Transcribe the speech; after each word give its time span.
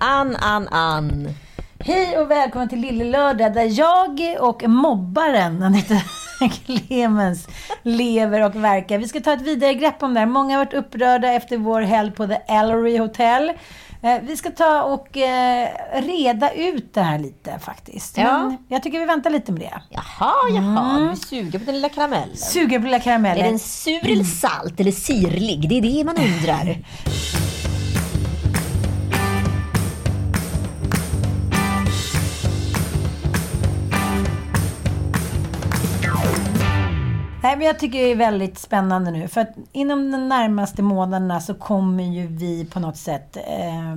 Ann, 0.00 0.36
Ann, 0.36 0.36
Ann, 0.36 0.68
Ann. 0.68 1.28
Hej 1.80 2.18
och 2.18 2.30
välkommen 2.30 2.68
till 2.68 2.80
Lille 2.80 3.04
Lördag 3.04 3.54
där 3.54 3.78
jag 3.78 4.20
och 4.40 4.62
mobbaren 4.68 5.62
Anita 5.62 5.94
Clemens 6.66 7.48
lever 7.82 8.44
och 8.44 8.56
verkar. 8.56 8.98
Vi 8.98 9.08
ska 9.08 9.20
ta 9.20 9.32
ett 9.32 9.42
vidare 9.42 9.74
grepp 9.74 10.02
om 10.02 10.14
det 10.14 10.20
här. 10.20 10.26
Många 10.26 10.56
har 10.58 10.64
varit 10.64 10.74
upprörda 10.74 11.32
efter 11.32 11.56
vår 11.56 11.80
helg 11.80 12.10
på 12.10 12.26
The 12.26 12.34
Ellery 12.48 12.98
Hotel. 12.98 13.52
Eh, 14.02 14.16
Vi 14.22 14.36
ska 14.36 14.50
ta 14.50 14.82
och 14.82 15.16
eh, 15.16 15.68
reda 15.94 16.52
ut 16.52 16.94
det 16.94 17.02
här 17.02 17.18
lite 17.18 17.58
faktiskt. 17.58 18.16
Ja. 18.18 18.38
Men 18.38 18.56
jag 18.68 18.82
tycker 18.82 18.98
vi 18.98 19.04
väntar 19.04 19.30
lite 19.30 19.52
med 19.52 19.60
det. 19.60 19.80
Jaha, 19.90 20.32
jaha. 20.50 20.98
Du 20.98 21.10
är 21.10 21.14
sugen 21.14 21.60
på 21.60 21.66
den 21.66 21.74
lilla 21.74 21.88
karamellen. 21.88 22.36
Suger 22.36 22.78
på 22.78 22.84
lilla 22.84 22.96
Är 22.96 23.00
karamellen. 23.00 23.46
den 23.46 23.58
sur 23.58 24.10
eller 24.10 24.24
salt 24.24 24.80
eller 24.80 24.92
sirlig? 24.92 25.68
Det 25.68 25.78
är 25.78 25.82
det 25.82 26.04
man 26.04 26.16
undrar. 26.16 26.78
Nej, 37.48 37.56
men 37.56 37.66
jag 37.66 37.78
tycker 37.78 37.98
det 37.98 38.10
är 38.10 38.16
väldigt 38.16 38.58
spännande 38.58 39.10
nu. 39.10 39.28
För 39.28 39.40
att 39.40 39.56
inom 39.72 40.12
de 40.12 40.28
närmaste 40.28 40.82
månaderna 40.82 41.40
så 41.40 41.54
kommer 41.54 42.04
ju 42.04 42.26
vi 42.26 42.64
på 42.64 42.80
något 42.80 42.96
sätt 42.96 43.36
eh, 43.36 43.96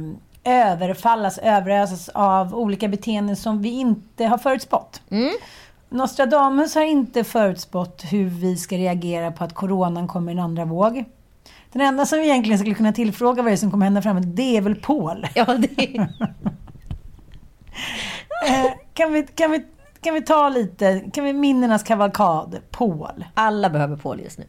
överfallas, 0.54 1.38
överösas 1.38 2.10
av 2.10 2.56
olika 2.56 2.88
beteenden 2.88 3.36
som 3.36 3.62
vi 3.62 3.70
inte 3.70 4.26
har 4.26 4.38
förutspått. 4.38 5.02
Nostradamus 5.90 6.76
har 6.76 6.82
inte 6.82 7.24
förutspått 7.24 8.04
hur 8.12 8.26
vi 8.26 8.58
ska 8.58 8.78
reagera 8.78 9.32
på 9.32 9.44
att 9.44 9.54
coronan 9.54 10.08
kommer 10.08 10.32
i 10.32 10.36
en 10.36 10.44
andra 10.44 10.66
våg. 10.66 11.06
Den 11.72 11.82
enda 11.82 12.06
som 12.06 12.20
vi 12.20 12.26
egentligen 12.26 12.60
skulle 12.60 12.76
kunna 12.76 12.94
tillfråga 12.94 13.44
vad 13.44 13.52
det 13.52 13.56
är 13.56 13.58
som 13.58 13.72
kommer 13.72 13.86
hända 13.86 14.02
framåt, 14.02 14.24
det 14.36 14.58
är 14.58 14.62
väl 14.62 14.76
Paul. 14.76 15.28
Ja, 15.36 15.46
det 15.46 16.08
Eh, 18.48 18.72
kan, 18.94 19.14
vi, 19.14 19.24
kan, 19.24 19.52
vi, 19.52 19.66
kan 20.02 20.14
vi 20.14 20.22
ta 20.22 20.50
lite, 20.50 21.00
kan 21.14 21.24
vi 21.24 21.34
minnenas 21.34 21.84
kavalkad, 21.84 22.62
Paul? 22.72 23.26
Alla 23.34 23.70
behöver 23.70 23.96
Paul 23.96 24.20
just 24.20 24.38
nu. 24.40 24.46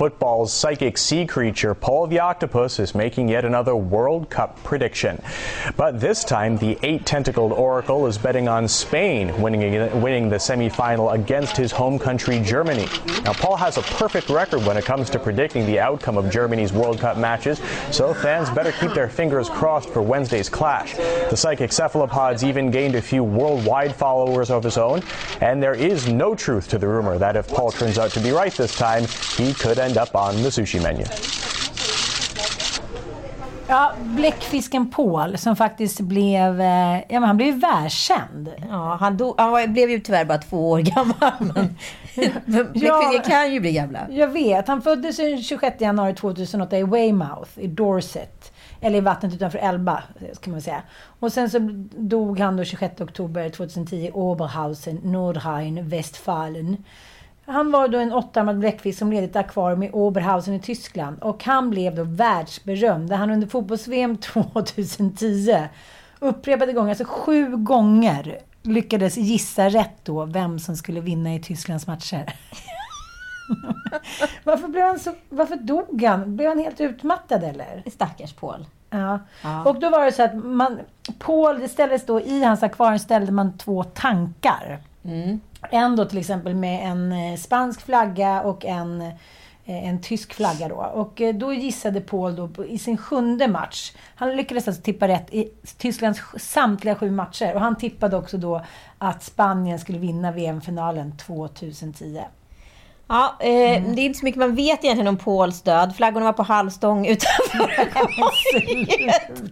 Football's 0.00 0.50
psychic 0.50 0.96
sea 0.96 1.26
creature, 1.26 1.74
Paul 1.74 2.06
the 2.06 2.20
Octopus, 2.20 2.78
is 2.78 2.94
making 2.94 3.28
yet 3.28 3.44
another 3.44 3.76
World 3.76 4.30
Cup 4.30 4.56
prediction. 4.64 5.22
But 5.76 6.00
this 6.00 6.24
time, 6.24 6.56
the 6.56 6.78
eight 6.82 7.04
tentacled 7.04 7.52
Oracle 7.52 8.06
is 8.06 8.16
betting 8.16 8.48
on 8.48 8.66
Spain 8.66 9.38
winning, 9.42 10.00
winning 10.00 10.30
the 10.30 10.36
semifinal 10.36 11.12
against 11.12 11.54
his 11.54 11.70
home 11.70 11.98
country, 11.98 12.40
Germany. 12.40 12.88
Now, 13.24 13.34
Paul 13.34 13.56
has 13.56 13.76
a 13.76 13.82
perfect 13.82 14.30
record 14.30 14.64
when 14.64 14.78
it 14.78 14.86
comes 14.86 15.10
to 15.10 15.18
predicting 15.18 15.66
the 15.66 15.78
outcome 15.78 16.16
of 16.16 16.30
Germany's 16.30 16.72
World 16.72 16.98
Cup 16.98 17.18
matches, 17.18 17.60
so 17.90 18.14
fans 18.14 18.48
better 18.48 18.72
keep 18.72 18.94
their 18.94 19.10
fingers 19.10 19.50
crossed 19.50 19.90
for 19.90 20.00
Wednesday's 20.00 20.48
clash. 20.48 20.94
The 20.94 21.36
psychic 21.36 21.72
cephalopods 21.72 22.42
even 22.42 22.70
gained 22.70 22.94
a 22.94 23.02
few 23.02 23.22
worldwide 23.22 23.94
followers 23.94 24.50
of 24.50 24.64
his 24.64 24.78
own, 24.78 25.02
and 25.42 25.62
there 25.62 25.74
is 25.74 26.08
no 26.08 26.34
truth 26.34 26.68
to 26.68 26.78
the 26.78 26.88
rumor 26.88 27.18
that 27.18 27.36
if 27.36 27.46
Paul 27.48 27.70
turns 27.70 27.98
out 27.98 28.12
to 28.12 28.20
be 28.20 28.30
right 28.30 28.54
this 28.54 28.74
time, 28.74 29.04
he 29.36 29.52
could 29.52 29.78
end 29.78 29.89
up 29.96 30.14
on 30.14 30.42
the 30.42 30.50
sushi 30.50 30.80
menu. 30.80 31.04
Ja, 33.70 33.92
bläckfisken 34.02 34.90
Paul 34.90 35.38
som 35.38 35.56
faktiskt 35.56 36.00
blev, 36.00 36.60
eh, 36.60 36.96
ja 36.96 37.20
men 37.20 37.22
han 37.22 37.36
blev 37.36 37.48
ju 37.48 37.58
världskänd. 37.58 38.50
Ja, 38.70 38.96
han, 39.00 39.16
dog, 39.16 39.34
han 39.38 39.72
blev 39.72 39.90
ju 39.90 40.00
tyvärr 40.00 40.24
bara 40.24 40.38
två 40.38 40.70
år 40.70 40.78
gammal. 40.94 41.32
Men 42.44 42.72
bläckfiskar 42.72 43.24
kan 43.24 43.52
ju 43.52 43.60
bli 43.60 43.72
gamla. 43.72 44.06
Jag 44.10 44.28
vet, 44.28 44.68
han 44.68 44.82
föddes 44.82 45.16
den 45.16 45.42
26 45.42 45.80
januari 45.80 46.14
2008 46.14 46.78
i 46.78 46.82
Weymouth 46.84 47.50
i 47.56 47.66
Dorset. 47.66 48.52
Eller 48.80 48.98
i 48.98 49.00
vattnet 49.00 49.34
utanför 49.34 49.58
Elba, 49.58 50.02
kan 50.40 50.52
man 50.52 50.62
säga. 50.62 50.82
Och 51.20 51.32
sen 51.32 51.50
så 51.50 51.58
dog 51.96 52.40
han 52.40 52.56
då 52.56 52.64
26 52.64 53.00
oktober 53.00 53.48
2010 53.48 53.96
i 53.96 54.10
Oberhausen, 54.10 55.00
Nordrhein, 55.02 55.88
Westfalen. 55.88 56.76
Han 57.50 57.70
var 57.70 57.88
då 57.88 57.98
en 57.98 58.12
åttarmad 58.12 58.58
bläckfisk 58.58 58.98
som 58.98 59.12
ledde 59.12 59.26
ett 59.26 59.36
akvarium 59.36 59.82
i 59.82 59.90
Oberhausen 59.90 60.54
i 60.54 60.60
Tyskland. 60.60 61.22
Och 61.22 61.44
han 61.44 61.70
blev 61.70 61.94
då 61.94 62.04
världsberömd. 62.04 63.08
Där 63.08 63.16
han 63.16 63.30
under 63.30 63.46
fotbolls-VM 63.46 64.16
2010 64.16 65.68
upprepade 66.18 66.72
gånger, 66.72 66.88
alltså 66.88 67.04
sju 67.04 67.56
gånger, 67.56 68.38
lyckades 68.62 69.16
gissa 69.16 69.68
rätt 69.68 70.04
då 70.04 70.24
vem 70.24 70.58
som 70.58 70.76
skulle 70.76 71.00
vinna 71.00 71.34
i 71.34 71.40
Tysklands 71.40 71.86
matcher. 71.86 72.34
varför, 74.44 74.68
blev 74.68 74.86
han 74.86 74.98
så, 74.98 75.14
varför 75.28 75.56
dog 75.56 76.02
han? 76.02 76.36
Blev 76.36 76.48
han 76.48 76.58
helt 76.58 76.80
utmattad 76.80 77.44
eller? 77.44 77.82
Stackars 77.90 78.32
Paul. 78.32 78.66
Ja. 78.90 79.18
Och 79.64 79.80
då 79.80 79.90
var 79.90 80.04
det 80.04 80.12
så 80.12 80.22
att 80.22 80.44
man, 80.44 80.78
Paul, 81.18 81.60
det 81.60 81.68
ställdes 81.68 82.06
då 82.06 82.20
i 82.20 82.44
hans 82.44 82.62
akvarium 82.62 82.98
ställde 82.98 83.32
man 83.32 83.58
två 83.58 83.84
tankar. 83.84 84.78
En 85.70 85.96
då 85.96 86.04
till 86.04 86.18
exempel 86.18 86.54
med 86.54 86.86
en 86.90 87.12
eh, 87.12 87.36
spansk 87.36 87.80
flagga 87.80 88.42
och 88.42 88.64
en, 88.64 89.00
eh, 89.00 89.88
en 89.88 90.00
tysk 90.00 90.34
flagga 90.34 90.68
då. 90.68 90.74
Och 90.74 91.20
eh, 91.20 91.34
då 91.34 91.52
gissade 91.52 92.00
Paul 92.00 92.36
då 92.36 92.64
i 92.64 92.78
sin 92.78 92.96
sjunde 92.96 93.48
match. 93.48 93.92
Han 94.14 94.36
lyckades 94.36 94.68
alltså 94.68 94.82
tippa 94.82 95.08
rätt 95.08 95.34
i 95.34 95.48
Tysklands 95.78 96.20
samtliga 96.36 96.94
sju 96.94 97.10
matcher. 97.10 97.54
Och 97.54 97.60
han 97.60 97.76
tippade 97.76 98.16
också 98.16 98.38
då 98.38 98.64
att 98.98 99.22
Spanien 99.22 99.78
skulle 99.78 99.98
vinna 99.98 100.32
VM-finalen 100.32 101.16
2010. 101.16 102.20
Ja, 103.10 103.36
eh, 103.40 103.82
det 103.82 104.00
är 104.00 104.06
inte 104.06 104.18
så 104.18 104.24
mycket 104.24 104.38
man 104.38 104.54
vet 104.54 104.84
egentligen 104.84 105.08
om 105.08 105.16
Pauls 105.16 105.62
död. 105.62 105.96
Flaggorna 105.96 106.26
var 106.26 106.32
på 106.32 106.42
halvstång 106.42 107.06
utanför 107.06 107.80
akvariet. 107.80 109.42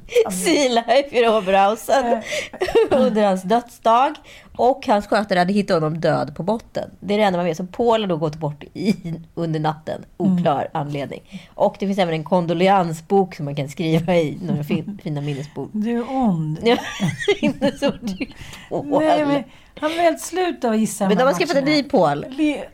Life 0.70 1.18
i 1.18 1.28
Oberhausen 1.28 2.22
under 2.90 3.26
hans 3.26 3.42
dödsdag. 3.42 4.14
Och 4.58 4.86
hans 4.86 5.06
skötare 5.06 5.38
hade 5.38 5.52
hittat 5.52 5.82
honom 5.82 6.00
död 6.00 6.34
på 6.34 6.42
botten. 6.42 6.90
Det 7.00 7.14
är 7.14 7.18
det 7.18 7.24
enda 7.24 7.36
man 7.36 7.46
vet. 7.46 7.56
Så 7.56 7.66
Paul 7.66 8.00
har 8.00 8.08
då 8.08 8.16
gått 8.16 8.36
bort 8.36 8.64
i, 8.74 8.94
under 9.34 9.60
natten. 9.60 10.04
Oklar 10.16 10.68
anledning. 10.72 11.48
Och 11.54 11.76
det 11.78 11.86
finns 11.86 11.98
även 11.98 12.14
en 12.14 12.24
kondoleansbok 12.24 13.34
som 13.34 13.44
man 13.44 13.56
kan 13.56 13.68
skriva 13.68 14.16
i. 14.16 14.38
Några 14.42 14.64
fin, 14.64 15.00
fina 15.04 15.20
minnesbok. 15.20 15.70
Du 15.78 15.98
är 15.98 16.10
ond. 16.10 16.58
Nej, 19.00 19.26
men 19.26 19.44
han 19.80 19.90
var 19.90 20.02
helt 20.02 20.20
slut 20.20 20.64
av 20.64 20.72
att 20.72 20.78
gissa 20.78 21.08
Men 21.08 21.16
de 21.16 21.24
har 21.24 21.34
skaffat 21.34 21.56
en 21.56 21.64
ny 21.64 21.82
Paul. 21.82 22.26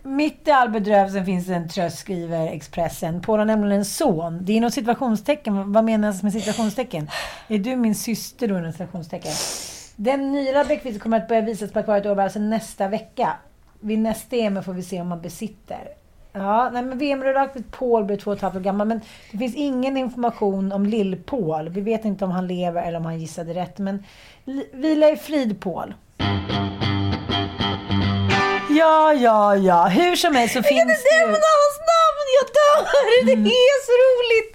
Mitt 0.03 0.49
i 0.49 0.51
all 0.51 0.71
bedrövelse 0.71 1.25
finns 1.25 1.47
det 1.47 1.55
en 1.55 1.69
tröst, 1.69 1.99
skriver 1.99 2.47
Expressen. 2.47 3.21
Paul 3.21 3.39
har 3.39 3.47
nämligen 3.47 3.79
en 3.79 3.85
son. 3.85 4.39
Det 4.45 4.57
är 4.57 4.61
något 4.61 4.75
situationstecken. 4.75 5.73
Vad 5.73 5.85
menas 5.85 6.23
med 6.23 6.33
situationstecken? 6.33 7.11
Är 7.49 7.59
du 7.59 7.77
min 7.77 7.95
syster 7.95 8.49
då? 8.49 8.59
Inom 8.59 8.73
situationstecken. 8.73 9.33
Den 9.97 10.33
nya 10.33 10.65
Bäckvisen 10.65 11.01
kommer 11.01 11.17
att 11.17 11.29
börja 11.29 11.41
visas 11.41 11.73
på 11.73 11.79
Akvariet 11.79 12.07
Åberg 12.07 12.25
alltså 12.25 12.39
nästa 12.39 12.89
vecka. 12.89 13.37
Vid 13.81 13.99
nästa 13.99 14.37
EM 14.37 14.63
får 14.63 14.73
vi 14.73 14.83
se 14.83 15.01
om 15.01 15.09
man 15.09 15.21
besitter. 15.21 15.89
Ja, 16.33 16.71
nej 16.73 16.83
men 16.83 16.99
VM-redaktet 16.99 17.71
Paul 17.71 18.05
blir 18.05 18.17
två 18.17 18.31
och 18.31 18.37
ett 18.37 18.43
halvt 18.43 18.57
år 18.57 18.61
gammal. 18.61 18.87
Men 18.87 19.01
det 19.33 19.39
finns 19.39 19.55
ingen 19.55 19.97
information 19.97 20.73
om 20.73 20.87
lill-Paul. 20.87 21.69
Vi 21.69 21.81
vet 21.81 22.05
inte 22.05 22.25
om 22.25 22.31
han 22.31 22.47
lever 22.47 22.83
eller 22.83 22.99
om 22.99 23.05
han 23.05 23.21
gissade 23.21 23.55
rätt. 23.55 23.79
Men 23.79 24.05
vila 24.73 25.09
i 25.09 25.17
frid 25.17 25.61
Paul. 25.61 25.95
Ja, 28.71 29.13
ja, 29.13 29.57
ja. 29.57 29.87
Hur 29.87 30.17
som 30.17 30.35
helst 30.35 30.55
så 30.55 30.63
finns 30.63 30.71
Jag 30.71 30.87
kan 30.87 30.91
inte 30.91 31.03
det 31.11 31.21
nämna 31.21 31.35
hans 31.35 31.79
namn! 31.93 32.14
Jag 32.39 32.47
dör! 32.59 32.91
Det 33.45 33.51
är 33.51 33.79
så 33.89 33.95
roligt! 34.07 34.55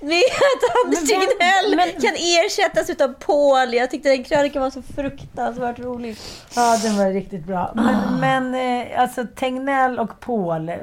Med 0.00 0.22
att 0.50 0.84
Anders 0.84 1.08
Tegnell 1.08 1.76
men- 1.76 2.02
kan 2.02 2.14
ersättas 2.14 2.90
utav 2.90 3.08
Paul. 3.12 3.74
Jag 3.74 3.90
tyckte 3.90 4.08
den 4.08 4.24
krönikan 4.24 4.62
var 4.62 4.70
så 4.70 4.82
fruktansvärt 4.82 5.78
rolig. 5.78 6.16
Ja, 6.56 6.78
den 6.82 6.96
var 6.96 7.10
riktigt 7.10 7.44
bra. 7.44 7.72
Men, 7.74 8.20
men 8.20 8.54
eh, 8.90 9.00
alltså 9.00 9.26
Tegnell 9.36 9.98
och 9.98 10.20
Paul, 10.20 10.68
eh, 10.68 10.76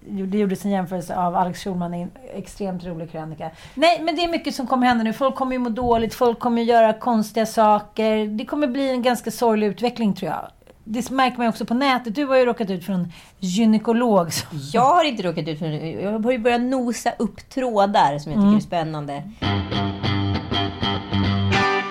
det 0.00 0.38
gjordes 0.38 0.64
en 0.64 0.70
jämförelse 0.70 1.16
av 1.16 1.36
Alex 1.36 1.64
Schulman 1.64 1.94
i 1.94 2.02
en 2.02 2.10
extremt 2.34 2.84
rolig 2.84 3.12
krönika. 3.12 3.50
Nej, 3.74 4.00
men 4.02 4.16
det 4.16 4.24
är 4.24 4.28
mycket 4.28 4.54
som 4.54 4.66
kommer 4.66 4.86
hända 4.86 5.04
nu. 5.04 5.12
Folk 5.12 5.34
kommer 5.34 5.52
ju 5.52 5.58
må 5.58 5.68
dåligt, 5.68 6.14
folk 6.14 6.38
kommer 6.38 6.62
göra 6.62 6.92
konstiga 6.92 7.46
saker. 7.46 8.26
Det 8.26 8.44
kommer 8.44 8.66
bli 8.66 8.90
en 8.90 9.02
ganska 9.02 9.30
sorglig 9.30 9.66
utveckling 9.66 10.14
tror 10.14 10.30
jag. 10.30 10.50
Det 10.84 11.10
märker 11.10 11.38
man 11.38 11.48
också 11.48 11.66
på 11.66 11.74
nätet. 11.74 12.14
Du 12.14 12.24
har 12.24 12.36
ju 12.36 12.44
råkat 12.44 12.70
ut 12.70 12.84
för 12.84 12.92
en 12.92 13.12
gynekolog. 13.38 14.28
Jag 14.72 14.94
har 14.94 15.04
inte 15.04 15.22
råkat 15.22 15.48
ut 15.48 15.58
för 15.58 15.66
Jag 16.02 16.22
har 16.22 16.32
ju 16.32 16.38
börjat 16.38 16.60
nosa 16.60 17.12
upp 17.18 17.50
trådar 17.50 18.18
som 18.18 18.32
jag 18.32 18.40
tycker 18.40 18.56
är 18.56 18.60
spännande. 18.60 19.22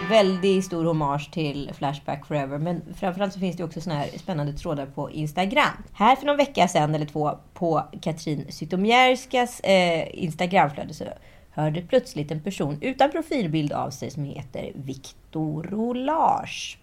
Väldigt 0.09 0.65
stor 0.65 0.85
hommage 0.85 1.31
till 1.31 1.71
Flashback 1.73 2.25
Forever. 2.25 2.57
Men 2.57 2.81
framförallt 2.95 3.33
så 3.33 3.39
finns 3.39 3.57
det 3.57 3.63
också 3.63 3.81
såna 3.81 3.95
här 3.95 4.09
spännande 4.17 4.53
trådar 4.53 4.85
på 4.85 5.11
Instagram. 5.11 5.83
Här 5.93 6.15
för 6.15 6.25
någon 6.25 6.37
vecka 6.37 6.67
sedan 6.67 6.95
eller 6.95 7.05
två 7.05 7.31
på 7.53 7.83
Katrin 8.01 8.45
Zytomierskas 8.49 9.59
eh, 9.59 10.23
Instagramflöde 10.23 10.93
så 10.93 11.05
hörde 11.51 11.81
plötsligt 11.81 12.31
en 12.31 12.41
person 12.41 12.77
utan 12.81 13.11
profilbild 13.11 13.71
av 13.71 13.89
sig 13.89 14.11
som 14.11 14.23
heter 14.23 14.71
Viktor 14.75 15.63
Rolage. 15.63 16.77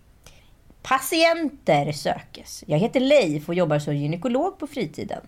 Patienter 0.88 1.92
sökes. 1.92 2.64
Jag 2.66 2.78
heter 2.78 3.00
Leif 3.00 3.48
och 3.48 3.54
jobbar 3.54 3.78
som 3.78 3.96
gynekolog 3.96 4.58
på 4.58 4.66
fritiden. 4.66 5.20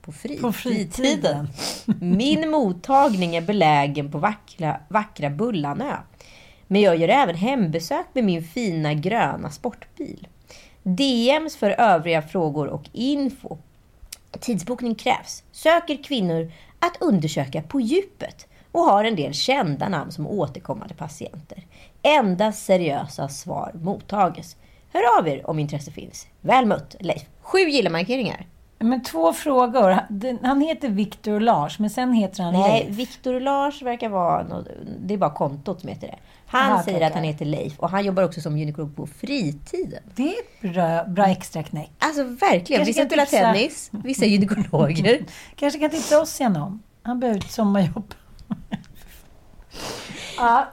På, 0.00 0.12
fri- 0.12 0.40
På 0.40 0.52
fritiden. 0.52 1.48
Min 2.00 2.50
mottagning 2.50 3.36
är 3.36 3.40
belägen 3.40 4.12
på 4.12 4.18
vackra, 4.18 4.80
vackra 4.88 5.30
Bullanö. 5.30 5.96
Men 6.66 6.80
jag 6.80 6.96
gör 6.96 7.08
även 7.08 7.36
hembesök 7.36 8.06
med 8.12 8.24
min 8.24 8.44
fina 8.44 8.94
gröna 8.94 9.50
sportbil. 9.50 10.28
DMs 10.82 11.56
för 11.56 11.70
övriga 11.70 12.22
frågor 12.22 12.66
och 12.66 12.84
info. 12.92 13.56
Tidsbokning 14.40 14.94
krävs. 14.94 15.42
Söker 15.52 16.02
kvinnor 16.02 16.52
att 16.78 16.96
undersöka 17.02 17.62
på 17.62 17.80
djupet 17.80 18.46
och 18.72 18.80
har 18.82 19.04
en 19.04 19.16
del 19.16 19.34
kända 19.34 19.88
namn 19.88 20.12
som 20.12 20.26
återkommande 20.26 20.94
patienter. 20.94 21.64
Endast 22.02 22.64
seriösa 22.64 23.28
svar 23.28 23.72
mottages. 23.82 24.56
Hör 24.96 25.18
av 25.18 25.28
er 25.28 25.50
om 25.50 25.58
intresse 25.58 25.90
finns. 25.90 26.26
Väl 26.40 26.66
mött, 26.66 26.96
Leif. 27.00 27.22
Sju 27.42 27.58
gilla-markeringar. 27.58 28.46
Men 28.78 29.02
två 29.02 29.32
frågor. 29.32 29.98
Han 30.46 30.60
heter 30.60 30.88
Viktor 30.88 31.40
Lars, 31.40 31.78
men 31.78 31.90
sen 31.90 32.12
heter 32.12 32.42
han 32.42 32.52
Nej, 32.52 32.84
Leif. 32.84 32.96
Viktor 32.98 33.40
Lars 33.40 33.82
verkar 33.82 34.08
vara... 34.08 34.42
Något, 34.42 34.66
det 35.00 35.14
är 35.14 35.18
bara 35.18 35.30
kontot 35.34 35.80
som 35.80 35.88
heter 35.88 36.06
det. 36.06 36.16
Han 36.46 36.72
Aha, 36.72 36.82
säger 36.82 37.06
att 37.06 37.12
han 37.14 37.24
heter 37.24 37.44
Leif 37.44 37.78
och 37.78 37.90
han 37.90 38.04
jobbar 38.04 38.22
också 38.22 38.40
som 38.40 38.58
gynekolog 38.58 38.96
på 38.96 39.06
fritiden. 39.06 40.02
Det 40.14 40.22
är 40.22 40.34
ett 40.40 40.74
bra, 40.74 41.04
bra 41.04 41.26
extra 41.26 41.62
knäck. 41.62 41.90
Alltså 41.98 42.22
verkligen. 42.22 42.84
Kanske 42.84 42.84
Vissa 42.84 43.04
spelar 43.06 43.24
tipsa- 43.24 43.52
tennis, 43.52 43.90
vissa 43.92 44.24
är 44.24 44.28
gynekologer. 44.28 45.24
Kanske 45.56 45.78
kan 45.80 45.90
tipsa 45.90 46.20
oss 46.20 46.40
igenom. 46.40 46.82
Han 47.02 47.20
behöver 47.20 47.38
ett 47.40 47.50
sommarjobb. 47.50 48.14
ja, 50.38 50.68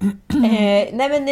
eh, 0.00 0.88
nej 0.92 1.08
men 1.08 1.24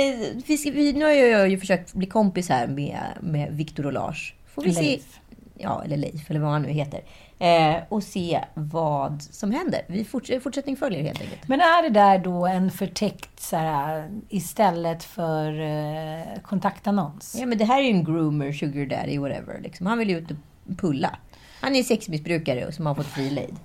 vi 0.47 0.59
ska, 0.59 0.71
vi, 0.71 0.93
nu 0.93 1.05
har 1.05 1.13
jag 1.13 1.49
ju 1.49 1.59
försökt 1.59 1.95
bli 1.95 2.07
kompis 2.07 2.49
här 2.49 2.67
med, 2.67 3.01
med 3.21 3.53
Viktor 3.53 3.87
och 3.87 3.93
Lars. 3.93 4.35
Får 4.55 4.63
vi 4.63 4.75
se, 4.75 4.83
Leif. 4.83 5.21
ja, 5.55 5.85
eller 5.85 5.97
Leif, 5.97 6.31
eller 6.31 6.41
vad 6.41 6.51
han 6.51 6.63
nu 6.63 6.69
heter. 6.69 7.01
Eh, 7.39 7.77
och 7.89 8.03
se 8.03 8.45
vad 8.55 9.23
som 9.23 9.51
händer. 9.51 9.81
Vi 9.87 10.05
forts, 10.05 10.31
fortsättning 10.43 10.77
följer 10.77 11.03
helt 11.03 11.21
enkelt. 11.21 11.49
Men 11.49 11.61
är 11.61 11.83
det 11.83 11.89
där 11.89 12.19
då 12.19 12.47
en 12.47 12.71
förtäckt 12.71 13.41
så 13.41 13.57
här, 13.57 14.11
istället 14.29 15.05
för 15.05 15.61
eh, 15.61 16.41
kontaktannons? 16.43 17.37
Ja 17.41 17.47
men 17.47 17.59
det 17.59 17.65
här 17.65 17.79
är 17.79 17.83
ju 17.83 17.91
en 17.91 18.05
groomer, 18.05 18.53
sugar 18.53 18.87
daddy, 18.87 19.19
whatever. 19.19 19.61
Liksom. 19.63 19.87
Han 19.87 19.99
vill 19.99 20.11
ju 20.11 20.19
ut 20.19 20.31
och 20.31 20.37
pulla. 20.79 21.17
Han 21.61 21.77
är 21.77 21.83
sexmissbrukare 21.83 22.67
och 22.67 22.75
som 22.75 22.87
har 22.87 22.95
fått 22.95 23.07
fri 23.07 23.31
lejd. 23.31 23.57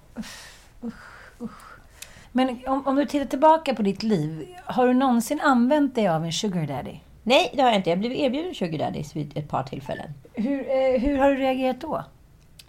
Men 2.35 2.59
om, 2.67 2.87
om 2.87 2.95
du 2.95 3.05
tittar 3.05 3.25
tillbaka 3.25 3.75
på 3.75 3.81
ditt 3.81 4.03
liv, 4.03 4.55
har 4.65 4.87
du 4.87 4.93
någonsin 4.93 5.41
använt 5.41 5.95
dig 5.95 6.07
av 6.07 6.25
en 6.25 6.33
sugar 6.33 6.67
daddy? 6.67 6.99
Nej, 7.23 7.51
det 7.53 7.61
har 7.61 7.69
jag 7.69 7.79
inte. 7.79 7.89
Jag 7.89 7.99
blivit 7.99 8.17
erbjuden 8.17 8.55
sugar 8.55 8.79
daddies 8.79 9.15
vid 9.15 9.37
ett 9.37 9.49
par 9.49 9.63
tillfällen. 9.63 10.13
Hur, 10.33 10.59
eh, 10.59 11.01
hur 11.01 11.17
har 11.17 11.29
du 11.29 11.35
reagerat 11.35 11.81
då? 11.81 11.95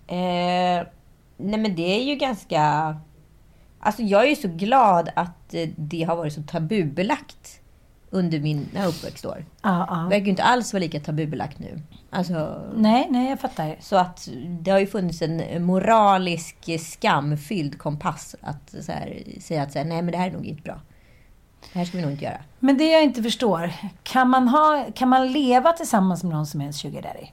Eh, 0.07 0.87
nej 1.37 1.61
men 1.61 1.75
det 1.75 1.97
är 1.97 2.03
ju 2.03 2.15
ganska... 2.15 2.97
Alltså 3.81 4.03
jag 4.03 4.25
är 4.25 4.29
ju 4.29 4.37
så 4.37 4.49
glad 4.49 5.11
att 5.17 5.55
eh, 5.55 5.69
det 5.77 6.03
har 6.03 6.17
varit 6.17 6.33
så 6.33 6.43
tabubelagt 6.43 7.61
under 8.15 8.41
mina 8.41 8.87
uppväxtår. 8.87 9.45
Ja, 9.63 9.87
ja. 9.89 10.07
verkar 10.11 10.25
ju 10.25 10.31
inte 10.31 10.43
alls 10.43 10.73
vara 10.73 10.81
lika 10.81 11.01
tabubelagt 11.01 11.59
nu. 11.59 11.81
Alltså, 12.11 12.63
Nej, 12.77 13.07
nej, 13.11 13.31
jag 13.31 13.41
fattar. 13.41 13.77
så 13.81 13.97
att 13.97 14.29
det 14.49 14.71
har 14.71 14.79
ju 14.79 14.87
funnits 14.87 15.23
en 15.23 15.65
moralisk 15.65 16.81
skamfylld 16.81 17.79
kompass 17.79 18.37
att 18.41 18.75
här, 18.89 19.23
säga 19.41 19.63
att 19.63 19.73
så 19.73 19.79
här, 19.79 19.87
nej 19.87 20.03
men 20.03 20.13
det 20.13 20.19
här 20.19 20.29
är 20.29 20.33
nog 20.33 20.47
inte 20.47 20.63
bra. 20.63 20.81
Det 21.73 21.79
här 21.79 21.87
ska 21.87 21.97
vi 21.97 22.03
nog 22.03 22.13
inte 22.13 22.25
göra. 22.25 22.41
Men 22.59 22.79
det 22.79 22.91
jag 22.91 23.03
inte 23.03 23.23
förstår, 23.23 23.73
kan 24.03 24.29
man, 24.29 24.49
ha, 24.49 24.87
kan 24.95 25.09
man 25.09 25.33
leva 25.33 25.73
tillsammans 25.73 26.23
med 26.23 26.33
någon 26.33 26.47
som 26.47 26.61
är 26.61 26.65
en 26.65 26.73
sugar 26.73 27.03
daddy? 27.03 27.27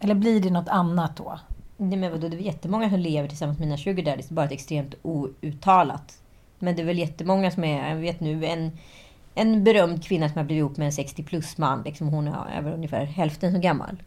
Eller 0.00 0.14
blir 0.14 0.40
det 0.40 0.50
något 0.50 0.68
annat 0.68 1.16
då? 1.16 1.40
Nej 1.76 1.98
men 1.98 2.10
vadå, 2.10 2.28
det 2.28 2.36
är 2.36 2.40
jättemånga 2.40 2.90
som 2.90 2.98
lever 2.98 3.28
tillsammans 3.28 3.58
med 3.58 3.68
mina 3.68 3.78
sugar 3.78 4.04
daddies. 4.04 4.28
Bara 4.28 4.46
ett 4.46 4.52
extremt 4.52 4.94
outtalat. 5.02 6.22
Men 6.58 6.76
det 6.76 6.82
är 6.82 6.86
väl 6.86 6.98
jättemånga 6.98 7.50
som 7.50 7.64
är, 7.64 7.88
jag 7.88 7.96
vet 7.96 8.20
nu, 8.20 8.46
en, 8.46 8.72
en 9.38 9.64
berömd 9.64 10.04
kvinna 10.04 10.28
som 10.28 10.36
har 10.36 10.44
blivit 10.44 10.60
ihop 10.60 10.76
med 10.76 10.86
en 10.86 10.92
60 10.92 11.22
plus 11.22 11.58
man. 11.58 11.82
Liksom, 11.82 12.08
hon 12.08 12.28
är 12.28 12.62
väl 12.62 12.74
ungefär 12.74 13.04
hälften 13.04 13.52
så 13.52 13.58
gammal. 13.58 14.02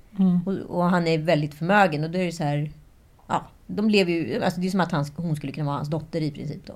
Och, 0.45 0.53
och 0.53 0.83
han 0.83 1.07
är 1.07 1.17
väldigt 1.17 1.53
förmögen. 1.53 2.03
Och 2.03 2.09
då 2.09 2.19
är 2.19 2.25
det 2.25 2.31
så 2.31 2.43
här, 2.43 2.71
ja, 3.27 3.43
de 3.67 3.89
lever 3.89 4.11
ju, 4.11 4.43
alltså 4.43 4.61
det 4.61 4.67
är 4.67 4.71
som 4.71 4.79
att 4.79 4.91
han, 4.91 5.05
hon 5.15 5.35
skulle 5.35 5.51
kunna 5.51 5.65
vara 5.65 5.75
hans 5.75 5.89
dotter 5.89 6.21
i 6.21 6.31
princip 6.31 6.65
då. 6.65 6.73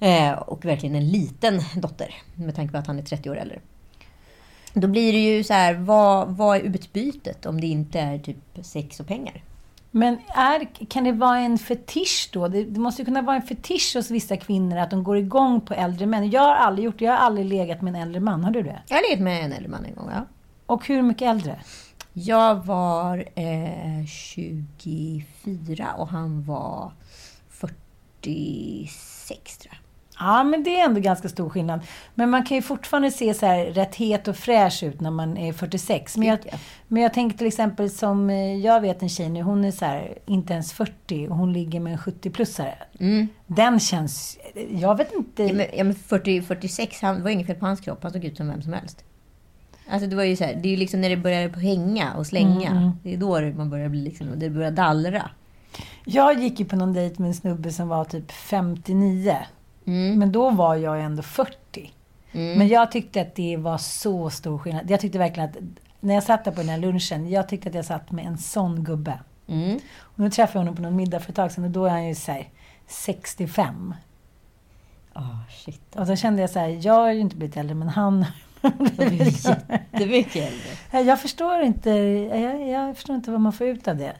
Eh, 0.00 0.32
och 0.32 0.64
verkligen 0.64 0.94
en 0.94 1.08
liten 1.08 1.60
dotter. 1.76 2.14
Med 2.34 2.54
tanke 2.54 2.72
på 2.72 2.78
att 2.78 2.86
han 2.86 2.98
är 2.98 3.02
30 3.02 3.30
år 3.30 3.36
äldre. 3.38 3.58
Då 4.72 4.88
blir 4.88 5.12
det 5.12 5.18
ju 5.18 5.44
så 5.44 5.52
här, 5.52 5.74
vad, 5.74 6.28
vad 6.36 6.56
är 6.56 6.60
utbytet 6.60 7.46
om 7.46 7.60
det 7.60 7.66
inte 7.66 8.00
är 8.00 8.18
typ 8.18 8.36
sex 8.62 9.00
och 9.00 9.06
pengar? 9.06 9.42
Men 9.90 10.18
är, 10.28 10.86
kan 10.88 11.04
det 11.04 11.12
vara 11.12 11.38
en 11.38 11.58
fetisch 11.58 12.30
då? 12.32 12.48
Det, 12.48 12.64
det 12.64 12.80
måste 12.80 13.02
ju 13.02 13.06
kunna 13.06 13.22
vara 13.22 13.36
en 13.36 13.42
fetisch 13.42 13.92
hos 13.96 14.10
vissa 14.10 14.36
kvinnor 14.36 14.78
att 14.78 14.90
de 14.90 15.04
går 15.04 15.16
igång 15.16 15.60
på 15.60 15.74
äldre 15.74 16.06
män. 16.06 16.30
Jag 16.30 16.42
har 16.42 16.56
aldrig 16.56 16.84
gjort 16.84 16.98
det. 16.98 17.04
Jag 17.04 17.12
har 17.12 17.18
aldrig 17.18 17.46
legat 17.46 17.82
med 17.82 17.94
en 17.94 18.02
äldre 18.02 18.20
man. 18.20 18.44
Har 18.44 18.50
du 18.50 18.62
det? 18.62 18.82
Jag 18.88 18.96
har 18.96 19.02
legat 19.10 19.20
med 19.20 19.44
en 19.44 19.52
äldre 19.52 19.68
man 19.68 19.84
en 19.84 19.94
gång, 19.94 20.10
ja. 20.12 20.26
Och 20.66 20.86
hur 20.86 21.02
mycket 21.02 21.28
äldre? 21.28 21.60
Jag 22.12 22.66
var 22.66 23.24
eh, 23.34 24.06
24 24.06 25.92
och 25.96 26.08
han 26.08 26.44
var 26.44 26.92
46 27.48 29.58
tror. 29.58 29.67
Ja, 30.18 30.44
men 30.44 30.64
det 30.64 30.80
är 30.80 30.84
ändå 30.84 31.00
ganska 31.00 31.28
stor 31.28 31.48
skillnad. 31.50 31.80
Men 32.14 32.30
man 32.30 32.44
kan 32.44 32.56
ju 32.56 32.62
fortfarande 32.62 33.10
se 33.10 33.34
så 33.34 33.46
här 33.46 33.64
rätt 33.64 33.94
het 33.94 34.28
och 34.28 34.36
fräsch 34.36 34.82
ut 34.82 35.00
när 35.00 35.10
man 35.10 35.36
är 35.36 35.52
46. 35.52 36.16
Men 36.16 36.28
jag, 36.28 36.38
men 36.88 37.02
jag 37.02 37.14
tänker 37.14 37.38
till 37.38 37.46
exempel 37.46 37.90
som, 37.90 38.30
eh, 38.30 38.56
jag 38.56 38.80
vet 38.80 39.02
en 39.02 39.08
tjej 39.08 39.28
nu, 39.28 39.42
hon 39.42 39.64
är 39.64 39.70
så 39.70 39.84
här, 39.84 40.18
inte 40.26 40.52
ens 40.52 40.72
40 40.72 41.28
och 41.28 41.36
hon 41.36 41.52
ligger 41.52 41.80
med 41.80 41.92
en 41.92 41.98
70-plussare. 41.98 42.74
Den 43.46 43.80
känns, 43.80 44.38
jag 44.70 44.96
vet 44.96 45.12
inte. 45.12 45.42
Ja, 45.42 45.52
men, 45.54 45.66
ja, 45.74 45.84
men 45.84 45.94
40, 45.94 46.42
46, 46.42 47.02
han, 47.02 47.16
det 47.16 47.22
var 47.22 47.30
inget 47.30 47.46
fel 47.46 47.56
på 47.56 47.66
hans 47.66 47.80
kropp. 47.80 48.02
Han 48.02 48.12
såg 48.12 48.24
ut 48.24 48.36
som 48.36 48.48
vem 48.48 48.62
som 48.62 48.72
helst. 48.72 49.04
Alltså 49.90 50.08
det 50.08 50.16
var 50.16 50.24
ju 50.24 50.36
så 50.36 50.44
här, 50.44 50.54
det 50.54 50.68
är 50.68 50.70
ju 50.70 50.76
liksom 50.76 51.00
när 51.00 51.10
det 51.10 51.16
börjar 51.16 51.48
hänga 51.48 52.14
och 52.14 52.26
slänga. 52.26 52.92
Det 53.02 53.14
är 53.14 53.16
då 53.16 53.40
man 53.40 53.70
börjar 53.70 53.88
bli 53.88 54.00
liksom, 54.00 54.26
det 54.36 54.50
börjar 54.50 54.70
dallra. 54.70 55.30
Jag 56.04 56.40
gick 56.40 56.60
ju 56.60 56.66
på 56.66 56.76
någon 56.76 56.92
dejt 56.92 57.22
med 57.22 57.28
en 57.28 57.34
snubbe 57.34 57.72
som 57.72 57.88
var 57.88 58.04
typ 58.04 58.32
59. 58.32 59.36
Mm. 59.88 60.18
Men 60.18 60.32
då 60.32 60.50
var 60.50 60.74
jag 60.74 61.00
ändå 61.00 61.22
40. 61.22 61.92
Men 62.32 62.68
jag 62.68 62.92
tyckte 62.92 63.20
att 63.20 63.34
det 63.34 63.56
var 63.56 63.78
så 63.78 64.30
stor 64.30 64.58
skillnad. 64.58 64.90
Jag 64.90 65.00
tyckte 65.00 65.18
verkligen 65.18 65.48
att 65.48 65.56
när 66.00 66.14
jag 66.14 66.22
satt 66.22 66.44
där 66.44 66.52
på 66.52 66.60
den 66.60 66.68
här 66.68 66.78
lunchen, 66.78 67.30
jag 67.30 67.48
tyckte 67.48 67.68
att 67.68 67.74
jag 67.74 67.84
satt 67.84 68.10
med 68.10 68.26
en 68.26 68.38
sån 68.38 68.84
gubbe. 68.84 69.18
Mm. 69.46 69.78
Och 69.98 70.18
nu 70.18 70.30
träffade 70.30 70.58
jag 70.58 70.60
honom 70.60 70.76
på 70.76 70.82
någon 70.82 70.96
middag 70.96 71.20
för 71.20 71.30
ett 71.30 71.36
tag 71.36 71.52
sedan 71.52 71.64
och 71.64 71.70
då 71.70 71.84
är 71.84 71.90
han 71.90 72.08
ju 72.08 72.14
så 72.14 72.32
här 72.32 72.48
65. 72.86 73.94
Ah, 75.12 75.22
shit. 75.50 75.96
Och 75.96 76.06
då 76.06 76.16
kände 76.16 76.40
jag 76.40 76.50
så 76.50 76.58
här, 76.58 76.86
jag 76.86 76.94
har 76.94 77.12
ju 77.12 77.20
inte 77.20 77.36
blivit 77.36 77.56
äldre 77.56 77.74
men 77.74 77.88
han 77.88 78.24
blir 78.96 79.48
jättemycket 79.48 80.52
äldre. 80.92 81.10
Jag 81.10 81.20
förstår 81.20 81.62
inte, 81.62 81.90
jag, 81.90 82.68
jag 82.68 82.96
förstår 82.96 83.16
inte 83.16 83.30
vad 83.30 83.40
man 83.40 83.52
får 83.52 83.66
ut 83.66 83.88
av 83.88 83.96
det. 83.96 84.12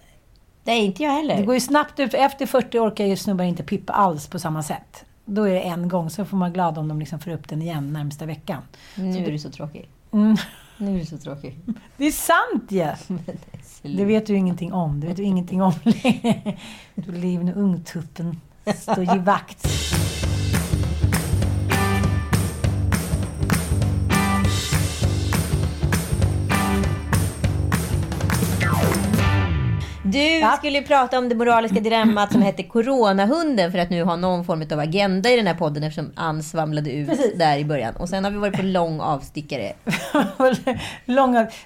Nej, 0.65 0.85
inte 0.85 1.03
jag 1.03 1.11
heller. 1.11 1.37
Det 1.37 1.43
går 1.43 1.55
ju 1.55 1.61
snabbt 1.61 2.01
ut. 2.01 2.15
Efter 2.15 2.47
40 2.47 2.79
orkar 2.79 3.05
ju 3.05 3.17
snubbar 3.17 3.45
inte 3.45 3.63
pippa 3.63 3.93
alls 3.93 4.27
på 4.27 4.39
samma 4.39 4.63
sätt. 4.63 5.05
Då 5.31 5.43
är 5.43 5.55
det 5.55 5.61
en 5.61 5.89
gång, 5.89 6.11
så 6.11 6.25
får 6.25 6.37
man 6.37 6.41
vara 6.41 6.55
glad 6.55 6.79
om 6.79 6.89
de 6.89 6.99
liksom 6.99 7.19
får 7.19 7.31
upp 7.31 7.49
den 7.49 7.63
igen 7.63 7.93
närmsta 7.93 8.27
veckan. 8.27 8.63
Nu 8.95 9.25
är 9.25 9.33
du 9.33 9.39
så 9.39 9.51
tråkig. 9.51 9.89
Mm. 10.13 10.37
Nu 10.79 10.95
är 10.95 10.99
du 10.99 11.07
så 11.07 11.19
tråkig. 11.19 11.59
Det 11.97 12.05
är 12.05 12.11
sant 12.11 12.65
ju! 12.69 12.87
Det 13.97 14.05
vet 14.05 14.27
du 14.27 14.37
ingenting 14.37 14.73
om. 14.73 15.01
Det 15.01 15.07
vet 15.07 15.17
du 15.17 15.23
ingenting 15.23 15.63
om. 15.63 15.73
Du 16.95 17.13
lever 17.13 17.45
nu 17.45 17.53
ungtuppen. 17.53 18.41
Står 18.77 19.17
i 19.17 19.19
vakt. 19.19 19.69
Du 30.13 30.39
Ja. 30.39 30.57
skulle 30.57 30.83
prata 30.83 31.19
om 31.19 31.29
det 31.29 31.35
moraliska 31.35 31.81
dilemmat 31.81 32.33
som 32.33 32.43
hette 32.43 32.63
Coronahunden 32.63 33.73
för 33.73 33.79
att 33.79 33.91
nu 33.91 34.03
ha 34.05 34.17
någon 34.17 34.45
form 34.45 34.65
av 34.73 34.79
agenda 34.81 35.31
i 35.31 35.37
den 35.37 35.47
här 35.47 35.55
podden 35.55 35.83
eftersom 35.83 36.13
Ann 36.15 36.43
svamlade 36.43 36.91
ut 36.93 37.09
Precis. 37.09 37.39
där 37.39 37.59
i 37.59 37.65
början. 37.65 37.97
Och 37.97 38.09
sen 38.09 38.25
har 38.25 38.31
vi 38.31 38.37
varit 38.39 38.57
på 38.57 38.63
lång 38.63 39.01
avstickare. 39.01 39.73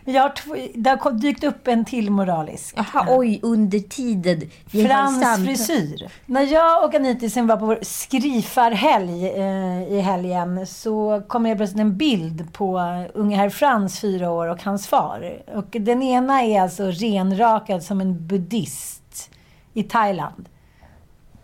Jag 0.04 0.22
har 0.22 0.34
två, 0.36 0.54
det 0.74 0.90
har 0.90 1.10
dykt 1.12 1.44
upp 1.44 1.68
en 1.68 1.84
till 1.84 2.10
moralisk. 2.10 2.74
Jaha, 2.76 3.06
oj, 3.08 3.40
under 3.42 3.78
tiden. 3.78 4.40
Frans 4.88 5.44
frisyr. 5.46 6.08
När 6.26 6.42
jag 6.42 6.84
och 6.84 6.94
Anitisen 6.94 7.46
var 7.46 7.56
på 7.56 7.66
vår 7.66 7.78
skrifarhelg 7.82 9.26
eh, 9.26 9.92
i 9.92 10.00
helgen 10.00 10.66
så 10.66 11.22
kom 11.28 11.46
jag 11.46 11.56
plötsligt 11.58 11.80
en 11.80 11.96
bild 11.96 12.52
på 12.52 12.80
unge 13.14 13.36
herr 13.36 13.50
Frans, 13.50 14.00
fyra 14.00 14.30
år, 14.30 14.46
och 14.46 14.62
hans 14.62 14.86
far. 14.86 15.42
Och 15.54 15.66
den 15.70 16.02
ena 16.02 16.42
är 16.42 16.60
alltså 16.60 16.84
renrakad 16.86 17.82
som 17.82 18.00
en 18.00 18.26
buddhist 18.32 19.30
i 19.74 19.82
Thailand. 19.82 20.48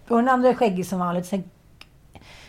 Och 0.09 0.17
den 0.17 0.29
andra 0.29 0.49
är 0.49 0.55
skäggig 0.55 0.87
som 0.87 0.99
vanligt. 0.99 1.27
Sen, 1.27 1.45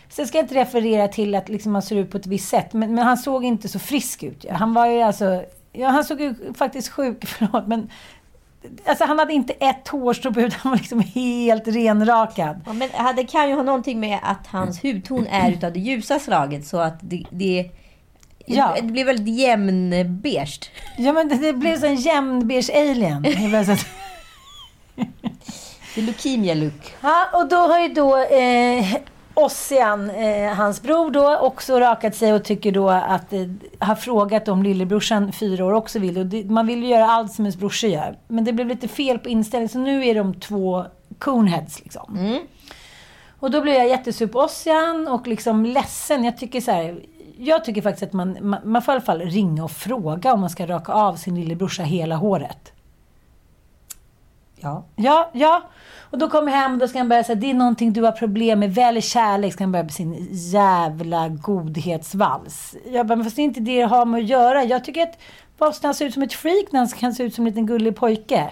sen 0.08 0.26
ska 0.26 0.38
jag 0.38 0.44
inte 0.44 0.54
referera 0.54 1.08
till 1.08 1.34
att 1.34 1.48
liksom 1.48 1.74
han 1.74 1.82
ser 1.82 1.96
ut 1.96 2.10
på 2.10 2.16
ett 2.16 2.26
visst 2.26 2.48
sätt, 2.48 2.72
men, 2.72 2.94
men 2.94 3.04
han 3.04 3.16
såg 3.18 3.44
inte 3.44 3.68
så 3.68 3.78
frisk 3.78 4.22
ut. 4.22 4.44
ju. 4.44 4.50
Han 4.52 4.74
var 4.74 4.86
ju 4.86 5.02
alltså... 5.02 5.44
Ja, 5.72 5.88
han 5.88 6.04
såg 6.04 6.20
ju 6.20 6.34
faktiskt 6.54 6.88
sjuk, 6.88 7.24
förlåt, 7.28 7.66
men 7.66 7.90
Alltså 8.86 9.04
han 9.04 9.18
hade 9.18 9.32
inte 9.32 9.52
ett 9.52 9.88
hårstrå 9.88 10.32
på 10.32 10.40
huvudet, 10.40 10.58
han 10.62 10.70
var 10.70 10.78
liksom 10.78 11.00
helt 11.00 11.68
renrakad. 11.68 12.60
Ja, 12.66 12.72
men 12.72 12.88
ja, 12.96 13.12
det 13.16 13.24
kan 13.24 13.48
ju 13.48 13.54
ha 13.54 13.62
någonting 13.62 14.00
med 14.00 14.18
att 14.22 14.46
hans 14.46 14.82
hudton 14.82 15.26
är 15.26 15.50
utav 15.56 15.72
det 15.72 15.80
ljusa 15.80 16.18
slaget 16.18 16.66
så 16.66 16.78
att 16.78 16.98
det, 17.00 17.24
det, 17.30 17.70
Ja. 18.46 18.74
det 18.76 18.82
blir 18.82 19.04
väldigt 19.04 19.38
jämnbeige. 19.38 20.70
Ja 20.98 21.12
men 21.12 21.28
det, 21.28 21.36
det 21.36 21.52
blev 21.52 21.80
så 21.80 21.86
en 21.86 21.96
jämnbeige 21.96 22.72
alien. 22.90 23.22
Det 25.94 26.00
är 26.00 26.04
leukemia 26.04 26.54
look. 26.54 26.94
Ja, 27.00 27.26
och 27.32 27.48
då 27.48 27.56
har 27.56 27.80
ju 27.80 27.88
då 27.88 28.16
eh, 28.16 28.84
Ossian, 29.34 30.10
eh, 30.10 30.54
hans 30.54 30.82
bror 30.82 31.10
då, 31.10 31.36
också 31.36 31.80
rakat 31.80 32.14
sig 32.14 32.32
och 32.32 32.44
tycker 32.44 32.72
då 32.72 32.88
att, 32.88 33.32
eh, 33.32 33.40
har 33.78 33.94
frågat 33.94 34.48
om 34.48 34.62
lillebrorsan, 34.62 35.32
fyra 35.32 35.64
år, 35.64 35.72
också 35.72 35.98
vill. 35.98 36.18
Och 36.18 36.26
det, 36.26 36.44
man 36.44 36.66
vill 36.66 36.82
ju 36.82 36.88
göra 36.88 37.06
allt 37.06 37.32
som 37.32 37.44
ens 37.44 37.56
brorsa 37.56 37.86
gör. 37.86 38.18
Men 38.28 38.44
det 38.44 38.52
blev 38.52 38.66
lite 38.66 38.88
fel 38.88 39.18
på 39.18 39.28
inställningen, 39.28 39.68
så 39.68 39.78
nu 39.78 40.06
är 40.06 40.14
de 40.14 40.34
två 40.34 40.84
coonheads 41.18 41.80
liksom. 41.80 42.38
Och 43.40 43.50
då 43.50 43.60
blev 43.60 43.74
jag 43.74 43.88
jättesur 43.88 44.26
på 44.26 44.38
Ossian 44.38 45.08
och 45.08 45.26
liksom 45.26 45.66
ledsen. 45.66 46.24
Jag 46.24 46.38
tycker 46.38 46.60
så 46.60 46.70
här, 46.70 47.00
jag 47.38 47.64
tycker 47.64 47.82
faktiskt 47.82 48.02
att 48.02 48.12
man, 48.12 48.36
man, 48.40 48.60
man 48.64 48.82
får 48.82 48.92
i 48.92 48.94
alla 48.94 49.04
fall 49.04 49.20
ringa 49.20 49.64
och 49.64 49.70
fråga 49.70 50.32
om 50.32 50.40
man 50.40 50.50
ska 50.50 50.66
raka 50.66 50.92
av 50.92 51.16
sin 51.16 51.34
lillebrorsa 51.34 51.82
hela 51.82 52.16
håret. 52.16 52.72
Ja. 54.60 54.84
Ja, 54.96 55.30
ja. 55.32 55.62
Och 56.10 56.18
då 56.18 56.28
kommer 56.30 56.52
hem 56.52 56.72
och 56.72 56.78
då 56.78 56.88
ska 56.88 56.98
han 56.98 57.08
börja 57.08 57.24
säga 57.24 57.36
det 57.36 57.50
är 57.50 57.54
någonting 57.54 57.92
du 57.92 58.02
har 58.02 58.12
problem 58.12 58.58
med. 58.58 58.74
Välj 58.74 59.00
kärlek. 59.02 59.52
Ska 59.52 59.64
han 59.64 59.72
börja 59.72 59.82
med 59.82 59.92
sin 59.92 60.28
jävla 60.30 61.28
godhetsvals. 61.28 62.76
Jag 62.92 63.06
bara, 63.06 63.16
men 63.16 63.24
fast 63.24 63.36
det 63.36 63.42
är 63.42 63.44
inte 63.44 63.60
det 63.60 63.80
det 63.80 63.82
har 63.82 64.06
med 64.06 64.18
att 64.18 64.28
göra. 64.28 64.64
Jag 64.64 64.84
tycker 64.84 65.02
att 65.02 65.18
Boston 65.58 65.88
han 65.88 65.94
ser 65.94 66.06
ut 66.06 66.14
som 66.14 66.22
ett 66.22 66.32
freak 66.32 66.72
när 66.72 66.80
han 66.80 66.88
kan 66.88 67.14
se 67.14 67.22
ut 67.22 67.34
som 67.34 67.46
en 67.46 67.50
liten 67.50 67.66
gullig 67.66 67.96
pojke. 67.96 68.50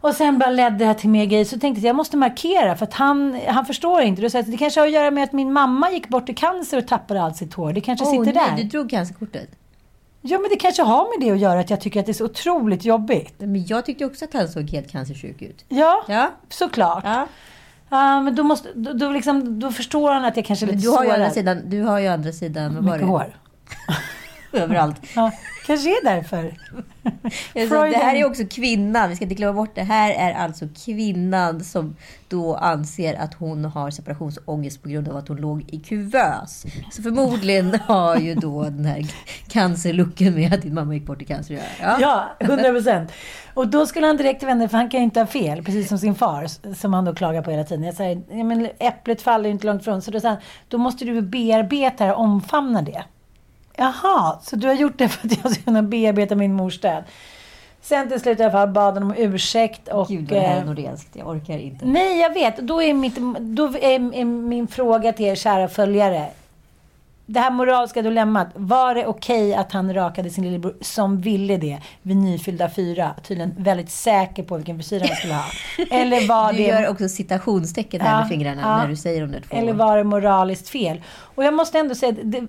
Och 0.00 0.14
sen 0.14 0.38
bara 0.38 0.50
ledde 0.50 0.76
det 0.76 0.84
här 0.84 0.94
till 0.94 1.10
mer 1.10 1.24
grejer. 1.24 1.44
Så 1.44 1.58
tänkte 1.58 1.80
jag 1.80 1.88
jag 1.88 1.96
måste 1.96 2.16
markera 2.16 2.76
för 2.76 2.86
att 2.86 2.94
han, 2.94 3.40
han 3.48 3.66
förstår 3.66 4.02
inte. 4.02 4.22
Jag 4.22 4.36
att 4.36 4.50
det 4.50 4.56
kanske 4.56 4.80
har 4.80 4.86
att 4.86 4.92
göra 4.92 5.10
med 5.10 5.24
att 5.24 5.32
min 5.32 5.52
mamma 5.52 5.90
gick 5.90 6.08
bort 6.08 6.28
i 6.28 6.34
cancer 6.34 6.78
och 6.78 6.88
tappade 6.88 7.22
allt 7.22 7.36
sitt 7.36 7.54
hår. 7.54 7.72
Det 7.72 7.80
kanske 7.80 8.04
Oh, 8.04 8.10
sitter 8.10 8.24
nej, 8.24 8.50
där. 8.50 8.62
du 8.62 8.68
drog 8.68 8.90
cancerkortet. 8.90 9.48
Ja, 10.24 10.38
men 10.38 10.50
det 10.50 10.56
kanske 10.56 10.82
har 10.82 11.18
med 11.18 11.26
det 11.28 11.32
att 11.34 11.38
göra 11.40 11.60
att 11.60 11.70
jag 11.70 11.80
tycker 11.80 12.00
att 12.00 12.06
det 12.06 12.12
är 12.12 12.14
så 12.14 12.24
otroligt 12.24 12.84
jobbigt. 12.84 13.34
Men 13.38 13.66
jag 13.66 13.86
tyckte 13.86 14.04
också 14.04 14.24
att 14.24 14.32
han 14.34 14.48
såg 14.48 14.70
helt 14.70 14.90
cancersjuk 14.90 15.42
ut. 15.42 15.64
Ja, 15.68 16.04
Ja. 16.08 16.30
såklart. 16.48 17.04
ja. 17.04 17.26
Ja, 17.88 18.20
men 18.20 18.34
då, 18.34 18.42
måste, 18.42 18.68
då, 18.74 18.92
då, 18.92 19.10
liksom, 19.10 19.60
då 19.60 19.72
förstår 19.72 20.12
han 20.12 20.24
att 20.24 20.36
jag 20.36 20.46
kanske 20.46 20.66
är 20.66 20.72
lite 20.72 20.78
du 20.82 20.88
har 20.90 21.04
ju 21.04 21.10
å 21.10 21.12
andra 21.12 21.24
sårad. 21.30 21.34
sidan, 21.34 21.62
du 21.70 21.82
har 21.82 21.98
ju 21.98 22.06
andra 22.08 22.32
sidan, 22.32 22.84
Mycket 22.84 23.06
hår. 23.06 23.36
Överallt. 24.52 25.00
Ja, 25.14 25.30
kanske 25.66 25.88
är 25.90 26.04
därför. 26.04 26.54
Alltså, 27.54 27.82
det 27.82 27.96
här 27.96 28.14
är 28.14 28.24
också 28.24 28.42
kvinnan, 28.50 29.08
vi 29.08 29.16
ska 29.16 29.24
inte 29.24 29.34
glömma 29.34 29.52
bort 29.52 29.74
det. 29.74 29.82
här 29.82 30.10
är 30.10 30.34
alltså 30.34 30.68
kvinnan 30.84 31.64
som 31.64 31.96
då 32.28 32.56
anser 32.56 33.14
att 33.14 33.34
hon 33.34 33.64
har 33.64 33.90
separationsångest 33.90 34.82
på 34.82 34.88
grund 34.88 35.08
av 35.08 35.16
att 35.16 35.28
hon 35.28 35.36
låg 35.36 35.64
i 35.66 35.78
kuvös. 35.78 36.64
Så 36.92 37.02
förmodligen 37.02 37.80
har 37.86 38.16
ju 38.16 38.34
då 38.34 38.62
den 38.62 38.84
här 38.84 39.06
cancerlucken 39.48 40.34
med 40.34 40.54
att 40.54 40.62
din 40.62 40.74
mamma 40.74 40.94
gick 40.94 41.06
bort 41.06 41.22
i 41.22 41.24
cancer. 41.24 41.60
Ja. 41.80 41.96
Ja, 42.00 42.36
100 42.38 42.70
procent. 42.70 43.12
Och 43.54 43.68
då 43.68 43.86
skulle 43.86 44.06
han 44.06 44.16
direkt 44.16 44.42
vända 44.42 44.68
för 44.68 44.76
han 44.76 44.90
kan 44.90 45.00
ju 45.00 45.04
inte 45.04 45.20
ha 45.20 45.26
fel, 45.26 45.64
precis 45.64 45.88
som 45.88 45.98
sin 45.98 46.14
far, 46.14 46.74
som 46.74 46.94
han 46.94 47.04
då 47.04 47.14
klagar 47.14 47.42
på 47.42 47.50
hela 47.50 47.64
tiden. 47.64 47.84
Jag 47.84 47.94
säger, 47.94 48.22
ja, 48.30 48.44
men 48.44 48.68
äpplet 48.78 49.22
faller 49.22 49.44
ju 49.44 49.50
inte 49.50 49.66
långt 49.66 49.82
ifrån. 49.82 50.02
Så 50.02 50.10
då 50.10 50.20
säger 50.20 50.34
han, 50.34 50.42
då 50.68 50.78
måste 50.78 51.04
du 51.04 51.22
bearbeta 51.22 52.06
det 52.06 52.12
och 52.12 52.20
omfamna 52.20 52.82
det. 52.82 53.04
Jaha, 53.76 54.38
så 54.42 54.56
du 54.56 54.66
har 54.66 54.74
gjort 54.74 54.98
det 54.98 55.08
för 55.08 55.26
att 55.26 55.42
jag 55.42 55.52
ska 55.52 55.62
kunna 55.62 55.82
bearbeta 55.82 56.34
min 56.34 56.52
mors 56.54 56.80
död. 56.80 57.04
Sen 57.80 58.08
till 58.08 58.20
slut 58.20 58.40
i 58.40 58.42
alla 58.42 58.52
fall 58.52 58.68
bad 58.68 58.94
han 58.94 59.02
om 59.02 59.14
ursäkt 59.16 59.88
och... 59.88 60.08
Gud 60.08 60.24
det 60.24 60.40
här 60.40 60.56
är 60.56 60.60
eh, 60.60 60.66
nordenskt, 60.66 61.16
jag 61.16 61.28
orkar 61.28 61.58
inte. 61.58 61.84
Nej, 61.86 62.20
jag 62.20 62.34
vet. 62.34 62.56
Då 62.56 62.82
är, 62.82 62.94
mitt, 62.94 63.16
då 63.40 63.64
är, 63.64 64.24
min 64.24 64.68
fråga 64.68 65.12
till 65.12 65.26
er 65.26 65.34
kära 65.34 65.68
följare. 65.68 66.26
Det 67.26 67.40
här 67.40 67.50
moraliska 67.50 68.02
dilemmat. 68.02 68.48
Var 68.54 68.94
det 68.94 69.06
okej 69.06 69.54
att 69.54 69.72
han 69.72 69.94
rakade 69.94 70.30
sin 70.30 70.44
lillebror 70.44 70.74
som 70.80 71.20
ville 71.20 71.56
det 71.56 71.78
vid 72.02 72.16
nyfyllda 72.16 72.70
fyra? 72.70 73.14
Tydligen 73.22 73.54
väldigt 73.58 73.90
säker 73.90 74.42
på 74.42 74.56
vilken 74.56 74.76
frisyr 74.76 75.00
han 75.00 75.16
skulle 75.16 75.34
ha. 75.34 75.44
Eller 75.90 76.28
var 76.28 76.52
Du 76.52 76.58
det... 76.58 76.64
gör 76.64 76.88
också 76.88 77.08
citationstecken 77.08 78.00
här 78.00 78.12
Ja, 78.12 78.20
med 78.20 78.28
fingrarna 78.28 78.60
ja. 78.60 78.76
när 78.76 78.88
du 78.88 78.96
säger 78.96 79.20
de 79.20 79.32
där 79.32 79.40
två. 79.40 79.56
Eller 79.56 79.72
var 79.72 79.96
det 79.96 80.04
moraliskt 80.04 80.68
fel? 80.68 81.02
Och 81.34 81.44
jag 81.44 81.54
måste 81.54 81.78
ändå 81.78 81.94
säga, 81.94 82.12
det, 82.22 82.46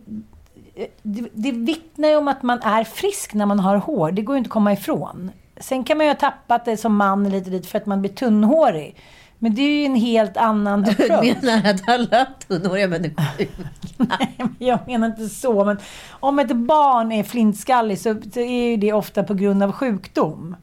det, 1.04 1.30
det 1.34 1.52
vittnar 1.52 2.10
ju 2.10 2.16
om 2.16 2.28
att 2.28 2.44
man 2.44 2.62
är 2.62 2.84
frisk 2.84 3.34
när 3.34 3.46
man 3.46 3.60
har 3.60 3.78
hår. 3.78 4.12
Det 4.12 4.22
går 4.22 4.36
ju 4.36 4.38
inte 4.38 4.48
att 4.48 4.52
komma 4.52 4.74
ifrån. 4.74 5.32
Sen 5.58 5.84
kan 5.84 5.98
man 5.98 6.06
ju 6.06 6.10
ha 6.12 6.18
tappat 6.20 6.66
det 6.66 6.78
som 6.78 6.96
man 6.96 7.30
lite 7.30 7.50
dit 7.50 7.66
för 7.66 7.78
att 7.78 7.86
man 7.86 8.02
blir 8.02 8.12
tunnhårig. 8.12 8.96
Men 9.40 9.56
det 9.56 9.62
är 9.62 9.80
ju 9.80 9.86
en 9.86 9.96
helt 9.96 10.38
annan 10.38 10.84
Du 10.84 10.92
approach. 10.92 11.36
menar 11.44 11.70
att 11.70 11.90
alla 11.90 12.26
tunnhåriga 12.48 12.88
människor 12.88 13.24
är? 13.38 13.48
Nej, 13.98 14.34
men 14.38 14.56
jag 14.60 14.80
menar 14.88 15.08
inte 15.08 15.30
så. 15.30 15.66
Men 15.66 15.78
om 16.10 16.40
ett 16.40 16.56
barn 16.56 17.12
är 17.12 17.24
flintskallig 17.24 18.00
så, 18.00 18.16
så 18.34 18.40
är 18.40 18.78
det 18.78 18.94
ofta 18.94 19.24
på 19.24 19.34
grund 19.34 19.64
av 19.64 19.72
sjukdom. 19.72 20.56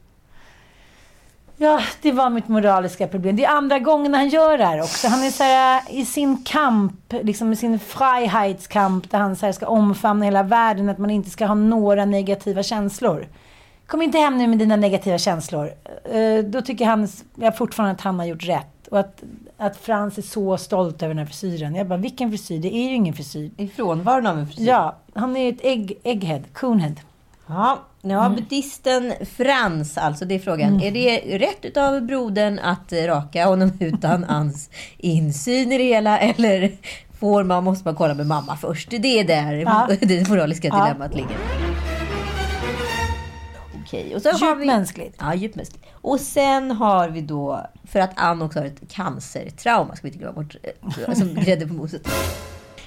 Ja, 1.61 1.81
det 2.01 2.11
var 2.11 2.29
mitt 2.29 2.47
moraliska 2.47 3.07
problem. 3.07 3.35
Det 3.35 3.45
är 3.45 3.49
andra 3.49 3.79
gången 3.79 4.13
han 4.13 4.29
gör 4.29 4.57
det 4.57 4.65
här 4.65 4.81
också. 4.81 5.07
Han 5.07 5.23
är 5.23 5.29
så 5.29 5.43
här, 5.43 5.81
i 5.89 6.05
sin 6.05 6.43
kamp, 6.43 7.13
liksom 7.21 7.53
i 7.53 7.55
sin 7.55 7.79
frihetskamp, 7.79 9.11
där 9.11 9.19
han 9.19 9.35
så 9.35 9.45
här, 9.45 9.53
ska 9.53 9.67
omfamna 9.67 10.25
hela 10.25 10.43
världen, 10.43 10.89
att 10.89 10.97
man 10.97 11.09
inte 11.09 11.29
ska 11.29 11.45
ha 11.45 11.55
några 11.55 12.05
negativa 12.05 12.63
känslor. 12.63 13.27
Kom 13.87 14.01
inte 14.01 14.17
hem 14.17 14.37
nu 14.37 14.47
med 14.47 14.57
dina 14.59 14.75
negativa 14.75 15.17
känslor. 15.17 15.69
Eh, 16.11 16.43
Då 16.45 16.61
tycker 16.61 16.85
han, 16.85 17.07
jag 17.35 17.57
fortfarande 17.57 17.91
att 17.95 18.01
han 18.01 18.19
har 18.19 18.25
gjort 18.25 18.43
rätt. 18.47 18.87
Och 18.91 18.99
att, 18.99 19.23
att 19.57 19.77
Frans 19.77 20.17
är 20.17 20.21
så 20.21 20.57
stolt 20.57 21.03
över 21.03 21.13
den 21.13 21.17
här 21.19 21.25
frisyren. 21.25 21.75
Jag 21.75 21.87
bara, 21.87 21.97
vilken 21.99 22.29
frisyr? 22.29 22.59
Det 22.59 22.75
är 22.75 22.89
ju 22.89 22.95
ingen 22.95 23.13
frisyr. 23.13 23.51
I 23.57 23.67
frånvaron 23.67 24.27
av 24.27 24.39
en 24.39 24.47
frisyr? 24.47 24.67
Ja, 24.67 24.95
han 25.13 25.37
är 25.37 25.49
ett 25.49 25.59
ägg, 25.63 25.97
egghead, 26.03 26.41
coonhead. 26.53 26.95
Ja, 27.47 27.79
ja 28.01 28.29
buddhisten 28.35 29.13
Frans 29.37 29.97
alltså, 29.97 30.25
det 30.25 30.35
är 30.35 30.39
frågan. 30.39 30.81
Är 30.81 30.91
det 30.91 31.37
rätt 31.37 31.65
utav 31.65 32.01
brodern 32.01 32.59
att 32.59 32.93
raka 32.93 33.45
honom 33.45 33.71
utan 33.79 34.23
hans 34.29 34.69
insyn 34.97 35.71
i 35.71 35.77
det 35.77 35.83
hela? 35.83 36.19
Eller 36.19 36.71
får 37.19 37.43
man, 37.43 37.63
måste 37.63 37.87
man 37.87 37.95
kolla 37.95 38.13
med 38.13 38.27
mamma 38.27 38.57
först? 38.57 38.89
Det 38.89 39.19
är 39.19 39.23
där 39.23 39.53
Ja. 39.53 39.87
det 40.01 40.29
moraliska 40.29 40.67
Ja. 40.67 40.83
dilemmat 40.85 41.15
ligger. 41.15 41.37
Okej, 43.83 44.15
och 44.15 44.21
har 44.23 44.49
Djupt 44.49 44.61
vi... 44.61 44.65
mänskligt. 44.65 45.15
Ja, 45.19 45.35
djupt 45.35 45.55
mänskligt. 45.55 45.83
Och 46.01 46.19
sen 46.19 46.71
har 46.71 47.09
vi 47.09 47.21
då, 47.21 47.65
för 47.87 47.99
att 47.99 48.11
Ann 48.15 48.41
också 48.41 48.59
har 48.59 48.65
ett 48.65 48.81
cancertrauma, 48.89 49.95
ska 49.95 50.07
vi 50.07 50.07
inte 50.07 50.19
glömma 50.19 50.33
bort, 50.33 50.55
eh, 51.07 51.13
som 51.13 51.33
grädde 51.33 51.67
på 51.67 51.73
moset. 51.73 52.07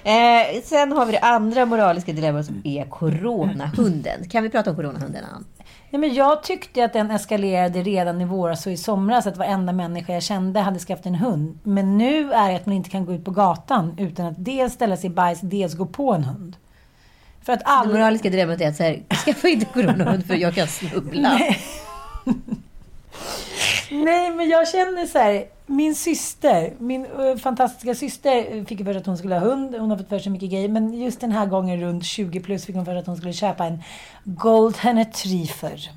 Eh, 0.04 0.62
sen 0.64 0.92
har 0.92 1.06
vi 1.06 1.12
det 1.12 1.18
andra 1.18 1.66
moraliska 1.66 2.12
dilemmat 2.12 2.46
som 2.46 2.62
är 2.64 2.84
coronahunden. 2.84 4.28
Kan 4.28 4.42
vi 4.42 4.50
prata 4.50 4.70
om 4.70 4.76
coronahunden, 4.76 5.24
Ann? 5.34 5.44
Nej, 5.90 6.00
men 6.00 6.14
jag 6.14 6.42
tyckte 6.42 6.84
att 6.84 6.92
den 6.92 7.10
eskalerade 7.10 7.82
redan 7.82 8.20
i 8.20 8.24
våras 8.24 8.66
och 8.66 8.72
i 8.72 8.76
somras. 8.76 9.26
Att 9.26 9.36
varenda 9.36 9.72
människa 9.72 10.12
jag 10.12 10.22
kände 10.22 10.60
hade 10.60 10.78
skaffat 10.78 11.06
en 11.06 11.14
hund. 11.14 11.58
Men 11.62 11.98
nu 11.98 12.32
är 12.32 12.50
det 12.50 12.56
att 12.56 12.66
man 12.66 12.74
inte 12.74 12.90
kan 12.90 13.04
gå 13.04 13.12
ut 13.12 13.24
på 13.24 13.30
gatan 13.30 13.94
utan 13.98 14.26
att 14.26 14.44
dels 14.44 14.72
ställa 14.74 14.96
sig 14.96 15.10
i 15.10 15.12
bajs, 15.12 15.40
dels 15.40 15.74
gå 15.74 15.86
på 15.86 16.14
en 16.14 16.24
hund. 16.24 16.56
För 17.42 17.52
att 17.52 17.58
Det 17.58 17.64
alla... 17.66 17.92
moraliska 17.92 18.30
dilemmat 18.30 18.60
är 18.60 18.68
att 18.68 18.76
så 18.76 18.82
här, 18.82 19.02
skaffa 19.24 19.48
inte 19.48 19.66
coronahund 19.66 20.26
för 20.26 20.34
jag 20.34 20.54
kan 20.54 20.66
snubbla. 20.66 21.28
Nej, 21.28 21.58
men 24.36 24.48
jag 24.48 24.68
känner 24.68 25.06
så 25.06 25.18
här. 25.18 25.44
Min 25.66 25.94
syster, 25.94 26.72
min 26.78 27.04
eh, 27.06 27.36
fantastiska 27.36 27.94
syster 27.94 28.64
fick 28.64 28.78
ju 28.78 28.84
för 28.84 28.92
sig 28.92 29.00
att 29.00 29.06
hon 29.06 29.18
skulle 29.18 29.34
ha 29.34 29.40
hund. 29.40 29.74
Hon 29.74 29.90
har 29.90 29.98
fått 29.98 30.08
för 30.08 30.18
sig 30.18 30.32
mycket 30.32 30.50
grejer. 30.50 30.68
Men 30.68 31.02
just 31.02 31.20
den 31.20 31.32
här 31.32 31.46
gången 31.46 31.80
runt 31.80 32.04
20 32.04 32.40
plus 32.40 32.66
fick 32.66 32.76
hon 32.76 32.84
för 32.84 32.92
sig 32.92 32.98
att 32.98 33.06
hon 33.06 33.16
skulle 33.16 33.32
köpa 33.32 33.64
en 33.66 33.82
Golden 34.24 34.98
Retriever. 34.98 35.90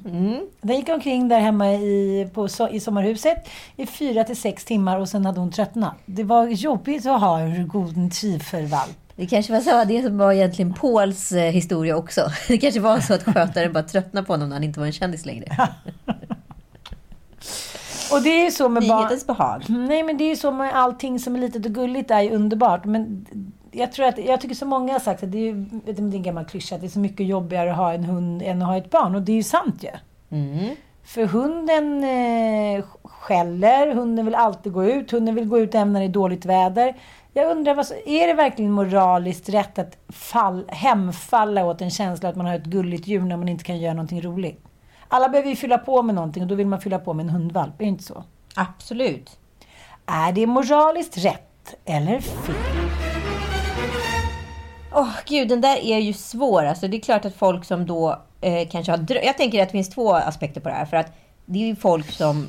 Den 0.62 0.76
gick 0.76 0.90
omkring 0.90 1.28
där 1.28 1.40
hemma 1.40 1.74
i, 1.74 2.30
på, 2.34 2.48
so- 2.48 2.70
i 2.70 2.80
sommarhuset 2.80 3.50
i 3.76 3.86
fyra 3.86 4.24
till 4.24 4.38
sex 4.38 4.66
timmar 4.66 5.00
och 5.00 5.10
sen 5.10 5.26
hade 5.26 5.40
hon 5.40 5.52
tröttnat. 5.52 5.94
Det 6.06 6.24
var 6.24 6.48
jobbigt 6.48 7.06
att 7.06 7.22
ha 7.22 7.40
en 7.40 7.68
Golden 7.68 8.10
Retriever-valp. 8.10 8.98
Det 9.16 9.28
kanske 9.28 9.54
var 9.54 9.62
så, 9.62 9.84
det 9.84 10.04
som 10.04 10.18
var 10.18 10.34
egentligen 10.34 10.74
Pauls 10.74 11.32
eh, 11.32 11.52
historia 11.52 11.98
också. 11.98 12.22
Det 12.48 12.58
kanske 12.58 12.80
var 12.80 13.00
så 13.00 13.14
att 13.14 13.24
skötaren 13.24 13.74
bara 13.74 13.84
tröttnade 13.84 14.28
på 14.28 14.34
honom 14.34 14.50
när 14.50 14.56
han 14.56 14.64
inte 14.64 14.80
var 14.80 14.88
en 14.88 14.94
kändis 14.94 15.26
längre. 15.26 15.48
Och 18.12 18.22
det 18.22 18.46
är 18.46 18.52
så 18.52 18.70
med. 18.70 18.84
Nyhetens 18.84 19.28
behag. 19.28 19.64
Nej, 19.68 20.04
men 20.04 20.18
det 20.18 20.32
är 20.32 20.36
så 20.36 20.52
med 20.52 20.76
allting 20.76 21.20
som 21.20 21.36
är 21.36 21.40
litet 21.40 21.66
och 21.66 21.72
gulligt 21.72 22.12
är 22.12 22.22
ju 22.22 22.32
underbart. 22.32 22.86
Men 22.86 23.26
jag 23.72 23.92
tror 23.92 24.06
att, 24.06 24.18
jag 24.18 24.42
tycker 24.42 24.56
så 24.56 24.66
många 24.66 24.94
har 24.94 25.00
sagt 25.00 25.24
att 25.24 25.32
det 25.32 25.50
är 25.50 25.54
det 25.86 25.92
är 25.92 26.00
en 26.00 26.24
gammal 26.24 26.46
klyscha, 26.46 26.76
att 26.76 26.82
det 26.82 26.88
är 26.88 26.90
så 26.90 27.00
mycket 27.00 27.26
jobbigare 27.26 27.72
att 27.72 27.78
ha 27.78 27.94
en 27.94 28.04
hund 28.04 28.42
än 28.42 28.62
att 28.62 28.68
ha 28.68 28.78
ett 28.78 28.90
barn. 28.90 29.16
Och 29.16 29.22
det 29.22 29.32
är 29.32 29.36
ju 29.36 29.44
sant 29.44 29.84
ju. 29.84 29.90
Mm. 30.38 30.76
För 31.04 31.26
hunden 31.26 32.04
eh, 32.04 32.86
skäller, 33.04 33.94
hunden 33.94 34.26
vill 34.26 34.36
alltid 34.36 34.74
gå 34.74 34.86
ut, 34.86 35.12
hunden 35.12 35.36
vill 35.36 35.46
gå 35.46 35.60
ut 35.60 35.76
även 35.76 35.94
när 35.94 36.00
det 36.00 36.06
är 36.06 36.10
dåligt 36.10 36.46
väder. 36.46 36.96
Jag 37.34 37.52
undrar, 37.52 37.76
vad, 37.76 37.86
är 38.06 38.28
det 38.28 38.34
verkligen 38.34 38.72
moraliskt 38.72 39.50
rätt 39.50 39.80
att 39.80 39.98
fall, 40.10 40.66
hemfalla 40.68 41.66
åt 41.66 41.82
en 41.82 41.90
känsla 41.90 42.30
att 42.30 42.36
man 42.36 42.46
har 42.46 42.56
ett 42.56 42.66
gulligt 42.66 43.08
djur 43.08 43.22
när 43.22 43.38
man 43.38 43.50
inte 43.50 43.64
kan 43.64 43.80
göra 43.80 43.94
någonting 43.94 44.22
roligt? 44.22 44.64
Alla 45.10 45.30
behöver 45.30 45.50
ju 45.50 45.56
fylla 45.56 45.78
på 45.78 46.04
med 46.04 46.16
någonting 46.16 46.44
och 46.44 46.50
då 46.50 46.56
vill 46.56 46.68
man 46.68 46.82
fylla 46.82 47.00
på 47.00 47.14
med 47.14 47.24
en 47.24 47.30
hundvalp, 47.30 47.74
är 47.74 47.78
det 47.84 47.90
inte 47.90 48.04
så? 48.04 48.24
Absolut. 48.56 49.38
Är 50.06 50.32
det 50.32 50.48
moraliskt 50.48 51.18
rätt 51.18 51.76
eller 51.86 52.20
fel? 52.20 52.56
Åh 54.94 55.10
gud, 55.26 55.48
den 55.50 55.62
där 55.62 55.78
är 55.78 55.98
ju 56.00 56.14
svår. 56.14 56.64
Alltså, 56.66 56.88
det 56.88 56.98
är 56.98 57.02
klart 57.02 57.26
att 57.26 57.36
folk 57.36 57.66
som 57.66 57.86
då 57.86 58.22
eh, 58.42 58.68
kanske 58.70 58.92
har 58.92 58.98
drö- 58.98 59.26
Jag 59.26 59.38
tänker 59.38 59.62
att 59.62 59.68
det 59.70 59.72
finns 59.72 59.90
två 59.90 60.14
aspekter 60.14 60.62
på 60.62 60.70
det 60.70 60.76
här. 60.76 60.86
För 60.86 60.98
att 60.98 61.12
det 61.46 61.60
är 61.64 61.68
ju 61.68 61.76
folk 61.76 62.12
som 62.12 62.48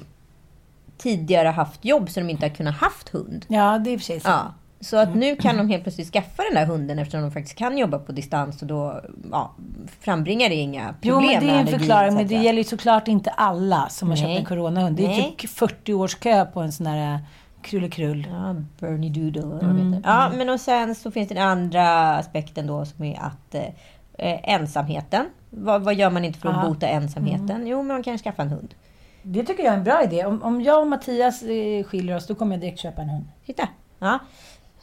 tidigare 0.99 1.49
haft 1.49 1.85
jobb 1.85 2.11
så 2.11 2.21
de 2.21 2.31
inte 2.31 2.47
har 2.47 2.55
kunnat 2.55 2.75
haft 2.77 3.09
hund. 3.09 3.45
Ja, 3.49 3.79
det 3.79 3.91
är 3.91 3.95
i 3.95 3.97
och 3.97 4.01
för 4.01 4.07
sant. 4.07 4.25
Ja. 4.25 4.55
Så 4.81 4.97
att 4.97 5.15
nu 5.15 5.37
kan 5.37 5.57
de 5.57 5.69
helt 5.69 5.83
plötsligt 5.83 6.13
skaffa 6.13 6.43
den 6.43 6.55
där 6.55 6.67
hunden 6.67 6.99
eftersom 6.99 7.23
de 7.23 7.31
faktiskt 7.31 7.57
kan 7.59 7.79
jobba 7.79 7.99
på 7.99 8.13
distans 8.13 8.63
och 8.63 8.69
då 8.69 9.01
ja, 9.33 9.55
frambringar 10.01 10.49
det 10.49 10.55
inga 10.55 10.95
problem 11.01 11.01
Jo, 11.03 11.21
men 11.21 11.47
det 11.47 11.53
är 11.53 11.61
en 11.61 11.67
förklaring. 11.67 12.15
Men 12.15 12.27
det 12.27 12.35
gäller 12.35 12.59
ju 12.59 12.65
såklart 12.65 13.09
inte 13.09 13.31
alla 13.31 13.89
som 13.89 14.09
har 14.09 14.17
Nej. 14.17 14.27
köpt 14.27 14.39
en 14.39 14.45
coronahund. 14.45 14.97
Det 14.97 15.05
är 15.05 15.09
Nej. 15.09 15.35
typ 15.39 15.51
40 15.51 15.95
års 15.95 16.15
kö 16.15 16.45
på 16.45 16.61
en 16.61 16.73
sån 16.73 16.87
här 16.87 17.15
eh, 17.15 17.21
krullekrull. 17.63 18.27
Ja, 18.31 18.55
Bernie 18.81 19.11
Doodle 19.11 19.55
heter. 19.57 20.01
Ja, 20.05 20.31
men 20.37 20.49
och 20.51 20.61
sen 20.61 20.95
så 20.95 21.11
finns 21.11 21.29
det 21.29 21.35
den 21.35 21.49
andra 21.49 22.17
aspekten 22.17 22.67
då 22.67 22.85
som 22.85 23.05
är 23.05 23.21
att 23.21 23.55
eh, 23.55 24.55
ensamheten. 24.55 25.27
Vad, 25.51 25.83
vad 25.83 25.95
gör 25.95 26.11
man 26.11 26.25
inte 26.25 26.39
för 26.39 26.49
att 26.49 26.57
Ja. 26.63 26.69
bota 26.69 26.87
ensamheten? 26.87 27.67
Jo, 27.67 27.79
men 27.79 27.87
man 27.87 28.03
kan 28.03 28.19
skaffa 28.19 28.43
en 28.43 28.49
hund. 28.49 28.75
Det 29.23 29.45
tycker 29.45 29.65
jag 29.65 29.73
är 29.73 29.79
en 29.79 29.85
bra 29.85 30.03
idé. 30.05 30.25
Om, 30.25 30.43
om 30.43 30.61
jag 30.63 30.81
och 30.81 30.87
Mattias 30.87 31.43
eh, 31.43 31.85
skiljer 31.85 32.17
oss, 32.17 32.27
då 32.27 32.35
kommer 32.35 32.55
jag 32.57 32.61
direkt 32.61 32.79
köpa 32.81 33.03
en 33.03 33.09
hund. 33.09 33.25
Titta! 33.47 33.69
Ja. 33.99 34.19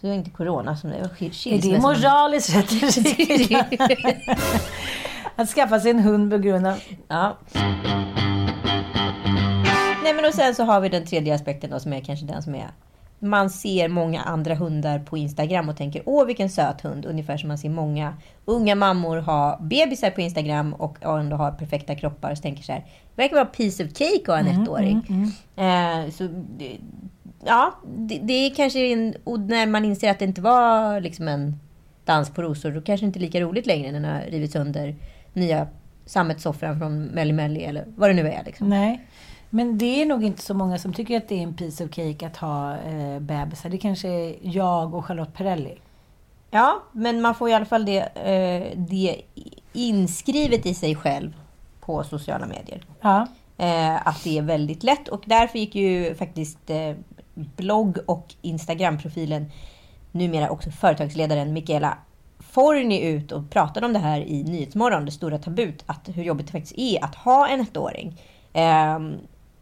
Det 0.05 0.11
är 0.11 0.13
inte 0.13 0.29
corona 0.29 0.75
som 0.77 0.89
det 0.89 0.95
är. 0.95 1.03
skil- 1.03 1.25
Är 1.53 1.55
det 1.55 1.61
skilsmässa. 1.61 1.81
moraliskt 1.81 2.55
rätt? 2.55 2.71
Att 5.35 5.49
skaffa 5.49 5.79
sig 5.79 5.91
en 5.91 5.99
hund 5.99 6.31
på 6.31 6.37
grund 6.37 6.67
av... 6.67 6.79
Ja. 7.07 7.37
Nej, 10.03 10.13
men 10.15 10.25
och 10.25 10.33
sen 10.33 10.55
så 10.55 10.63
har 10.63 10.81
vi 10.81 10.89
den 10.89 11.05
tredje 11.05 11.35
aspekten 11.35 11.69
då, 11.69 11.79
som 11.79 11.93
är 11.93 12.01
kanske 12.01 12.25
den 12.25 12.43
som 12.43 12.55
är... 12.55 12.67
Man 13.19 13.49
ser 13.49 13.87
många 13.89 14.21
andra 14.21 14.55
hundar 14.55 14.99
på 14.99 15.17
Instagram 15.17 15.69
och 15.69 15.77
tänker 15.77 16.03
åh 16.05 16.25
vilken 16.25 16.49
söt 16.49 16.81
hund. 16.81 17.05
Ungefär 17.05 17.37
som 17.37 17.47
man 17.47 17.57
ser 17.57 17.69
många 17.69 18.13
unga 18.45 18.75
mammor 18.75 19.17
ha 19.17 19.57
bebisar 19.61 20.09
på 20.09 20.21
Instagram 20.21 20.73
och 20.73 20.97
ändå 21.19 21.35
har 21.37 21.51
perfekta 21.51 21.95
kroppar. 21.95 22.35
Så 22.35 22.41
tänker 22.41 22.63
så 22.63 22.71
här, 22.71 22.79
det 23.15 23.21
verkar 23.21 23.35
vara 23.35 23.45
piece 23.45 23.83
of 23.85 23.89
cake 23.93 24.21
att 24.21 24.27
ha 24.27 24.37
en 24.37 24.61
ettåring. 24.61 25.03
Eh, 25.55 26.09
så, 26.11 26.23
ja, 27.45 27.75
det, 27.85 28.19
det 28.19 28.33
är 28.33 28.55
kanske 28.55 28.79
en... 28.79 29.15
När 29.25 29.67
man 29.67 29.85
inser 29.85 30.11
att 30.11 30.19
det 30.19 30.25
inte 30.25 30.41
var 30.41 30.99
liksom 31.01 31.27
en 31.27 31.59
dans 32.05 32.29
på 32.29 32.41
rosor, 32.41 32.71
då 32.71 32.81
kanske 32.81 33.05
det 33.05 33.07
inte 33.07 33.19
är 33.19 33.21
lika 33.21 33.41
roligt 33.41 33.65
längre 33.65 33.91
när 33.91 33.99
den 33.99 34.11
har 34.11 34.21
rivit 34.21 34.51
sönder 34.51 34.95
nya 35.33 35.67
sammetssoffran 36.05 36.79
från 36.79 37.05
Melli 37.05 37.33
Melli 37.33 37.63
eller 37.63 37.85
vad 37.95 38.09
det 38.09 38.13
nu 38.13 38.29
är. 38.29 38.43
Liksom. 38.43 38.69
Nej. 38.69 39.07
Men 39.49 39.77
det 39.77 40.01
är 40.01 40.05
nog 40.05 40.23
inte 40.23 40.41
så 40.41 40.53
många 40.53 40.77
som 40.77 40.93
tycker 40.93 41.17
att 41.17 41.27
det 41.27 41.35
är 41.35 41.43
en 41.43 41.53
piece 41.53 41.83
of 41.83 41.89
cake 41.91 42.27
att 42.27 42.37
ha 42.37 42.77
eh, 42.77 43.19
bebisar. 43.19 43.69
Det 43.69 43.77
kanske 43.77 44.07
är 44.07 44.35
jag 44.41 44.93
och 44.93 45.05
Charlotte 45.05 45.33
Perrelli. 45.33 45.77
Ja, 46.51 46.83
men 46.91 47.21
man 47.21 47.35
får 47.35 47.49
i 47.49 47.53
alla 47.53 47.65
fall 47.65 47.85
det, 47.85 47.99
eh, 47.99 48.77
det 48.77 49.21
inskrivet 49.73 50.65
i 50.65 50.73
sig 50.73 50.95
själv 50.95 51.33
på 51.81 52.03
sociala 52.03 52.45
medier. 52.45 52.85
Ja. 53.01 53.27
Eh, 53.57 54.07
att 54.07 54.23
det 54.23 54.37
är 54.37 54.41
väldigt 54.41 54.83
lätt 54.83 55.07
och 55.07 55.23
därför 55.25 55.59
gick 55.59 55.75
ju 55.75 56.15
faktiskt 56.15 56.69
eh, 56.69 56.91
blogg 57.35 57.97
och 58.05 58.33
Instagram-profilen 58.41 59.51
numera 60.11 60.49
också 60.49 60.71
företagsledaren 60.71 61.53
Michaela 61.53 61.97
Forni 62.39 63.01
ut 63.05 63.31
och 63.31 63.49
pratade 63.49 63.85
om 63.85 63.93
det 63.93 63.99
här 63.99 64.21
i 64.21 64.43
Nyhetsmorgon, 64.43 65.05
det 65.05 65.11
stora 65.11 65.37
tabut, 65.37 65.83
att 65.85 66.09
hur 66.13 66.23
jobbigt 66.23 66.47
det 66.47 66.51
faktiskt 66.51 66.77
är 66.77 67.03
att 67.03 67.15
ha 67.15 67.47
en 67.47 67.61
ettåring. 67.61 68.21
Eh, 68.53 68.99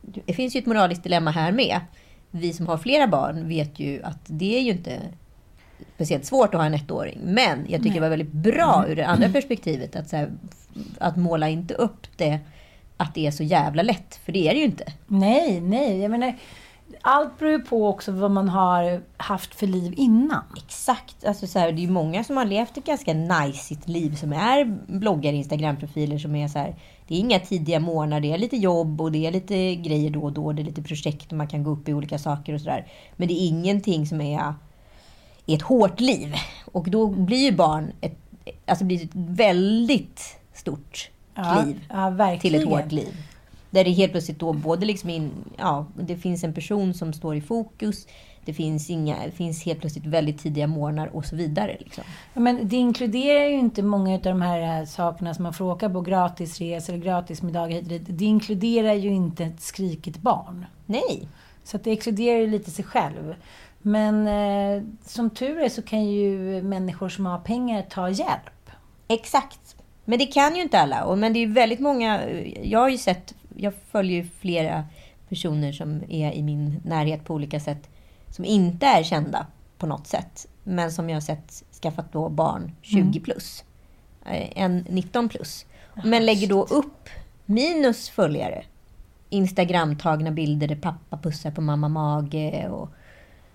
det 0.02 0.34
finns 0.34 0.56
ju 0.56 0.60
ett 0.60 0.66
moraliskt 0.66 1.04
dilemma 1.04 1.32
här 1.32 1.52
med. 1.52 1.80
Vi 2.32 2.54
som 2.54 2.68
har 2.68 2.78
flera 2.78 3.08
barn 3.08 3.48
vet 3.48 3.80
ju 3.80 4.04
att 4.04 4.20
det 4.26 4.58
är 4.58 4.62
ju 4.62 4.72
inte 4.72 5.02
speciellt 5.96 6.26
svårt 6.26 6.54
att 6.54 6.62
ha 6.62 6.66
en 6.66 6.74
ettåring. 6.74 7.20
Men 7.24 7.66
jag 7.70 7.84
tycker 7.84 7.96
det 7.96 8.02
var 8.02 8.10
väldigt 8.10 8.32
bra 8.32 8.86
ur 8.88 8.96
det 8.96 9.08
andra 9.08 9.30
perspektivet 9.30 9.96
att, 9.96 10.10
så 10.10 10.16
här, 10.16 10.32
att 11.00 11.18
måla 11.18 11.50
inte 11.50 11.74
upp 11.74 12.08
det 12.18 12.40
att 12.98 13.16
det 13.16 13.28
är 13.28 13.32
så 13.32 13.44
jävla 13.44 13.82
lätt. 13.82 14.20
För 14.26 14.32
det 14.32 14.48
är 14.48 14.54
det 14.54 14.60
ju 14.60 14.66
inte. 14.66 14.94
Nej, 15.08 15.62
nej. 15.62 16.00
Jag 16.00 16.12
menar, 16.12 16.34
allt 17.06 17.40
beror 17.40 17.52
ju 17.52 17.60
på 17.60 17.88
också 17.88 18.12
vad 18.12 18.32
man 18.32 18.50
har 18.50 19.02
haft 19.18 19.56
för 19.56 19.68
liv 19.68 19.94
innan. 19.98 20.44
Exakt. 20.58 21.26
Alltså 21.26 21.48
så 21.48 21.60
här, 21.60 21.72
det 21.72 21.80
är 21.80 21.86
ju 21.86 21.92
många 21.92 22.24
som 22.24 22.38
har 22.38 22.46
levt 22.46 22.78
ett 22.78 22.86
ganska 22.86 23.14
najsigt 23.14 23.88
liv 23.88 24.16
som 24.16 24.34
är 24.34 24.66
bloggar, 24.88 25.34
Instagram-profiler 25.34 26.18
som 26.18 26.36
är 26.36 26.48
så 26.48 26.60
här. 26.60 26.76
Det 27.08 27.16
är 27.16 27.20
inga 27.20 27.40
tidiga 27.40 27.80
morgnar, 27.80 28.20
det 28.20 28.34
är 28.34 28.38
lite 28.38 28.58
jobb 28.58 29.02
och 29.02 29.12
det 29.12 29.26
är 29.28 29.32
lite 29.32 29.76
grejer 29.76 30.10
då 30.10 30.22
och 30.22 30.32
då. 30.32 30.52
Det 30.52 30.62
är 30.62 30.66
lite 30.66 30.82
projekt 30.82 31.32
och 31.32 31.38
man 31.38 31.48
kan 31.48 31.64
gå 31.64 31.72
upp 31.72 31.90
i 31.90 31.94
olika 31.94 32.20
saker 32.20 32.54
och 32.54 32.62
sådär. 32.62 32.88
Men 33.16 33.28
det 33.28 33.34
är 33.34 33.48
ingenting 33.48 34.08
som 34.08 34.22
är, 34.22 34.54
ett 35.46 35.62
hårt 35.62 36.00
liv. 36.00 36.36
Och 36.72 36.90
då 36.90 37.08
blir 37.08 37.46
ju 37.46 37.52
barn 37.52 37.92
ett, 38.02 38.18
alltså 38.66 38.86
blir 38.86 39.04
ett 39.04 39.12
väldigt 39.14 40.38
stort 40.54 41.10
Ja, 41.36 41.62
kliv 41.64 41.86
ja, 41.90 42.08
till 42.08 42.18
verkligen. 42.18 42.62
ett 42.62 42.70
hårt 42.70 42.92
liv. 42.92 43.18
Där 43.74 43.84
det 43.84 43.92
helt 43.92 44.12
plötsligt 44.12 44.40
då 44.40 44.54
både 44.54 44.86
liksom 44.86 45.10
in, 45.10 45.32
ja, 45.58 45.86
det 45.96 46.18
finns 46.18 46.44
en 46.44 46.54
person 46.54 46.94
som 46.94 47.14
står 47.14 47.36
i 47.36 47.42
fokus. 47.42 48.08
Det 48.46 48.54
finns, 48.54 48.90
inga, 48.90 49.26
det 49.26 49.32
finns 49.32 49.64
helt 49.64 49.80
plötsligt 49.80 50.06
väldigt 50.06 50.40
tidiga 50.40 50.68
morgnar 50.68 51.08
och 51.08 51.26
så 51.26 51.36
vidare. 51.36 51.78
Liksom. 51.80 52.04
Ja, 52.34 52.42
Men 52.42 52.68
det 52.68 52.76
inkluderar 52.76 53.46
ju 53.46 53.60
inte 53.60 53.82
många 53.82 54.16
av 54.16 54.22
de 54.22 54.42
här 54.42 54.80
eh, 54.82 54.86
sakerna 54.86 55.34
som 55.34 55.44
man 55.44 55.54
får 55.54 55.66
åka 55.66 55.90
på. 55.90 56.02
Gratisresor, 56.02 56.98
gratismiddagar 56.98 57.76
hit 57.76 57.84
och 57.84 57.90
dit. 57.90 58.02
Det 58.08 58.26
inkluderar 58.26 58.94
ju 58.94 59.10
inte 59.10 59.44
ett 59.44 59.62
skrikigt 59.62 60.18
barn. 60.18 60.66
Nej, 60.86 61.28
Så 61.64 61.78
det 61.78 61.92
exkluderar 61.92 62.40
ju 62.40 62.48
lite 62.48 62.72
sig 62.72 62.86
själv. 62.86 63.36
Men 63.82 64.28
eh, 64.28 64.84
som 65.06 65.30
tur 65.30 65.60
är 65.60 65.70
så 65.70 65.82
kan 65.82 66.06
ju 66.06 66.62
människor 66.62 67.10
som 67.10 67.26
har 67.26 67.40
pengar 67.40 67.82
ta 67.82 68.10
hjälp. 68.10 68.70
exakt. 69.08 69.76
Men 70.06 70.20
det 70.20 70.26
kan 70.26 70.56
ju 70.56 70.62
inte 70.62 70.80
alla. 70.80 71.04
Och, 71.04 71.18
men 71.18 71.34
det 71.34 71.40
är 71.40 71.48
väldigt 71.48 71.80
många... 71.80 72.30
Jag 72.64 72.80
har 72.80 72.90
ju 72.90 72.98
sett... 72.98 73.34
Jag 73.58 73.74
följer 73.92 74.24
flera 74.40 74.86
personer 75.30 75.72
som 75.72 76.02
är 76.10 76.32
i 76.32 76.44
min 76.44 76.82
närhet 76.86 77.26
på 77.26 77.34
olika 77.34 77.60
sätt. 77.60 77.90
Som 78.30 78.46
inte 78.46 78.86
är 78.86 79.04
kända 79.04 79.48
på 79.78 79.88
något 79.88 80.08
sätt. 80.08 80.48
Men 80.64 80.92
som 80.92 81.10
jag 81.10 81.16
har 81.16 81.22
sett 81.22 81.64
skaffat 81.82 82.12
då 82.14 82.30
barn 82.30 82.72
20 82.82 83.20
plus. 83.20 83.64
Eh, 84.26 84.50
En 84.64 84.86
19 84.90 85.30
plus. 85.30 85.66
Men 86.04 86.26
lägger 86.26 86.48
då 86.48 86.64
upp 86.64 87.10
minus 87.46 88.10
följare. 88.10 88.64
Instagram-tagna 89.30 90.32
bilder 90.32 90.68
där 90.68 90.76
pappa 90.76 91.18
pussar 91.18 91.52
på 91.52 91.62
mamma 91.62 91.90
mage. 91.90 92.70
Och, 92.70 92.90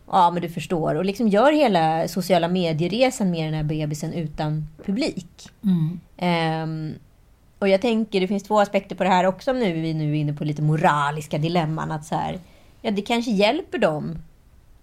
ja, 0.06 0.30
men 0.30 0.42
du 0.42 0.48
förstår. 0.48 0.94
Och 0.94 1.04
liksom 1.04 1.28
gör 1.28 1.52
hela 1.52 2.08
sociala 2.08 2.48
medieresan 2.48 3.30
med 3.30 3.46
den 3.46 3.54
här 3.54 3.62
bebisen 3.62 4.12
utan 4.12 4.68
publik. 4.84 5.50
Ehm, 6.16 6.94
och 7.58 7.68
jag 7.68 7.80
tänker, 7.80 8.20
det 8.20 8.28
finns 8.28 8.42
två 8.42 8.60
aspekter 8.60 8.96
på 8.96 9.04
det 9.04 9.10
här 9.10 9.26
också 9.26 9.52
nu. 9.52 9.72
Vi 9.72 9.94
nu 9.94 10.10
är 10.10 10.14
inne 10.14 10.32
på 10.32 10.44
lite 10.44 10.62
moraliska 10.62 11.38
dilemman. 11.38 11.90
Att 11.90 12.04
så 12.04 12.14
här, 12.14 12.40
ja, 12.82 12.90
det 12.90 13.02
kanske 13.02 13.30
hjälper 13.30 13.78
dem 13.78 14.18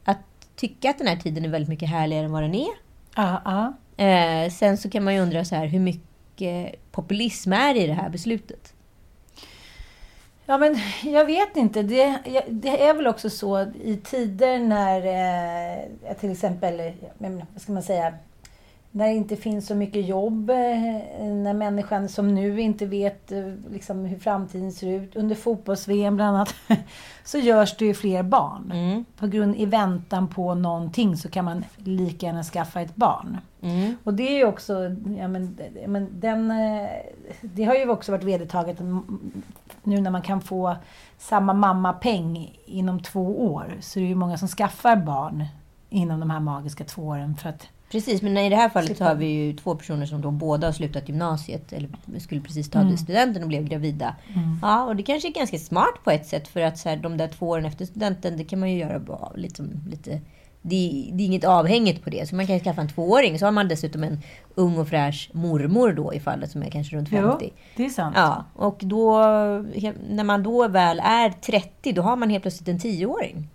att 0.04 0.20
tycka 0.56 0.90
att 0.90 0.98
den 0.98 1.08
här 1.08 1.16
tiden 1.16 1.46
är 1.46 1.50
väldigt 1.50 1.70
mycket 1.70 1.90
härligare 1.90 2.26
än 2.26 2.32
vad 2.32 2.44
den 2.44 2.56
är. 2.56 2.74
Ja, 3.16 3.42
ja. 3.46 3.74
Eh, 4.06 4.52
sen 4.52 4.78
så 4.78 4.90
kan 4.90 5.04
man 5.04 5.14
ju 5.14 5.20
undra 5.20 5.46
så 5.46 5.56
här, 5.56 5.66
hur 5.66 5.80
mycket 5.80 6.92
populism 6.92 7.54
är 7.54 7.76
i 7.76 7.88
det 7.88 7.94
här 7.94 8.10
beslutet? 8.10 8.74
Ja, 10.46 10.58
men 10.58 10.80
jag 11.04 11.26
vet 11.26 11.58
inte. 11.58 11.84
Det, 11.84 12.20
det 12.50 12.84
är 12.84 12.94
väl 12.94 13.08
också 13.08 13.30
så 13.30 13.62
i 13.84 14.00
tider 14.04 14.60
när 14.60 14.98
eh, 14.98 16.16
till 16.20 16.32
exempel, 16.32 16.94
vad 17.18 17.62
ska 17.62 17.72
man 17.72 17.84
säga, 17.84 18.14
när 18.96 19.08
det 19.08 19.14
inte 19.14 19.36
finns 19.36 19.68
så 19.68 19.76
mycket 19.76 20.06
jobb, 20.06 20.50
eh, 20.50 20.56
när 21.26 21.54
människan 21.54 22.10
som 22.10 22.36
nu 22.36 22.62
inte 22.62 22.86
vet 22.86 23.32
eh, 23.32 23.54
liksom, 23.72 24.06
hur 24.06 24.20
framtiden 24.20 24.72
ser 24.72 24.88
ut, 24.88 25.16
under 25.16 25.36
fotbolls-VM 25.36 26.16
bland 26.16 26.36
annat, 26.36 26.56
så 27.24 27.38
görs 27.38 27.78
det 27.78 27.86
ju 27.86 27.94
fler 27.94 28.24
barn. 28.24 29.06
På 29.18 29.28
grund 29.28 29.56
i 29.56 29.66
väntan 29.66 30.28
på 30.28 30.54
någonting 30.54 31.18
så 31.18 31.30
kan 31.30 31.46
man 31.46 31.66
lika 31.76 32.26
gärna 32.26 32.44
skaffa 32.44 32.82
ett 32.82 32.96
barn. 32.96 33.38
Och 34.04 34.14
det 34.14 34.24
är 34.24 34.38
ju 34.38 34.46
också, 34.46 34.74
ja 35.20 35.28
men, 35.28 35.58
men 35.88 36.20
den, 36.20 36.52
eh, 36.52 36.90
det 37.42 37.64
har 37.64 37.76
ju 37.76 37.90
också 37.90 38.12
varit 38.12 38.24
vedertaget 38.24 38.80
mm, 38.80 39.04
nu 39.84 40.02
när 40.02 40.12
man 40.12 40.22
kan 40.22 40.42
få 40.42 40.76
samma 41.18 41.54
mammapeng 41.54 42.60
inom 42.66 43.00
två 43.00 43.54
år 43.54 43.78
så 43.80 44.00
är 44.00 44.04
det 44.04 44.10
ju 44.10 44.16
många 44.16 44.38
som 44.38 44.48
skaffar 44.48 44.96
barn 44.96 45.46
inom 45.90 46.20
de 46.20 46.30
här 46.30 46.40
magiska 46.40 46.84
två 46.84 47.02
åren 47.02 47.36
för 47.36 47.50
att 47.50 47.68
Precis, 47.92 48.22
men 48.22 48.38
i 48.38 48.50
det 48.50 48.56
här 48.56 48.70
fallet 48.70 48.98
så 48.98 49.04
har 49.04 49.16
vi 49.16 49.26
ju 49.26 49.54
två 49.54 49.76
personer 49.76 50.06
som 50.06 50.22
då 50.22 50.32
båda 50.32 50.68
har 50.68 50.72
slutat 50.72 51.10
gymnasiet 51.10 51.74
eller 51.74 51.90
skulle 52.20 52.42
precis 52.42 52.70
ta 52.70 52.98
studenten 52.98 53.42
och 53.44 53.48
blev 53.48 53.64
gravida. 53.64 54.16
Ja, 54.62 54.84
och 54.84 54.96
det 54.96 55.04
kanske 55.04 55.28
är 55.28 55.34
ganska 55.34 55.58
smart 55.58 56.04
på 56.04 56.12
ett 56.12 56.28
sätt 56.28 56.48
för 56.48 56.62
att 56.62 56.78
så 56.78 56.90
här, 56.90 56.98
de 56.98 57.18
där 57.18 57.28
två 57.28 57.50
åren 57.50 57.66
efter 57.66 57.86
studenten, 57.86 58.38
det 58.38 58.44
kan 58.44 58.60
man 58.60 58.72
ju 58.72 58.78
göra 58.78 59.00
bra, 59.00 59.32
liksom, 59.36 59.70
lite 59.90 60.22
det, 60.68 61.10
det 61.14 61.24
är 61.24 61.26
inget 61.26 61.44
avhängigt 61.44 62.04
på 62.04 62.10
det. 62.10 62.30
Så 62.30 62.36
man 62.36 62.48
kan 62.48 62.60
skaffa 62.60 62.82
en 62.82 62.88
tvååring. 62.88 63.40
Så 63.40 63.46
har 63.46 63.52
man 63.52 63.68
dessutom 63.68 64.04
en 64.04 64.20
ung 64.56 64.78
och 64.78 64.88
fräsch 64.88 65.30
mormor 65.34 65.94
då 65.94 66.14
i 66.14 66.20
fallet 66.20 66.52
som 66.52 66.64
är 66.64 66.70
kanske 66.70 66.96
runt 66.96 67.10
50. 67.10 67.54
det 67.76 67.86
är 67.86 67.90
sant. 67.90 68.16
Ja, 68.18 68.46
och 68.54 68.78
då, 68.80 69.22
när 70.10 70.24
man 70.24 70.44
då 70.44 70.68
väl 70.68 71.02
är 71.04 71.30
30, 71.30 71.92
då 71.92 72.02
har 72.02 72.16
man 72.16 72.30
helt 72.30 72.42
plötsligt 72.42 72.68
en 72.68 72.80
tioåring. 72.80 73.48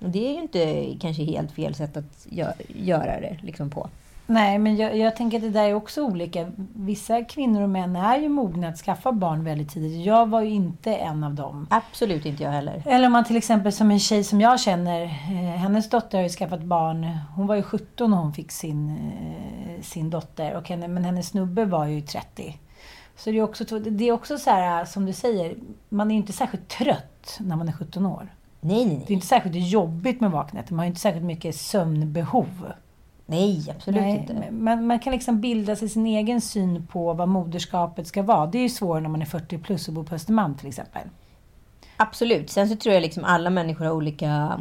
Och 0.00 0.10
det 0.10 0.28
är 0.28 0.32
ju 0.32 0.40
inte 0.40 0.94
kanske 1.00 1.24
helt 1.24 1.52
fel 1.52 1.74
sätt 1.74 1.96
att 1.96 2.26
gö- 2.30 2.52
göra 2.68 3.20
det 3.20 3.38
liksom 3.42 3.70
på. 3.70 3.88
Nej, 4.28 4.58
men 4.58 4.76
jag, 4.76 4.96
jag 4.96 5.16
tänker 5.16 5.36
att 5.38 5.42
det 5.42 5.50
där 5.50 5.64
är 5.64 5.74
också 5.74 6.02
olika. 6.02 6.50
Vissa 6.74 7.24
kvinnor 7.24 7.62
och 7.62 7.68
män 7.70 7.96
är 7.96 8.18
ju 8.18 8.28
mogna 8.28 8.68
att 8.68 8.78
skaffa 8.78 9.12
barn 9.12 9.44
väldigt 9.44 9.70
tidigt. 9.70 10.06
Jag 10.06 10.28
var 10.28 10.40
ju 10.40 10.50
inte 10.50 10.94
en 10.96 11.24
av 11.24 11.34
dem. 11.34 11.66
Absolut 11.70 12.26
inte 12.26 12.42
jag 12.42 12.50
heller. 12.50 12.82
Eller 12.86 13.06
om 13.06 13.12
man 13.12 13.24
till 13.24 13.36
exempel 13.36 13.72
som 13.72 13.90
en 13.90 13.98
tjej 14.00 14.24
som 14.24 14.40
jag 14.40 14.60
känner, 14.60 15.02
eh, 15.04 15.10
hennes 15.56 15.90
dotter 15.90 16.18
har 16.18 16.22
ju 16.22 16.28
skaffat 16.28 16.62
barn. 16.62 17.18
Hon 17.36 17.46
var 17.46 17.54
ju 17.54 17.62
17 17.62 18.10
när 18.10 18.18
hon 18.18 18.32
fick 18.32 18.52
sin, 18.52 18.90
eh, 18.90 19.82
sin 19.82 20.10
dotter, 20.10 20.54
och 20.54 20.68
henne, 20.68 20.88
men 20.88 21.04
hennes 21.04 21.28
snubbe 21.28 21.64
var 21.64 21.86
ju 21.86 22.00
30. 22.00 22.58
Så 23.16 23.30
det 23.30 23.38
är 23.38 23.42
också, 23.42 23.78
det 23.78 24.08
är 24.08 24.12
också 24.12 24.38
så 24.38 24.50
här, 24.50 24.84
som 24.84 25.06
du 25.06 25.12
säger, 25.12 25.54
man 25.88 26.10
är 26.10 26.14
ju 26.14 26.20
inte 26.20 26.32
särskilt 26.32 26.68
trött 26.68 27.36
när 27.40 27.56
man 27.56 27.68
är 27.68 27.72
17 27.72 28.06
år. 28.06 28.28
Nej, 28.66 28.84
nej, 28.84 28.86
Det 28.86 28.92
är 28.94 28.98
nej. 28.98 29.12
inte 29.12 29.26
särskilt 29.26 29.56
jobbigt 29.56 30.20
med 30.20 30.30
vaknätter, 30.30 30.72
man 30.72 30.78
har 30.78 30.84
ju 30.84 30.88
inte 30.88 31.00
särskilt 31.00 31.24
mycket 31.26 31.56
sömnbehov. 31.56 32.72
Nej, 33.26 33.64
absolut 33.76 34.00
Nej, 34.00 34.16
inte. 34.16 34.34
men 34.34 34.64
man, 34.64 34.86
man 34.86 34.98
kan 34.98 35.12
liksom 35.12 35.40
bilda 35.40 35.76
sig 35.76 35.88
sin 35.88 36.06
egen 36.06 36.40
syn 36.40 36.86
på 36.86 37.12
vad 37.12 37.28
moderskapet 37.28 38.06
ska 38.06 38.22
vara. 38.22 38.46
Det 38.46 38.58
är 38.58 38.62
ju 38.62 38.68
svårare 38.68 39.02
när 39.02 39.08
man 39.08 39.22
är 39.22 39.26
40 39.26 39.58
plus 39.58 39.88
och 39.88 39.94
bor 39.94 40.04
på 40.04 40.14
Östermalm 40.14 40.54
till 40.54 40.68
exempel. 40.68 41.02
Absolut. 41.96 42.50
Sen 42.50 42.68
så 42.68 42.76
tror 42.76 42.94
jag 42.94 43.00
liksom 43.00 43.24
alla 43.24 43.50
människor 43.50 43.84
har 43.84 43.92
olika 43.92 44.28
mm, 44.28 44.60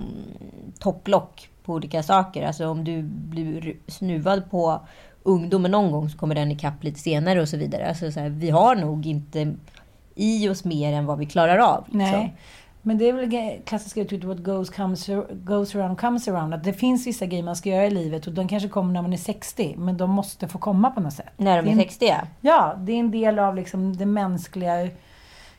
topplock 0.80 1.50
på 1.64 1.74
olika 1.74 2.04
saker. 2.04 2.48
Alltså 2.48 2.68
om 2.68 2.84
du 2.84 3.02
blir 3.04 3.76
snuvad 3.88 4.52
på 4.52 4.80
ungdomen 5.24 5.72
någon 5.72 5.92
gång 5.92 6.10
så 6.10 6.18
kommer 6.18 6.36
den 6.36 6.52
ikapp 6.52 6.84
lite 6.84 7.00
senare 7.00 7.42
och 7.42 7.50
så 7.50 7.58
vidare. 7.58 7.90
Alltså 7.90 8.12
så 8.12 8.20
här, 8.20 8.30
vi 8.30 8.50
har 8.50 8.76
nog 8.76 9.06
inte 9.06 9.56
i 10.16 10.50
oss 10.50 10.64
mer 10.64 10.94
än 10.94 11.06
vad 11.06 11.18
vi 11.18 11.26
klarar 11.26 11.58
av. 11.58 11.84
Liksom. 11.86 11.98
Nej. 12.00 12.36
Men 12.88 12.98
det 12.98 13.10
är 13.10 13.14
väl 13.14 13.62
klassiska 13.66 14.02
uttrycket 14.02 14.28
what 14.28 14.38
goes, 14.38 14.70
comes, 14.70 15.10
goes 15.32 15.76
around 15.76 16.00
comes 16.00 16.28
around. 16.28 16.54
Att 16.54 16.64
det 16.64 16.74
finns 16.74 17.08
vissa 17.08 17.26
grejer 17.26 17.44
man 17.44 17.56
ska 17.56 17.70
göra 17.70 17.86
i 17.86 17.90
livet 17.90 18.28
och 18.28 18.34
de 18.34 18.48
kanske 18.48 18.70
kommer 18.70 18.94
när 18.94 19.02
man 19.02 19.14
är 19.14 19.18
60. 19.18 19.76
Men 19.78 19.98
de 19.98 20.10
måste 20.10 20.48
få 20.48 20.58
komma 20.58 20.92
på 20.92 21.00
något 21.02 21.14
sätt. 21.14 21.30
När 21.38 21.62
de 21.62 21.68
är 21.68 21.72
en- 21.72 21.78
60 21.78 22.06
ja. 22.06 22.18
Ja, 22.42 22.76
det 22.80 22.92
är 22.92 23.00
en 23.00 23.12
del 23.12 23.40
av 23.40 23.56
liksom 23.56 23.98
det 23.98 24.06
mänskliga 24.06 24.90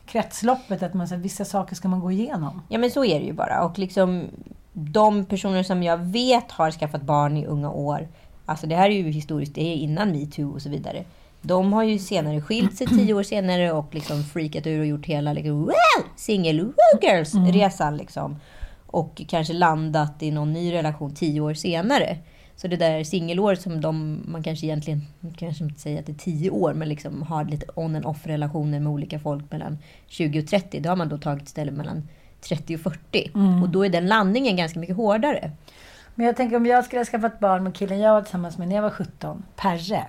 kretsloppet. 0.05 0.83
Att 0.83 0.93
man, 0.93 1.07
så 1.07 1.15
här, 1.15 1.21
vissa 1.21 1.45
saker 1.45 1.75
ska 1.75 1.87
man 1.87 1.99
gå 1.99 2.11
igenom. 2.11 2.61
Ja 2.69 2.77
men 2.77 2.91
så 2.91 3.05
är 3.05 3.19
det 3.19 3.25
ju 3.25 3.33
bara. 3.33 3.63
Och 3.65 3.79
liksom 3.79 4.23
de 4.73 5.25
personer 5.25 5.63
som 5.63 5.83
jag 5.83 5.97
vet 5.97 6.51
har 6.51 6.71
skaffat 6.71 7.01
barn 7.01 7.37
i 7.37 7.45
unga 7.45 7.71
år. 7.71 8.07
Alltså 8.45 8.67
det 8.67 8.75
här 8.75 8.89
är 8.89 8.93
ju 8.93 9.11
historiskt, 9.11 9.55
det 9.55 9.61
är 9.73 9.75
innan 9.75 10.11
metoo 10.11 10.53
och 10.53 10.61
så 10.61 10.69
vidare. 10.69 11.03
De 11.41 11.73
har 11.73 11.83
ju 11.83 11.99
senare 11.99 12.41
skilt 12.41 12.77
sig 12.77 12.87
tio 12.87 13.13
år 13.13 13.23
senare 13.23 13.71
och 13.71 13.95
liksom 13.95 14.23
freakat 14.23 14.67
ur 14.67 14.79
och 14.79 14.85
gjort 14.85 15.05
hela 15.05 15.33
liksom, 15.33 15.61
wow, 15.61 15.73
single 16.15 16.63
wow 16.63 17.01
girls 17.01 17.33
resan 17.53 17.97
liksom. 17.97 18.39
Och 18.85 19.21
kanske 19.27 19.53
landat 19.53 20.23
i 20.23 20.31
någon 20.31 20.53
ny 20.53 20.73
relation 20.73 21.15
tio 21.15 21.41
år 21.41 21.53
senare. 21.53 22.17
Så 22.55 22.67
det 22.67 22.75
där 22.75 23.03
singelåret 23.03 23.61
som 23.61 23.81
de, 23.81 24.23
man 24.27 24.43
kanske 24.43 24.65
egentligen, 24.65 25.01
kanske 25.37 25.63
inte 25.63 25.79
säger 25.79 25.99
att 25.99 26.05
det 26.05 26.11
är 26.11 26.17
tio 26.17 26.49
år, 26.49 26.73
men 26.73 26.89
liksom 26.89 27.21
har 27.21 27.45
lite 27.45 27.65
on 27.75 27.95
and 27.95 28.05
off 28.05 28.27
relationer 28.27 28.79
med 28.79 28.91
olika 28.91 29.19
folk 29.19 29.51
mellan 29.51 29.77
20 30.07 30.39
och 30.39 30.47
30. 30.47 30.79
Då 30.79 30.89
har 30.89 30.95
man 30.95 31.09
då 31.09 31.17
tagit 31.17 31.47
istället 31.47 31.73
mellan 31.73 32.07
30 32.41 32.75
och 32.75 32.81
40. 32.81 33.31
Och 33.63 33.69
då 33.69 33.85
är 33.85 33.89
den 33.89 34.07
landningen 34.07 34.55
ganska 34.55 34.79
mycket 34.79 34.95
hårdare. 34.95 35.51
Men 36.15 36.25
jag 36.25 36.35
tänker 36.35 36.55
om 36.55 36.65
jag 36.65 36.85
skulle 36.85 36.99
ha 36.99 37.05
skaffat 37.05 37.39
barn 37.39 37.63
med 37.63 37.75
killen 37.75 37.99
jag 37.99 38.13
var 38.13 38.21
tillsammans 38.21 38.57
med 38.57 38.67
när 38.67 38.75
jag 38.75 38.83
var 38.83 38.89
17. 38.89 39.43
Perre. 39.55 40.07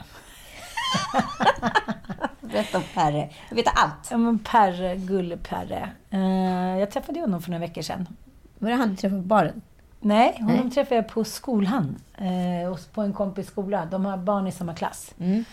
Berätta 2.40 2.78
om 2.78 2.84
Perre. 2.94 3.28
Jag 3.48 3.56
vet 3.56 3.66
allt. 3.74 4.08
Ja 4.10 4.16
men 4.16 4.38
Perre, 4.38 4.96
gulle-Perre. 4.96 5.90
Eh, 6.10 6.78
jag 6.78 6.90
träffade 6.90 7.20
honom 7.20 7.42
för 7.42 7.50
några 7.50 7.66
veckor 7.66 7.82
sedan. 7.82 8.06
Var 8.58 8.70
det 8.70 8.76
han 8.76 8.88
du 8.88 8.96
träffade 8.96 9.22
på 9.22 9.28
baren? 9.28 9.62
Nej, 10.00 10.36
honom 10.40 10.56
Nej. 10.56 10.70
träffade 10.70 10.94
jag 10.94 11.08
på 11.08 11.24
skolan. 11.24 11.96
Eh, 12.16 12.72
och 12.72 12.80
på 12.92 13.02
en 13.02 13.12
kompis 13.12 13.46
skola. 13.46 13.86
De 13.90 14.04
har 14.04 14.16
barn 14.16 14.46
i 14.46 14.52
samma 14.52 14.74
klass. 14.74 15.14
Mm. 15.18 15.44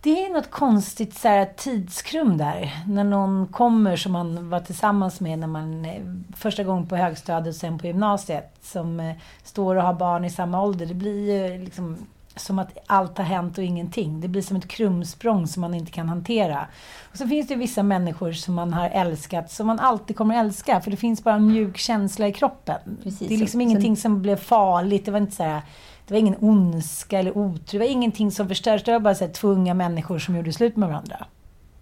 Det 0.00 0.24
är 0.24 0.32
något 0.32 0.50
konstigt 0.50 1.14
så 1.14 1.28
här, 1.28 1.44
tidskrum 1.56 2.38
där. 2.38 2.82
När 2.86 3.04
någon 3.04 3.46
kommer 3.46 3.96
som 3.96 4.12
man 4.12 4.50
var 4.50 4.60
tillsammans 4.60 5.20
med 5.20 5.38
när 5.38 5.46
man 5.46 5.84
eh, 5.84 6.02
första 6.36 6.64
gången 6.64 6.86
på 6.86 6.96
högstadiet 6.96 7.54
och 7.54 7.60
sen 7.60 7.78
på 7.78 7.86
gymnasiet. 7.86 8.56
Som 8.62 9.00
eh, 9.00 9.16
står 9.42 9.76
och 9.76 9.82
har 9.82 9.94
barn 9.94 10.24
i 10.24 10.30
samma 10.30 10.62
ålder. 10.62 10.86
Det 10.86 10.94
blir 10.94 11.32
ju 11.32 11.64
liksom 11.64 12.06
som 12.36 12.58
att 12.58 12.78
allt 12.86 13.18
har 13.18 13.24
hänt 13.24 13.58
och 13.58 13.64
ingenting. 13.64 14.20
Det 14.20 14.28
blir 14.28 14.42
som 14.42 14.56
ett 14.56 14.68
krumsprång 14.68 15.46
som 15.46 15.60
man 15.60 15.74
inte 15.74 15.92
kan 15.92 16.08
hantera. 16.08 16.66
Och 17.10 17.16
så 17.18 17.28
finns 17.28 17.48
det 17.48 17.54
vissa 17.54 17.82
människor 17.82 18.32
som 18.32 18.54
man 18.54 18.72
har 18.72 18.88
älskat, 18.90 19.50
som 19.50 19.66
man 19.66 19.78
alltid 19.80 20.16
kommer 20.16 20.40
älska. 20.40 20.80
För 20.80 20.90
det 20.90 20.96
finns 20.96 21.24
bara 21.24 21.34
en 21.34 21.46
mjuk 21.46 21.76
känsla 21.78 22.28
i 22.28 22.32
kroppen. 22.32 22.98
Precis. 23.02 23.28
Det 23.28 23.34
är 23.34 23.38
liksom 23.38 23.60
Sen- 23.60 23.60
ingenting 23.60 23.96
som 23.96 24.22
blev 24.22 24.36
farligt. 24.36 25.04
Det 25.04 25.10
var 25.10 25.18
inte 25.18 25.36
så 25.36 25.42
här, 25.42 25.62
det 26.06 26.14
var 26.14 26.18
ingen 26.18 26.36
ondska 26.40 27.18
eller 27.18 27.38
otur. 27.38 27.78
Det 27.78 27.84
var 27.84 27.92
ingenting 27.92 28.30
som 28.30 28.48
förstördes. 28.48 28.82
Det 28.84 28.92
var 28.92 29.00
bara 29.00 29.14
så 29.14 29.24
här, 29.26 29.32
två 29.32 29.48
unga 29.48 29.74
människor 29.74 30.18
som 30.18 30.36
gjorde 30.36 30.52
slut 30.52 30.76
med 30.76 30.88
varandra. 30.88 31.26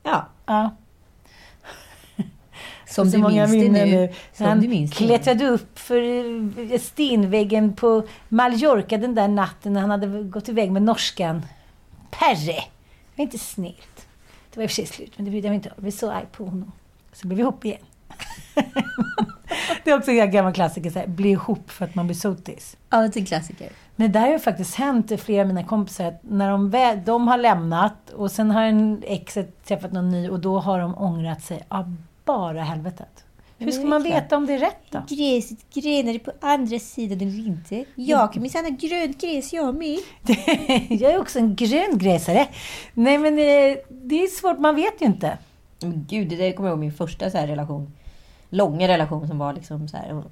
Ja, 0.03 0.27
Ja. 0.47 0.71
Som 2.91 3.11
du 3.11 3.19
många 3.19 3.47
minns 3.47 3.75
det 3.75 3.85
nu. 3.87 4.09
Som 4.33 4.47
Han 4.47 4.61
du 4.61 4.69
minns 4.69 4.91
det 4.91 5.05
nu. 5.05 5.09
klättrade 5.09 5.49
upp 5.49 5.79
för 5.79 6.03
eh, 6.73 6.81
stenväggen 6.81 7.73
på 7.73 8.03
Mallorca 8.29 8.99
den 8.99 9.15
där 9.15 9.29
natten 9.29 9.73
när 9.73 9.81
han 9.81 9.91
hade 9.91 10.23
gått 10.23 10.49
iväg 10.49 10.73
med 10.73 10.83
norskan. 10.83 11.43
Perre! 12.11 12.53
Det 12.53 13.17
var 13.17 13.23
inte 13.23 13.39
snällt. 13.39 14.07
Det 14.51 14.57
var 14.57 14.63
i 14.63 14.67
och 14.67 14.71
för 14.71 14.75
sig 14.75 14.87
slut, 14.87 15.13
men 15.17 15.25
det 15.25 15.31
brydde 15.31 15.47
jag 15.47 15.51
mig 15.51 15.57
inte 15.57 15.69
om. 15.69 15.75
Jag 15.77 15.83
blev 15.83 15.93
så 15.93 16.11
arg 16.11 16.27
på 16.33 16.45
honom. 16.45 16.73
Så 17.13 17.27
blev 17.27 17.37
vi 17.37 17.43
ihop 17.43 17.65
igen. 17.65 17.79
det 19.85 19.91
är 19.91 19.99
också 19.99 20.11
en 20.11 20.31
gammal 20.31 20.53
klassiker, 20.53 20.91
så 20.91 20.99
här, 20.99 21.07
bli 21.07 21.31
ihop 21.31 21.71
för 21.71 21.85
att 21.85 21.95
man 21.95 22.07
blir 22.07 22.17
sotis. 22.17 22.77
Ja, 22.91 22.99
det 22.99 23.17
är 23.17 23.21
en 23.21 23.27
klassiker. 23.27 23.69
Men 23.97 24.13
det 24.13 24.19
där 24.19 24.31
har 24.33 24.39
faktiskt 24.39 24.75
hänt 24.75 25.21
flera 25.21 25.41
av 25.41 25.47
mina 25.47 25.65
kompisar. 25.65 26.07
Att 26.07 26.21
när 26.23 26.51
de, 26.51 26.71
väl, 26.71 27.05
de 27.05 27.29
har 27.29 27.39
lämnat 27.39 28.11
och 28.11 28.31
sen 28.31 28.51
har 28.51 28.63
en 28.63 29.03
exet 29.07 29.65
träffat 29.65 29.93
någon 29.93 30.09
ny 30.09 30.29
och 30.29 30.41
då 30.41 30.59
har 30.59 30.79
de 30.81 30.99
ångrat 30.99 31.43
sig 31.43 31.63
av 31.69 31.97
bara 32.33 32.63
helvetet. 32.63 33.25
Hur 33.59 33.73
ska 33.73 33.85
man 33.87 34.03
veta 34.03 34.37
om 34.37 34.47
det 34.47 34.55
är 34.55 34.59
rätt 34.59 34.91
då? 34.91 35.03
Gräset 35.09 35.75
grenade 35.75 36.19
på 36.19 36.33
andra 36.41 36.79
sidan 36.79 37.21
eller 37.21 37.47
inte. 37.47 37.85
Jag 37.95 38.33
kan 38.33 38.43
minsann 38.43 38.65
ha 38.65 38.71
grönt 38.71 39.21
gräs 39.21 39.53
jag 39.53 39.75
med. 39.75 39.99
jag 41.01 41.13
är 41.13 41.21
också 41.21 41.39
en 41.39 41.57
grön 41.57 41.99
gräsare. 41.99 42.49
Nej 42.95 43.19
men 43.19 43.33
eh, 43.33 43.77
det 43.89 44.23
är 44.23 44.27
svårt, 44.27 44.59
man 44.59 44.75
vet 44.75 45.03
ju 45.03 45.07
inte. 45.07 45.39
Men 45.81 46.07
gud, 46.09 46.29
det 46.29 46.37
där 46.37 46.53
kommer 46.53 46.69
jag 46.69 46.75
ihåg 46.75 46.81
min 46.81 46.93
första 46.93 47.31
så 47.31 47.39
här 47.39 47.47
relation. 47.47 47.93
Långa 48.51 48.89
relation 48.89 49.29
som 49.29 49.39
var 49.39 49.53
liksom 49.53 49.89
så 49.89 49.97
här. 49.97 50.23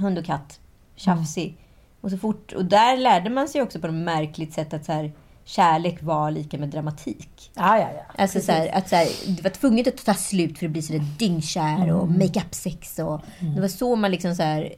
Hund 0.00 0.18
och 0.18 0.24
katt. 0.24 0.60
Tjafsig. 0.96 1.56
Och 2.00 2.10
så 2.10 2.18
fort, 2.18 2.52
och 2.52 2.64
där 2.64 2.96
lärde 2.96 3.30
man 3.30 3.48
sig 3.48 3.62
också 3.62 3.80
på 3.80 3.86
ett 3.86 3.94
märkligt 3.94 4.52
sätt 4.52 4.74
att 4.74 4.84
så 4.84 4.92
här, 4.92 5.12
kärlek 5.44 6.02
var 6.02 6.30
lika 6.30 6.58
med 6.58 6.68
dramatik. 6.68 7.50
Ja, 7.54 7.78
ja, 7.78 7.88
ja. 7.96 8.22
Alltså 8.22 8.40
så 8.40 8.52
här, 8.52 8.68
att 8.74 8.88
så 8.88 8.96
här, 8.96 9.08
det 9.36 9.42
var 9.42 9.50
tvunget 9.50 9.88
att 9.88 10.04
ta 10.04 10.14
slut 10.14 10.58
för 10.58 10.66
att 10.66 10.72
bli 10.72 10.82
sådär 10.82 11.04
dyngkär 11.18 11.92
och 11.92 12.06
Mm. 12.06 12.18
make-up-sex. 12.18 12.98
Och, 12.98 13.20
Det 13.54 13.60
var 13.60 13.68
så 13.68 13.96
man 13.96 14.10
liksom 14.10 14.34
så 14.34 14.42
här, 14.42 14.72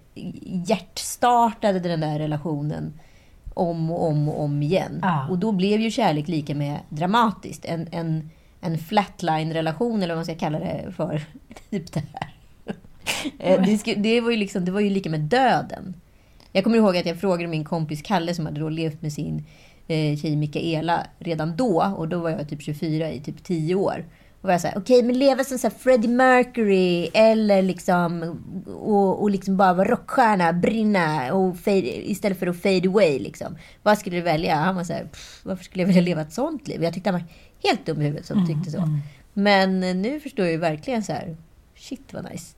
hjärtstartade 0.66 1.78
den 1.80 2.00
där 2.00 2.18
relationen 2.18 2.92
om 3.54 3.90
och 3.90 4.06
om 4.08 4.28
och 4.28 4.42
om 4.42 4.62
igen. 4.62 4.98
Ja. 5.02 5.28
Och 5.30 5.38
då 5.38 5.52
blev 5.52 5.80
ju 5.80 5.90
kärlek 5.90 6.28
lika 6.28 6.54
med 6.54 6.78
dramatiskt. 6.88 7.64
En, 7.64 7.88
en, 7.92 8.30
en 8.60 8.78
flatline-relation, 8.78 10.02
eller 10.02 10.14
vad 10.14 10.18
man 10.18 10.24
ska 10.24 10.34
kalla 10.34 10.58
det 10.58 10.92
för. 10.96 11.22
Typ 11.70 11.92
det 11.92 12.02
här. 12.12 12.34
Eh, 13.38 13.62
det, 13.96 14.20
var 14.20 14.30
ju 14.30 14.36
liksom, 14.36 14.64
det 14.64 14.72
var 14.72 14.80
ju 14.80 14.90
lika 14.90 15.10
med 15.10 15.20
döden. 15.20 15.94
Jag 16.52 16.64
kommer 16.64 16.76
ihåg 16.76 16.96
att 16.96 17.06
jag 17.06 17.20
frågade 17.20 17.48
min 17.48 17.64
kompis 17.64 18.02
Kalle 18.02 18.34
som 18.34 18.46
hade 18.46 18.60
då 18.60 18.68
levt 18.68 19.02
med 19.02 19.12
sin 19.12 19.44
eh, 19.88 20.16
tjej 20.16 20.36
Mikaela 20.36 21.06
redan 21.18 21.56
då. 21.56 21.94
Och 21.96 22.08
då 22.08 22.18
var 22.18 22.30
jag 22.30 22.48
typ 22.48 22.62
24 22.62 23.10
i 23.10 23.20
typ 23.20 23.44
10 23.44 23.74
år. 23.74 24.04
Och 24.40 24.46
var 24.46 24.52
jag 24.52 24.60
såhär, 24.60 24.78
okej 24.78 25.02
men 25.02 25.18
leva 25.18 25.44
som 25.44 25.58
så 25.58 25.66
här 25.68 25.74
Freddie 25.78 26.08
Mercury 26.08 27.08
eller 27.14 27.62
liksom 27.62 28.22
och, 28.66 29.22
och 29.22 29.30
liksom 29.30 29.56
bara 29.56 29.74
vara 29.74 29.88
rockstjärna, 29.88 30.52
brinna 30.52 31.34
och 31.34 31.56
fade, 31.58 32.10
istället 32.10 32.38
för 32.38 32.46
att 32.46 32.62
fade 32.62 32.88
away 32.88 33.18
liksom. 33.18 33.56
Vad 33.82 33.98
skulle 33.98 34.16
du 34.16 34.22
välja? 34.22 34.54
Han 34.54 34.76
var 34.76 34.84
såhär, 34.84 35.04
"Pff, 35.04 35.40
varför 35.42 35.64
skulle 35.64 35.82
jag 35.82 35.86
vilja 35.86 36.02
leva 36.02 36.20
ett 36.20 36.32
sånt 36.32 36.68
liv? 36.68 36.82
Jag 36.82 36.94
tyckte 36.94 37.10
han 37.10 37.20
var 37.20 37.28
helt 37.68 37.86
dum 37.86 38.00
i 38.00 38.04
huvudet 38.04 38.26
som 38.26 38.36
tyckte 38.46 38.70
så. 38.70 38.78
Men 39.32 39.82
eh, 39.82 39.94
nu 39.96 40.20
förstår 40.20 40.44
jag 40.44 40.52
ju 40.52 40.58
verkligen 40.58 41.02
så 41.02 41.12
här, 41.12 41.36
shit 41.76 42.12
vad 42.12 42.30
nice. 42.32 42.56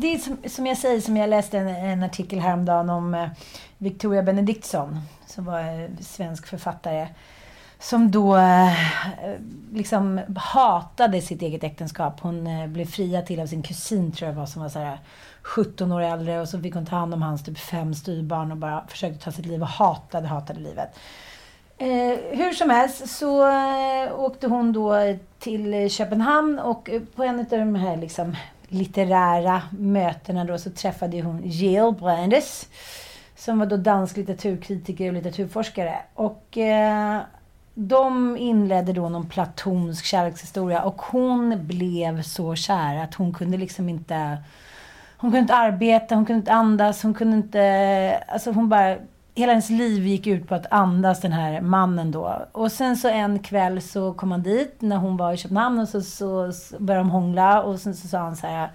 Det 0.00 0.14
är 0.14 0.18
som, 0.18 0.36
som 0.46 0.66
jag 0.66 0.78
säger, 0.78 1.00
som 1.00 1.16
jag 1.16 1.30
läste 1.30 1.58
en, 1.58 1.68
en 1.68 2.02
artikel 2.02 2.38
häromdagen 2.38 2.90
om 2.90 3.14
eh, 3.14 3.28
Victoria 3.78 4.22
Benediktsson, 4.22 5.00
som 5.26 5.44
var 5.44 5.60
eh, 5.60 5.88
svensk 6.00 6.46
författare. 6.46 7.08
Som 7.78 8.10
då 8.10 8.36
eh, 8.36 8.72
liksom 9.72 10.20
hatade 10.36 11.20
sitt 11.22 11.42
eget 11.42 11.64
äktenskap. 11.64 12.20
Hon 12.20 12.46
eh, 12.46 12.66
blev 12.66 12.84
friad 12.84 13.26
till 13.26 13.40
av 13.40 13.46
sin 13.46 13.62
kusin, 13.62 14.12
tror 14.12 14.30
jag 14.30 14.36
var, 14.36 14.46
som 14.46 14.62
var 14.62 14.68
så 14.68 14.78
här 14.78 14.98
17 15.42 15.92
år 15.92 16.00
äldre. 16.00 16.40
Och 16.40 16.48
så 16.48 16.60
fick 16.60 16.74
hon 16.74 16.86
ta 16.86 16.96
hand 16.96 17.14
om 17.14 17.22
hans 17.22 17.44
typ 17.44 17.58
fem 17.58 17.94
styvbarn 17.94 18.52
och 18.52 18.58
bara 18.58 18.86
försökte 18.88 19.24
ta 19.24 19.32
sitt 19.32 19.46
liv 19.46 19.62
och 19.62 19.68
hatade, 19.68 20.26
hatade 20.26 20.60
livet. 20.60 20.98
Eh, 21.78 22.18
hur 22.38 22.52
som 22.52 22.70
helst 22.70 23.08
så 23.08 23.48
eh, 23.48 24.20
åkte 24.20 24.46
hon 24.46 24.72
då 24.72 25.16
till 25.38 25.90
Köpenhamn 25.90 26.58
och 26.58 26.90
eh, 26.90 27.02
på 27.14 27.22
en 27.22 27.40
av 27.40 27.46
de 27.50 27.74
här 27.74 27.96
liksom, 27.96 28.36
litterära 28.68 29.62
mötena 29.70 30.44
då 30.44 30.58
så 30.58 30.70
träffade 30.70 31.22
hon 31.22 31.42
Jill 31.44 31.94
Brandes 31.98 32.68
som 33.36 33.58
var 33.58 33.66
då 33.66 33.76
dansk 33.76 34.16
litteraturkritiker 34.16 35.08
och 35.08 35.14
litteraturforskare. 35.14 35.98
Och 36.14 36.58
eh, 36.58 37.20
de 37.74 38.36
inledde 38.36 38.92
då 38.92 39.08
någon 39.08 39.28
platonsk 39.28 40.04
kärlekshistoria 40.04 40.82
och 40.82 41.02
hon 41.02 41.66
blev 41.66 42.22
så 42.22 42.54
kär 42.54 42.96
att 42.96 43.14
hon 43.14 43.34
kunde 43.34 43.56
liksom 43.56 43.88
inte 43.88 44.38
hon 45.20 45.30
kunde 45.30 45.38
inte 45.38 45.54
arbeta, 45.54 46.14
hon 46.14 46.26
kunde 46.26 46.38
inte 46.38 46.52
andas, 46.52 47.02
hon 47.02 47.14
kunde 47.14 47.36
inte... 47.36 48.24
Alltså 48.28 48.52
hon 48.52 48.68
bara... 48.68 48.96
Hela 49.38 49.52
hennes 49.52 49.70
liv 49.70 50.06
gick 50.06 50.26
ut 50.26 50.48
på 50.48 50.54
att 50.54 50.66
andas 50.72 51.20
den 51.20 51.32
här 51.32 51.60
mannen 51.60 52.10
då. 52.10 52.46
Och 52.52 52.72
sen 52.72 52.96
så 52.96 53.08
en 53.08 53.38
kväll 53.38 53.82
så 53.82 54.12
kom 54.12 54.30
han 54.30 54.42
dit 54.42 54.76
när 54.78 54.96
hon 54.96 55.16
var 55.16 55.32
i 55.32 55.36
Köpenhamn 55.36 55.78
och 55.78 55.88
så, 55.88 56.02
så, 56.02 56.52
så 56.52 56.78
började 56.78 57.04
de 57.04 57.10
hångla 57.10 57.62
och 57.62 57.80
sen 57.80 57.94
så 57.94 58.08
sa 58.08 58.18
han 58.18 58.36
så 58.36 58.46
här... 58.46 58.70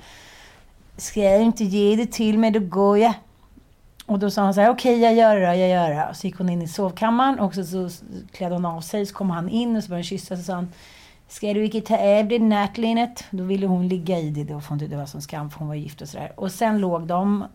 Ska 0.97 1.19
jag 1.19 1.41
inte 1.41 1.63
ge 1.63 1.95
det 1.95 2.11
till 2.11 2.39
mig, 2.39 2.51
då 2.51 2.59
går 2.59 2.97
jag. 2.97 3.13
Och 4.05 4.19
då 4.19 4.29
sa 4.29 4.41
han 4.41 4.53
så 4.53 4.61
här, 4.61 4.69
okej 4.69 4.99
jag 4.99 5.13
gör 5.13 5.35
det 5.35 5.41
då, 5.45 5.53
jag 5.53 5.69
gör 5.69 5.89
det. 5.89 6.07
Och 6.09 6.15
så 6.15 6.27
gick 6.27 6.37
hon 6.37 6.49
in 6.49 6.61
i 6.61 6.67
sovkammaren 6.67 7.39
och 7.39 7.53
så, 7.53 7.63
så 7.65 7.89
klädde 8.31 8.55
hon 8.55 8.65
av 8.65 8.81
sig. 8.81 9.05
Så 9.05 9.15
kom 9.15 9.29
han 9.29 9.49
in 9.49 9.75
och 9.75 9.83
så 9.83 9.89
började 9.89 10.03
de 10.03 10.07
kyssa. 10.07 10.37
Så 10.37 10.43
sa 10.43 10.53
han, 10.53 10.71
Ska 11.27 11.53
du 11.53 11.65
inte 11.65 11.81
ta 11.81 12.19
av 12.19 12.27
dig 12.27 12.39
nattlinnet? 12.39 13.23
Då 13.31 13.43
ville 13.43 13.67
hon 13.67 13.87
ligga 13.87 14.19
i 14.19 14.29
det 14.29 14.43
då, 14.43 14.61
för 14.61 14.69
hon 14.69 14.79
tyckte 14.79 14.95
det 14.95 14.99
var 14.99 15.05
som 15.05 15.21
skam, 15.21 15.49
för 15.49 15.59
hon 15.59 15.67
var 15.67 15.75
gift 15.75 16.01
och 16.01 16.07
sådär. 16.07 16.31
Och 16.35 16.51
sen 16.51 16.79
låg 16.79 17.07
de 17.07 17.45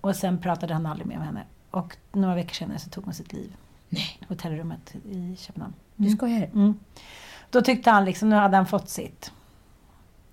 och 0.00 0.16
sen 0.16 0.38
pratade 0.38 0.74
han 0.74 0.86
aldrig 0.86 1.06
mer 1.06 1.16
med 1.16 1.26
henne. 1.26 1.44
Och 1.70 1.96
några 2.12 2.34
veckor 2.34 2.54
senare 2.54 2.78
så 2.78 2.90
tog 2.90 3.04
hon 3.04 3.14
sitt 3.14 3.32
liv. 3.32 3.56
Nej. 3.88 4.18
Hotellrummet 4.28 4.94
i 4.94 5.36
Köpenhamn. 5.38 5.74
Du 5.96 6.10
skojar? 6.10 6.50
Mm. 6.54 6.74
Då 7.50 7.62
tyckte 7.62 7.90
han 7.90 8.04
liksom, 8.04 8.28
nu 8.30 8.36
hade 8.36 8.56
han 8.56 8.66
fått 8.66 8.88
sitt. 8.88 9.32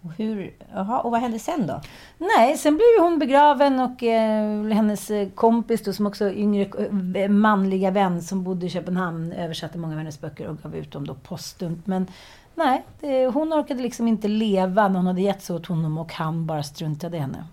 Och, 0.02 0.14
hur, 0.18 0.54
jaha, 0.74 1.00
och 1.00 1.12
vad 1.12 1.22
hände 1.22 1.40
sen 1.40 1.68
då? 1.68 1.82
Nej, 2.18 2.58
sen 2.58 2.76
blev 2.76 3.04
hon 3.04 3.20
begraven 3.20 3.80
och 3.80 4.04
eh, 4.04 4.64
hennes 4.64 5.12
eh, 5.12 5.30
kompis 5.30 5.84
då, 5.84 5.94
som 5.94 6.08
också 6.08 6.32
yngre 6.32 6.90
eh, 7.16 7.30
manliga 7.30 7.92
vän 7.92 8.22
som 8.22 8.44
bodde 8.44 8.66
i 8.66 8.70
Köpenhamn 8.70 9.32
översatte 9.32 9.78
många 9.78 9.94
av 9.94 9.98
hennes 9.98 10.22
böcker 10.22 10.48
och 10.48 10.62
gav 10.62 10.76
ut 10.76 10.92
dem 10.92 11.08
då 11.08 11.14
postumt. 11.14 11.82
Men 11.86 12.08
nej, 12.56 12.86
det, 13.00 13.28
hon 13.28 13.54
orkade 13.54 13.84
liksom 13.84 14.08
inte 14.08 14.28
leva 14.28 14.88
när 14.88 14.96
hon 14.96 15.08
hade 15.08 15.22
gett 15.22 15.44
sig 15.44 15.56
åt 15.56 15.66
honom 15.66 15.98
och 15.98 16.14
han 16.14 16.46
bara 16.46 16.64
struntade 16.64 17.18
i 17.18 17.20
henne. 17.20 17.46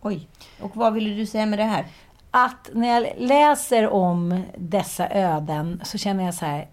Oj. 0.00 0.28
Och 0.60 0.76
vad 0.76 0.92
ville 0.92 1.14
du 1.14 1.26
säga 1.26 1.46
med 1.46 1.58
det 1.58 1.64
här? 1.64 1.86
Att 2.30 2.70
när 2.72 2.88
jag 2.88 3.12
läser 3.18 3.88
om 3.88 4.42
dessa 4.56 5.08
öden 5.08 5.80
så 5.84 5.98
känner 5.98 6.24
jag 6.24 6.34
så 6.34 6.46
här, 6.46 6.68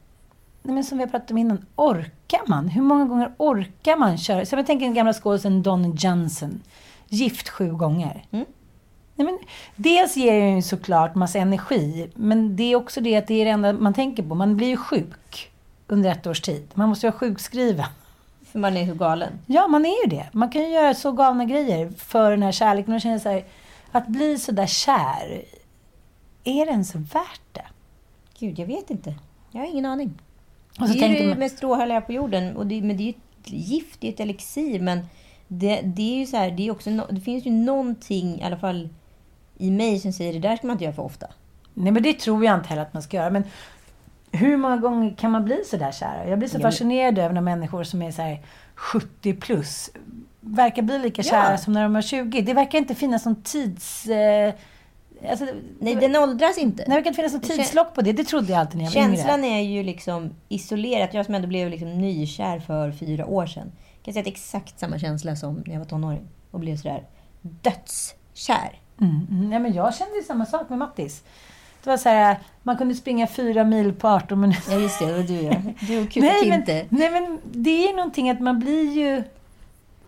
nej 0.61 0.75
men 0.75 0.83
som 0.83 0.97
vi 0.97 1.03
har 1.03 1.11
pratat 1.11 1.31
om 1.31 1.37
innan, 1.37 1.65
orkar 1.75 2.41
man? 2.47 2.67
Hur 2.67 2.81
många 2.81 3.05
gånger 3.05 3.31
orkar 3.37 3.97
man 3.97 4.17
köra? 4.17 4.45
Så 4.45 4.55
jag 4.55 4.65
tänker 4.65 4.85
den 4.85 4.93
gamla 4.93 5.13
skådisen 5.13 5.63
Don 5.63 5.95
Johnson, 5.95 6.61
gift 7.07 7.49
sju 7.49 7.71
gånger. 7.71 8.25
Mm. 8.31 8.45
Nej, 9.15 9.25
men, 9.25 9.39
dels 9.75 10.17
ger 10.17 10.41
den 10.41 10.55
ju 10.55 10.61
såklart 10.61 11.15
massa 11.15 11.39
energi, 11.39 12.09
men 12.15 12.55
det 12.55 12.63
är 12.63 12.75
också 12.75 13.01
det 13.01 13.17
att 13.17 13.27
det 13.27 13.33
är 13.41 13.45
det 13.45 13.51
enda 13.51 13.73
man 13.73 13.93
tänker 13.93 14.23
på. 14.23 14.35
Man 14.35 14.57
blir 14.57 14.67
ju 14.67 14.77
sjuk 14.77 15.51
under 15.87 16.11
ett 16.11 16.27
års 16.27 16.41
tid. 16.41 16.67
Man 16.73 16.89
måste 16.89 17.07
ju 17.07 17.11
vara 17.11 17.19
sjukskriven. 17.19 17.85
För 18.51 18.59
man 18.59 18.77
är 18.77 18.87
så 18.87 18.93
galen. 18.93 19.33
Ja, 19.45 19.67
man 19.67 19.85
är 19.85 20.03
ju 20.03 20.09
det. 20.09 20.25
Man 20.31 20.49
kan 20.49 20.61
ju 20.61 20.67
göra 20.67 20.93
så 20.93 21.11
galna 21.11 21.45
grejer 21.45 21.89
för 21.97 22.31
den 22.31 22.43
här 22.43 22.51
kärleken. 22.51 22.93
Och 22.93 23.01
känner 23.01 23.19
så 23.19 23.29
här, 23.29 23.43
att 23.97 24.07
bli 24.07 24.37
så 24.37 24.51
där 24.51 24.67
kär, 24.67 25.43
är 26.43 26.65
det 26.65 26.71
ens 26.71 26.95
värt 26.95 27.41
det? 27.51 27.65
Gud, 28.39 28.59
jag 28.59 28.65
vet 28.65 28.89
inte. 28.89 29.15
Jag 29.51 29.61
har 29.61 29.67
ingen 29.67 29.85
aning. 29.85 30.21
Och 30.79 30.87
så 30.87 30.93
det 30.93 31.05
är 31.05 31.21
ju 31.23 31.29
man, 31.29 31.39
mest 31.39 31.63
råhärliga 31.63 32.01
på 32.01 32.13
jorden. 32.13 32.57
Och 32.57 32.67
det, 32.67 32.81
men 32.81 32.97
det 32.97 33.03
är 33.03 33.05
ju 33.05 33.09
ett 33.09 33.51
gift, 33.51 34.01
det 34.01 34.07
är 34.07 34.13
ett 34.13 34.19
elixir. 34.19 34.79
Men 34.79 34.99
det, 35.47 35.81
det 35.81 36.13
är 36.15 36.19
ju 36.19 36.25
så 36.25 36.37
här, 36.37 36.51
det, 36.51 36.67
är 36.67 36.71
också 36.71 36.89
no, 36.89 37.03
det 37.09 37.21
finns 37.21 37.45
ju 37.45 37.51
någonting, 37.51 38.39
i 38.39 38.43
alla 38.43 38.57
fall 38.57 38.89
i 39.57 39.71
mig, 39.71 39.99
som 39.99 40.13
säger 40.13 40.33
det 40.33 40.39
där 40.39 40.55
ska 40.55 40.67
man 40.67 40.73
inte 40.73 40.83
göra 40.83 40.95
för 40.95 41.03
ofta. 41.03 41.27
nej 41.73 41.91
men 41.91 42.03
det 42.03 42.19
tror 42.19 42.45
jag 42.45 42.55
inte 42.55 42.69
heller 42.69 42.81
att 42.81 42.93
man 42.93 43.03
ska 43.03 43.17
göra. 43.17 43.29
Men 43.29 43.43
hur 44.31 44.57
många 44.57 44.77
gånger 44.77 45.15
kan 45.15 45.31
man 45.31 45.45
bli 45.45 45.63
så 45.65 45.77
där 45.77 45.91
kär? 45.91 46.25
Jag 46.29 46.39
blir 46.39 46.49
så 46.49 46.59
fascinerad 46.59 47.17
över 47.17 47.33
när 47.33 47.41
människor 47.41 47.83
som 47.83 48.01
är 48.01 48.11
så 48.11 48.21
här 48.21 48.43
70 48.75 49.33
plus 49.33 49.89
verkar 50.55 50.81
bli 50.81 50.99
lika 50.99 51.21
Ja. 51.21 51.29
kära 51.29 51.57
som 51.57 51.73
när 51.73 51.83
de 51.83 51.93
var 51.93 52.01
20. 52.01 52.41
Det 52.41 52.53
verkar 52.53 52.77
inte 52.77 52.95
finnas 52.95 53.25
någon 53.25 53.41
tids... 53.43 54.05
Eh, 54.07 54.53
alltså, 55.29 55.45
Nej, 55.79 55.95
den 55.95 56.15
åldras 56.15 56.57
inte. 56.57 56.83
det 56.83 56.89
verkar 56.91 57.07
inte 57.07 57.15
finnas 57.15 57.33
något 57.33 57.43
Kä- 57.43 57.55
tidslock 57.55 57.93
på 57.95 58.01
det. 58.01 58.13
Det 58.13 58.23
trodde 58.23 58.51
jag 58.51 58.59
alltid 58.59 58.77
när 58.77 58.83
jag 58.85 58.91
var 58.91 59.01
Känslan 59.15 59.43
yngre. 59.43 59.57
är 59.57 59.61
ju 59.61 59.83
liksom 59.83 60.29
isolerat. 60.49 61.13
Jag 61.13 61.25
som 61.25 61.35
ändå 61.35 61.47
blev 61.47 61.69
liksom 61.69 61.97
nykär 62.01 62.59
för 62.59 62.91
fyra 62.91 63.25
år 63.25 63.45
sedan. 63.45 63.71
kan 64.03 64.13
säga 64.13 64.21
att 64.21 64.25
det 64.25 64.29
är 64.29 64.31
exakt 64.31 64.79
samma 64.79 64.99
känsla 64.99 65.35
som 65.35 65.55
när 65.65 65.73
jag 65.73 65.79
var 65.79 65.85
tonåring. 65.85 66.27
Och 66.51 66.59
blev 66.59 66.77
sådär 66.77 67.03
dödskär. 67.41 68.79
Mm, 69.01 69.27
mm. 69.31 69.51
Ja, 69.51 69.59
men 69.59 69.73
jag 69.73 69.95
kände 69.95 70.15
ju 70.15 70.23
samma 70.23 70.45
sak 70.45 70.69
med 70.69 70.77
Mattis. 70.79 71.23
Det 71.83 71.89
var 71.89 71.97
så 71.97 72.09
här, 72.09 72.37
man 72.63 72.77
kunde 72.77 72.95
springa 72.95 73.27
fyra 73.27 73.63
mil 73.63 73.93
på 73.93 74.07
18 74.07 74.39
minuter. 74.41 74.71
Ja, 74.73 74.79
just 74.79 74.99
det. 74.99 75.05
Det 75.05 75.13
var 75.13 75.23
du 75.23 75.41
ja. 75.41 75.53
Du 75.87 76.01
och 76.03 76.07
Nej 76.17 76.49
men, 76.49 76.57
Kinte. 76.57 76.85
nej 76.89 77.11
men 77.11 77.39
det 77.51 77.89
är 77.89 77.95
någonting 77.95 78.29
att 78.29 78.39
man 78.39 78.59
blir 78.59 78.91
ju... 78.91 79.23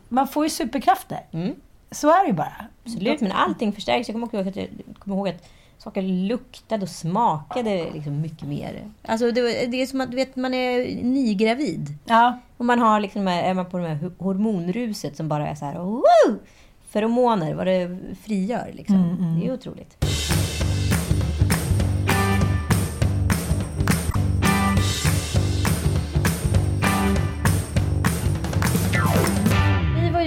Man 0.09 0.27
får 0.27 0.45
ju 0.45 0.49
superkrafter. 0.49 1.19
Mm. 1.31 1.55
Så 1.91 2.09
är 2.09 2.21
det 2.23 2.27
ju 2.27 2.33
bara. 2.33 2.65
Absolut, 2.85 3.21
men 3.21 3.31
allting 3.31 3.73
förstärks. 3.73 4.09
Jag 4.09 4.13
kommer 4.15 4.35
ihåg 4.35 4.47
att, 4.47 4.55
jag 4.55 4.69
kommer 4.99 5.17
ihåg 5.17 5.29
att 5.29 5.49
saker 5.77 6.01
luktade 6.01 6.83
och 6.83 6.89
smakade 6.89 7.87
liksom 7.93 8.21
mycket 8.21 8.47
mer. 8.47 8.91
Alltså 9.01 9.31
det, 9.31 9.65
det 9.65 9.81
är 9.81 9.85
som 9.85 10.01
att 10.01 10.13
vet, 10.13 10.35
man 10.35 10.53
är 10.53 11.03
nygravid. 11.03 11.97
Ja. 12.05 12.39
Och 12.57 12.65
man 12.65 12.79
har 12.79 12.99
liksom, 12.99 13.27
är 13.27 13.53
man 13.53 13.65
på 13.65 13.77
det 13.77 13.87
här 13.87 14.11
hormonruset 14.17 15.17
som 15.17 15.27
bara 15.27 15.47
är 15.47 15.55
så 15.55 15.65
här, 15.65 15.79
Woo! 15.79 16.39
feromoner, 16.89 17.53
vad 17.53 17.67
det 17.67 17.97
frigör. 18.23 18.71
Liksom. 18.73 19.37
Det 19.41 19.47
är 19.47 19.53
otroligt. 19.53 20.05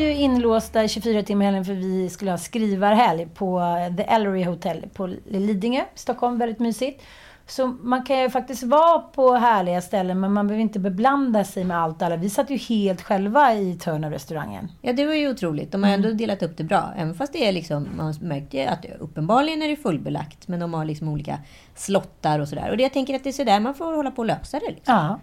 Ju 0.03 0.15
inlåsta 0.15 0.89
24 0.89 1.23
timmar 1.23 1.45
helgen 1.45 1.65
för 1.65 1.75
vi 1.75 2.11
skulle 2.11 2.31
ha 2.31 2.39
skrivarhelg 2.39 3.29
på 3.35 3.61
The 3.97 4.03
Ellery 4.03 4.45
Hotel 4.45 4.85
på 4.95 5.07
Lidingö, 5.27 5.85
Stockholm. 5.95 6.39
Väldigt 6.39 6.59
mysigt. 6.59 7.03
Så 7.47 7.67
man 7.67 8.05
kan 8.05 8.21
ju 8.21 8.31
faktiskt 8.31 8.63
vara 8.63 8.99
på 8.99 9.35
härliga 9.35 9.81
ställen 9.81 10.21
men 10.21 10.33
man 10.33 10.49
behöver 10.49 10.63
inte 10.63 10.79
beblanda 10.79 11.45
sig 11.45 11.65
med 11.65 11.79
allt 11.79 12.03
alla. 12.03 12.17
Vi 12.17 12.31
satt 12.31 12.51
ju 12.51 12.57
helt 12.57 13.03
själva 13.03 13.55
i 13.55 13.75
Turner-restaurangen. 13.75 14.73
Ja, 14.81 14.93
det 14.93 15.07
var 15.07 15.15
ju 15.15 15.31
otroligt. 15.31 15.73
De 15.73 15.83
har 15.83 15.91
ändå 15.91 16.11
delat 16.11 16.43
upp 16.43 16.57
det 16.57 16.65
bra. 16.65 16.93
Även 16.97 17.15
fast 17.15 17.33
det 17.33 17.49
är 17.49 17.53
liksom, 17.53 17.89
man 17.97 18.15
märkte 18.21 18.69
att 18.71 18.83
det, 18.83 18.97
uppenbarligen 19.01 19.63
är 19.63 19.69
det 19.69 19.77
fullbelagt. 19.77 20.49
Men 20.49 20.61
de 20.61 20.75
har 20.75 20.85
liksom 20.85 21.09
olika 21.09 21.39
slottar 21.75 22.39
och 22.39 22.49
sådär. 22.49 22.71
Och 22.71 22.77
det, 22.77 22.83
jag 22.83 22.93
tänker 22.93 23.15
att 23.15 23.25
det 23.25 23.31
är 23.31 23.33
sådär 23.33 23.61
man 23.61 23.75
får 23.75 23.97
hålla 23.97 24.11
på 24.11 24.23
och 24.23 24.27
lösa 24.27 24.59
det. 24.59 24.73
Liksom. 24.75 24.95
Ja. 24.95 25.21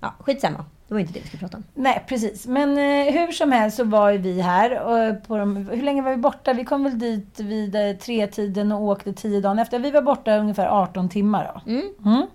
Ja, 0.00 0.14
skitsamma. 0.18 0.64
Det 0.90 0.94
var 0.94 1.00
inte 1.00 1.12
det 1.12 1.20
vi 1.20 1.26
skulle 1.26 1.40
prata 1.40 1.56
om. 1.56 1.64
Nej, 1.74 2.04
precis. 2.08 2.46
Men 2.46 2.70
eh, 2.78 3.12
hur 3.14 3.32
som 3.32 3.52
helst 3.52 3.76
så 3.76 3.84
var 3.84 4.10
ju 4.10 4.18
vi 4.18 4.40
här. 4.40 4.80
Och 4.80 5.22
på 5.28 5.36
de, 5.36 5.56
hur 5.56 5.82
länge 5.82 6.02
var 6.02 6.10
vi 6.10 6.16
borta? 6.16 6.52
Vi 6.52 6.64
kom 6.64 6.84
väl 6.84 6.98
dit 6.98 7.40
vid 7.40 7.74
eh, 7.74 7.96
tretiden 7.96 8.72
och 8.72 8.82
åkte 8.82 9.12
tio 9.12 9.40
dagar 9.40 9.62
efter. 9.62 9.78
Vi 9.78 9.90
var 9.90 10.02
borta 10.02 10.36
ungefär 10.36 10.66
18 10.66 11.08
timmar 11.08 11.52
då. 11.64 11.70
Mm. 11.70 12.26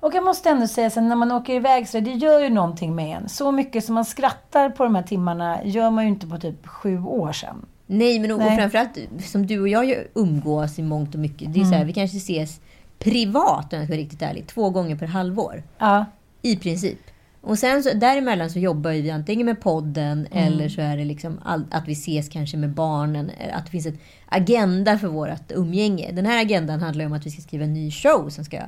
Och 0.00 0.14
jag 0.14 0.24
måste 0.24 0.50
ändå 0.50 0.66
säga 0.66 0.90
sen 0.90 1.08
när 1.08 1.16
man 1.16 1.32
åker 1.32 1.54
iväg 1.54 1.88
så 1.88 2.00
det 2.00 2.10
gör 2.10 2.40
ju 2.40 2.48
någonting 2.50 2.94
med 2.94 3.16
en. 3.16 3.28
Så 3.28 3.52
mycket 3.52 3.84
som 3.84 3.94
man 3.94 4.04
skrattar 4.04 4.70
på 4.70 4.84
de 4.84 4.94
här 4.94 5.02
timmarna 5.02 5.64
gör 5.64 5.90
man 5.90 6.04
ju 6.04 6.10
inte 6.10 6.26
på 6.26 6.38
typ 6.38 6.66
sju 6.66 7.02
år 7.02 7.32
sedan. 7.32 7.66
Nej, 7.86 8.18
men 8.18 8.30
och, 8.30 8.38
och 8.38 8.44
Nej. 8.44 8.56
framförallt 8.58 8.98
som 9.24 9.46
du 9.46 9.60
och 9.60 9.68
jag 9.68 9.94
umgås 10.14 10.78
i 10.78 10.82
mångt 10.82 11.14
och 11.14 11.20
mycket. 11.20 11.52
Det 11.54 11.58
är 11.58 11.62
Mm. 11.62 11.72
så 11.72 11.78
här, 11.78 11.84
vi 11.84 11.92
kanske 11.92 12.16
ses 12.16 12.60
privat, 12.98 13.72
om 13.72 13.78
jag 13.78 13.86
ska 13.86 13.92
vara 13.94 14.00
riktigt 14.02 14.22
ärlig, 14.22 14.46
två 14.46 14.70
gånger 14.70 14.96
per 14.96 15.06
halvår. 15.06 15.62
Ja. 15.78 16.04
I 16.42 16.56
princip. 16.56 16.98
Och 17.44 17.58
sen 17.58 17.82
så, 17.82 17.92
däremellan 17.94 18.50
så 18.50 18.58
jobbar 18.58 18.90
vi 18.90 19.10
antingen 19.10 19.46
med 19.46 19.60
podden 19.60 20.26
eller 20.32 20.68
så 20.68 20.80
är 20.80 20.96
det 20.96 21.04
liksom 21.04 21.40
all, 21.44 21.64
att 21.70 21.88
vi 21.88 21.92
ses 21.92 22.28
kanske 22.28 22.56
med 22.56 22.70
barnen. 22.70 23.30
Att 23.52 23.64
det 23.64 23.70
finns 23.70 23.86
en 23.86 23.98
agenda 24.28 24.98
för 24.98 25.08
vårt 25.08 25.52
umgänge. 25.52 26.12
Den 26.12 26.26
här 26.26 26.42
agendan 26.42 26.80
handlar 26.80 27.06
om 27.06 27.12
att 27.12 27.26
vi 27.26 27.30
ska 27.30 27.42
skriva 27.42 27.64
en 27.64 27.74
ny 27.74 27.90
show 27.90 28.28
som 28.28 28.44
ska 28.44 28.58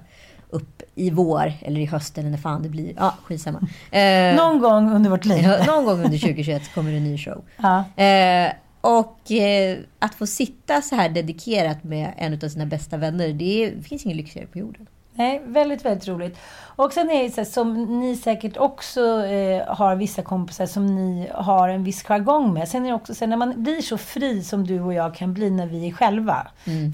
upp 0.50 0.82
i 0.94 1.10
vår 1.10 1.52
eller 1.60 1.80
i 1.80 1.86
höst 1.86 2.18
eller 2.18 2.30
när 2.30 2.38
fan 2.38 2.62
det 2.62 2.68
blir. 2.68 2.92
Ja, 2.96 3.14
skitsamma. 3.24 3.68
Eh, 3.90 4.36
Någon 4.36 4.60
gång 4.60 4.92
under 4.92 5.10
vårt 5.10 5.24
liv. 5.24 5.48
Någon 5.66 5.84
gång 5.84 6.04
under 6.04 6.18
2021 6.18 6.64
så 6.64 6.70
kommer 6.70 6.90
det 6.90 6.96
en 6.96 7.04
ny 7.04 7.18
show. 7.18 7.44
Ja. 7.56 8.02
Eh, 8.04 8.52
och 8.80 9.32
eh, 9.32 9.78
att 9.98 10.14
få 10.14 10.26
sitta 10.26 10.82
så 10.82 10.96
här 10.96 11.08
dedikerat 11.08 11.84
med 11.84 12.14
en 12.16 12.34
av 12.34 12.48
sina 12.48 12.66
bästa 12.66 12.96
vänner, 12.96 13.28
det 13.28 13.72
finns 13.84 14.04
ingen 14.04 14.16
lyxigare 14.16 14.46
på 14.46 14.58
jorden. 14.58 14.86
Nej, 15.16 15.42
väldigt, 15.44 15.84
väldigt 15.84 16.08
roligt. 16.08 16.38
Och 16.76 16.92
sen 16.92 17.10
är 17.10 17.22
det 17.22 17.30
så 17.30 17.40
här, 17.40 17.44
som 17.44 18.00
ni 18.00 18.16
säkert 18.16 18.56
också 18.56 19.24
eh, 19.24 19.74
har 19.74 19.96
vissa 19.96 20.22
kompisar 20.22 20.66
som 20.66 20.86
ni 20.86 21.28
har 21.34 21.68
en 21.68 21.84
viss 21.84 22.02
jargong 22.02 22.54
med. 22.54 22.68
Sen 22.68 22.84
är 22.84 22.88
det 22.88 22.94
också 22.94 23.14
så 23.14 23.24
här, 23.24 23.30
när 23.30 23.36
man 23.36 23.62
blir 23.62 23.82
så 23.82 23.98
fri 23.98 24.42
som 24.42 24.66
du 24.66 24.80
och 24.80 24.94
jag 24.94 25.14
kan 25.14 25.34
bli 25.34 25.50
när 25.50 25.66
vi 25.66 25.88
är 25.88 25.92
själva. 25.92 26.46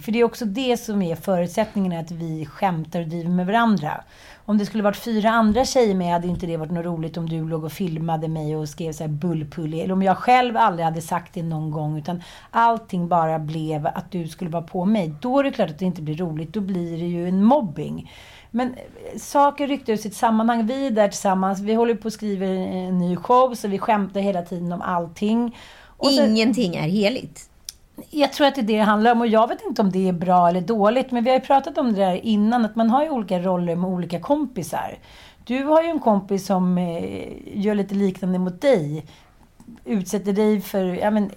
För 0.04 0.12
det 0.12 0.20
är 0.20 0.24
också 0.24 0.44
det 0.44 0.76
som 0.76 1.02
är 1.02 1.16
förutsättningen 1.16 2.00
att 2.00 2.10
vi 2.10 2.46
skämtar 2.46 3.00
och 3.00 3.06
driver 3.06 3.30
med 3.30 3.46
varandra. 3.46 4.04
Om 4.44 4.58
det 4.58 4.66
skulle 4.66 4.82
varit 4.82 4.96
fyra 4.96 5.30
andra 5.30 5.64
tjejer 5.64 5.94
med 5.94 6.12
hade 6.12 6.28
inte 6.28 6.46
det 6.46 6.56
varit 6.56 6.70
något 6.70 6.84
roligt 6.84 7.16
om 7.16 7.28
du 7.28 7.48
låg 7.48 7.64
och 7.64 7.72
filmade 7.72 8.28
mig 8.28 8.56
och 8.56 8.68
skrev 8.68 8.92
så 8.92 9.02
här 9.04 9.08
bullpulli. 9.08 9.80
Eller 9.80 9.92
om 9.94 10.02
jag 10.02 10.16
själv 10.18 10.56
aldrig 10.56 10.84
hade 10.84 11.00
sagt 11.00 11.34
det 11.34 11.42
någon 11.42 11.70
gång. 11.70 11.98
Utan 11.98 12.22
allting 12.50 13.08
bara 13.08 13.38
blev 13.38 13.86
att 13.86 14.10
du 14.10 14.28
skulle 14.28 14.50
vara 14.50 14.62
på 14.62 14.84
mig. 14.84 15.14
Då 15.20 15.38
är 15.38 15.44
det 15.44 15.50
klart 15.50 15.70
att 15.70 15.78
det 15.78 15.84
inte 15.84 16.02
blir 16.02 16.16
roligt. 16.16 16.52
Då 16.52 16.60
blir 16.60 16.90
det 16.98 17.06
ju 17.06 17.28
en 17.28 17.44
mobbing. 17.44 18.10
Men 18.50 18.68
eh, 18.74 19.18
saker 19.18 19.66
ryckte 19.68 19.92
ur 19.92 19.96
sitt 19.96 20.14
sammanhang. 20.14 20.66
Vi 20.66 20.86
är 20.86 20.90
där 20.90 21.08
tillsammans. 21.08 21.60
Vi 21.60 21.74
håller 21.74 21.94
på 21.94 22.08
att 22.08 22.14
skriva 22.14 22.46
en 22.46 22.98
ny 22.98 23.16
show. 23.16 23.54
Så 23.54 23.68
vi 23.68 23.78
skämtar 23.78 24.20
hela 24.20 24.42
tiden 24.42 24.72
om 24.72 24.82
allting. 24.82 25.56
Och 25.86 26.10
så- 26.10 26.24
Ingenting 26.26 26.74
är 26.76 26.88
heligt 26.88 27.48
jag 28.10 28.32
tror 28.32 28.46
att 28.46 28.54
det 28.54 28.60
är 28.60 28.62
det 28.62 28.76
det 28.76 28.78
handlar 28.78 29.12
om 29.12 29.20
och 29.20 29.26
jag 29.26 29.48
vet 29.48 29.62
inte 29.62 29.82
om 29.82 29.90
det 29.90 30.08
är 30.08 30.12
bra 30.12 30.48
eller 30.48 30.60
dåligt. 30.60 31.10
Men 31.10 31.24
vi 31.24 31.30
har 31.30 31.36
ju 31.36 31.44
pratat 31.44 31.78
om 31.78 31.92
det 31.92 32.00
där 32.00 32.14
innan, 32.14 32.64
att 32.64 32.76
man 32.76 32.90
har 32.90 33.04
ju 33.04 33.10
olika 33.10 33.38
roller 33.38 33.76
med 33.76 33.90
olika 33.90 34.20
kompisar. 34.20 34.98
Du 35.44 35.64
har 35.64 35.82
ju 35.82 35.88
en 35.88 36.00
kompis 36.00 36.46
som 36.46 36.78
eh, 36.78 37.32
gör 37.54 37.74
lite 37.74 37.94
liknande 37.94 38.38
mot 38.38 38.60
dig. 38.60 39.06
Utsätter 39.84 40.32
dig 40.32 40.60
för, 40.60 40.84
ja 40.84 41.10
men, 41.10 41.30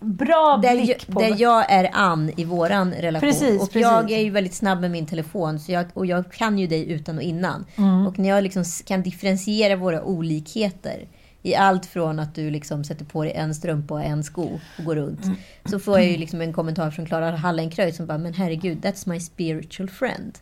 bra 0.00 0.58
Där, 0.62 0.76
blick 0.76 0.90
jag, 0.90 1.14
på... 1.14 1.20
där 1.20 1.34
jag 1.38 1.72
är 1.72 1.90
Ann 1.92 2.32
i 2.36 2.44
våran 2.44 2.92
relation. 2.92 3.28
Precis, 3.28 3.62
och 3.62 3.68
precis. 3.68 3.82
jag 3.82 4.10
är 4.10 4.20
ju 4.20 4.30
väldigt 4.30 4.54
snabb 4.54 4.80
med 4.80 4.90
min 4.90 5.06
telefon. 5.06 5.58
Så 5.60 5.72
jag, 5.72 5.86
och 5.94 6.06
jag 6.06 6.32
kan 6.32 6.58
ju 6.58 6.66
dig 6.66 6.92
utan 6.92 7.16
och 7.16 7.22
innan. 7.22 7.64
Mm. 7.76 8.06
Och 8.06 8.18
när 8.18 8.28
jag 8.28 8.42
liksom 8.42 8.64
kan 8.86 9.02
differentiera 9.02 9.76
våra 9.76 10.02
olikheter. 10.02 11.06
I 11.46 11.54
allt 11.54 11.86
från 11.86 12.18
att 12.18 12.34
du 12.34 12.50
liksom 12.50 12.84
sätter 12.84 13.04
på 13.04 13.22
dig 13.24 13.32
en 13.32 13.54
strumpa 13.54 13.94
och 13.94 14.04
en 14.04 14.24
sko 14.24 14.60
och 14.78 14.84
går 14.84 14.96
runt. 14.96 15.24
Mm. 15.24 15.36
Så 15.64 15.78
får 15.78 15.98
jag 15.98 16.08
ju 16.10 16.16
liksom 16.16 16.40
en 16.40 16.52
kommentar 16.52 16.90
från 16.90 17.06
Klara 17.06 17.30
Hallenkreutz 17.36 17.96
som 17.96 18.06
bara, 18.06 18.18
men 18.18 18.34
herregud, 18.34 18.78
that's 18.84 19.08
my 19.08 19.20
spiritual 19.20 19.88
friend. 19.90 20.38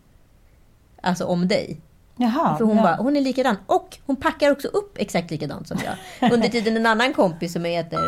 Alltså 1.03 1.25
om 1.25 1.49
dig. 1.49 1.81
Jaha, 2.17 2.59
För 2.59 2.65
hon, 2.65 2.77
ja. 2.77 2.83
bara, 2.83 2.97
hon 2.97 3.17
är 3.17 3.21
likadan. 3.21 3.57
Och 3.67 3.99
hon 4.07 4.17
packar 4.17 4.51
också 4.51 4.69
upp 4.69 4.97
exakt 4.99 5.31
likadant 5.31 5.69
som 5.69 5.79
jag. 5.85 6.33
Under 6.33 6.49
tiden 6.49 6.77
en 6.77 6.87
annan 6.87 7.13
kompis 7.13 7.53
som 7.53 7.65
heter 7.65 7.99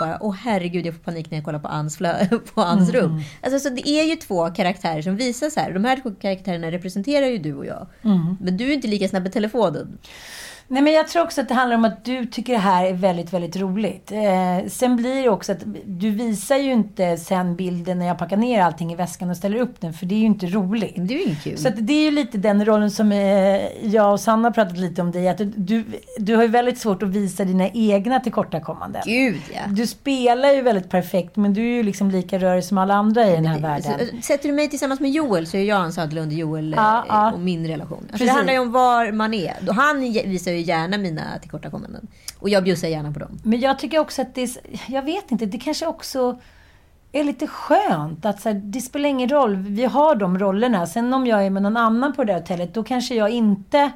bara, 0.00 0.18
åh 0.20 0.34
herregud, 0.34 0.86
jag 0.86 0.94
får 0.94 1.00
panik 1.02 1.30
när 1.30 1.38
jag 1.38 1.44
kollar 1.44 1.58
på 1.58 1.68
Anns, 1.68 1.98
på 2.54 2.60
Anns 2.62 2.88
Mm. 2.90 3.00
rum. 3.02 3.20
Alltså, 3.42 3.58
så 3.60 3.68
det 3.74 3.88
är 3.88 4.04
ju 4.04 4.16
två 4.16 4.50
karaktärer 4.50 5.02
som 5.02 5.16
visar 5.16 5.50
så 5.50 5.60
här. 5.60 5.72
De 5.72 5.84
här 5.84 6.00
två 6.02 6.10
karaktärerna 6.20 6.70
representerar 6.70 7.26
ju 7.26 7.38
du 7.38 7.54
och 7.54 7.66
jag. 7.66 7.86
Mm. 8.04 8.36
Men 8.40 8.56
du 8.56 8.68
är 8.68 8.74
inte 8.74 8.88
lika 8.88 9.08
snabb 9.08 9.22
med 9.22 9.32
telefonen. 9.32 9.98
Nej, 10.70 10.82
men 10.82 10.92
jag 10.92 11.08
tror 11.08 11.22
också 11.22 11.40
att 11.40 11.48
det 11.48 11.54
handlar 11.54 11.76
om 11.76 11.84
att 11.84 12.04
du 12.04 12.26
tycker 12.26 12.52
det 12.52 12.58
här 12.58 12.84
är 12.84 12.92
väldigt, 12.92 13.32
väldigt 13.32 13.56
roligt. 13.56 14.12
Eh, 14.12 14.68
sen 14.68 14.96
blir 14.96 15.22
det 15.22 15.28
också 15.28 15.52
att 15.52 15.62
du 15.84 16.10
visar 16.10 16.56
ju 16.56 16.72
inte 16.72 17.16
sen 17.16 17.56
bilden 17.56 17.98
när 17.98 18.06
jag 18.06 18.18
packar 18.18 18.36
ner 18.36 18.62
allting 18.62 18.92
i 18.92 18.96
väskan 18.96 19.30
och 19.30 19.36
ställer 19.36 19.58
upp 19.58 19.80
den, 19.80 19.92
för 19.92 20.06
det 20.06 20.14
är 20.14 20.18
ju 20.18 20.26
inte 20.26 20.46
roligt. 20.46 20.94
Det 20.96 21.14
är 21.14 21.28
ju 21.28 21.34
kul. 21.34 21.58
Så 21.58 21.68
det 21.68 21.92
är 21.92 22.04
ju 22.04 22.10
lite 22.10 22.38
den 22.38 22.64
rollen 22.64 22.90
som 22.90 23.12
eh, 23.12 23.18
jag 23.82 24.12
och 24.12 24.20
Sanna 24.20 24.48
har 24.48 24.52
pratat 24.52 24.78
lite 24.78 25.02
om 25.02 25.10
dig. 25.10 25.28
Att 25.28 25.40
du, 25.56 25.84
du 26.18 26.36
har 26.36 26.42
ju 26.42 26.48
väldigt 26.48 26.78
svårt 26.78 27.02
att 27.02 27.08
visa 27.08 27.44
dina 27.44 27.68
egna 27.68 28.20
tillkortakommanden. 28.20 29.02
Gud 29.06 29.40
ja. 29.54 29.60
Du 29.68 29.86
spelar 29.86 30.52
ju 30.52 30.62
väldigt 30.62 30.90
perfekt, 30.90 31.36
men 31.36 31.54
du 31.54 31.60
är 31.60 31.76
ju 31.76 31.82
liksom 31.82 32.10
lika 32.10 32.38
rörig 32.38 32.64
som 32.64 32.78
alla 32.78 32.94
andra 32.94 33.28
i 33.28 33.32
den 33.32 33.46
här 33.46 33.60
världen. 33.60 33.92
Så, 33.98 34.22
sätter 34.22 34.48
du 34.48 34.54
mig 34.54 34.68
tillsammans 34.68 35.00
med 35.00 35.10
Joel 35.10 35.46
så 35.46 35.56
är 35.56 35.64
jag 35.64 35.78
Ann 35.78 35.92
Söderlund 35.92 36.32
och 36.32 36.38
Joel 36.38 36.74
Ja, 36.76 36.98
eh, 36.98 37.04
ja. 37.08 37.32
och 37.32 37.40
min 37.40 37.66
relation. 37.66 38.06
Alltså, 38.10 38.24
det 38.24 38.30
handlar 38.30 38.52
ju 38.52 38.58
om 38.58 38.72
var 38.72 39.12
man 39.12 39.34
är. 39.34 39.72
Han 39.72 40.00
visar 40.00 40.50
ju 40.50 40.57
gärna 40.60 40.98
mina 40.98 41.38
tillkortakommanden. 41.38 42.08
Och 42.38 42.48
jag 42.48 42.64
bjussar 42.64 42.88
gärna 42.88 43.12
på 43.12 43.18
dem. 43.18 43.38
Men 43.42 43.60
jag 43.60 43.78
tycker 43.78 43.98
också 43.98 44.22
att 44.22 44.34
det 44.34 44.42
är, 44.42 44.50
jag 44.86 45.02
vet 45.02 45.32
inte, 45.32 45.46
det 45.46 45.58
kanske 45.58 45.86
också 45.86 46.40
är 47.12 47.24
lite 47.24 47.46
skönt 47.46 48.26
att 48.26 48.40
så 48.40 48.48
här, 48.48 48.60
det 48.64 48.80
spelar 48.80 49.08
ingen 49.08 49.28
roll, 49.28 49.56
vi 49.56 49.84
har 49.84 50.14
de 50.14 50.38
rollerna. 50.38 50.86
Sen 50.86 51.14
om 51.14 51.26
jag 51.26 51.46
är 51.46 51.50
med 51.50 51.62
någon 51.62 51.76
annan 51.76 52.12
på 52.12 52.24
det 52.24 52.32
där 52.32 52.40
hotellet, 52.40 52.74
då 52.74 52.84
kanske 52.84 53.14
jag 53.14 53.30
inte 53.30 53.90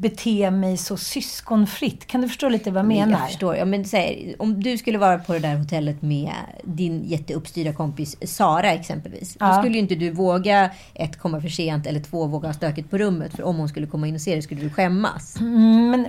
beter 0.00 0.50
mig 0.50 0.76
så 0.76 0.96
syskonfritt. 0.96 2.06
Kan 2.06 2.20
du 2.20 2.28
förstå 2.28 2.48
lite 2.48 2.70
vad 2.70 2.78
jag 2.78 2.88
menar? 2.88 3.18
Jag 3.20 3.28
förstår. 3.28 3.56
Ja, 3.56 3.64
men 3.64 3.84
här, 3.92 4.34
om 4.38 4.62
du 4.62 4.78
skulle 4.78 4.98
vara 4.98 5.18
på 5.18 5.32
det 5.32 5.38
där 5.38 5.56
hotellet 5.56 6.02
med 6.02 6.32
din 6.64 7.04
jätteuppstyrda 7.04 7.72
kompis 7.72 8.16
Sara 8.36 8.72
exempelvis. 8.72 9.34
Då 9.34 9.46
Ja. 9.46 9.58
skulle 9.58 9.74
ju 9.74 9.80
inte 9.80 9.94
du 9.94 10.10
våga 10.10 10.70
ett 10.94 11.18
komma 11.18 11.40
för 11.40 11.48
sent 11.48 11.86
eller 11.86 12.00
två 12.00 12.26
våga 12.26 12.48
ha 12.48 12.52
stökigt 12.54 12.90
på 12.90 12.98
rummet. 12.98 13.36
För 13.36 13.42
om 13.42 13.56
hon 13.56 13.68
skulle 13.68 13.86
komma 13.86 14.06
in 14.08 14.14
och 14.14 14.20
se 14.20 14.34
det 14.36 14.42
skulle 14.42 14.60
du 14.60 14.70
skämmas. 14.70 15.36
Mm, 15.40 15.90
men 15.90 16.06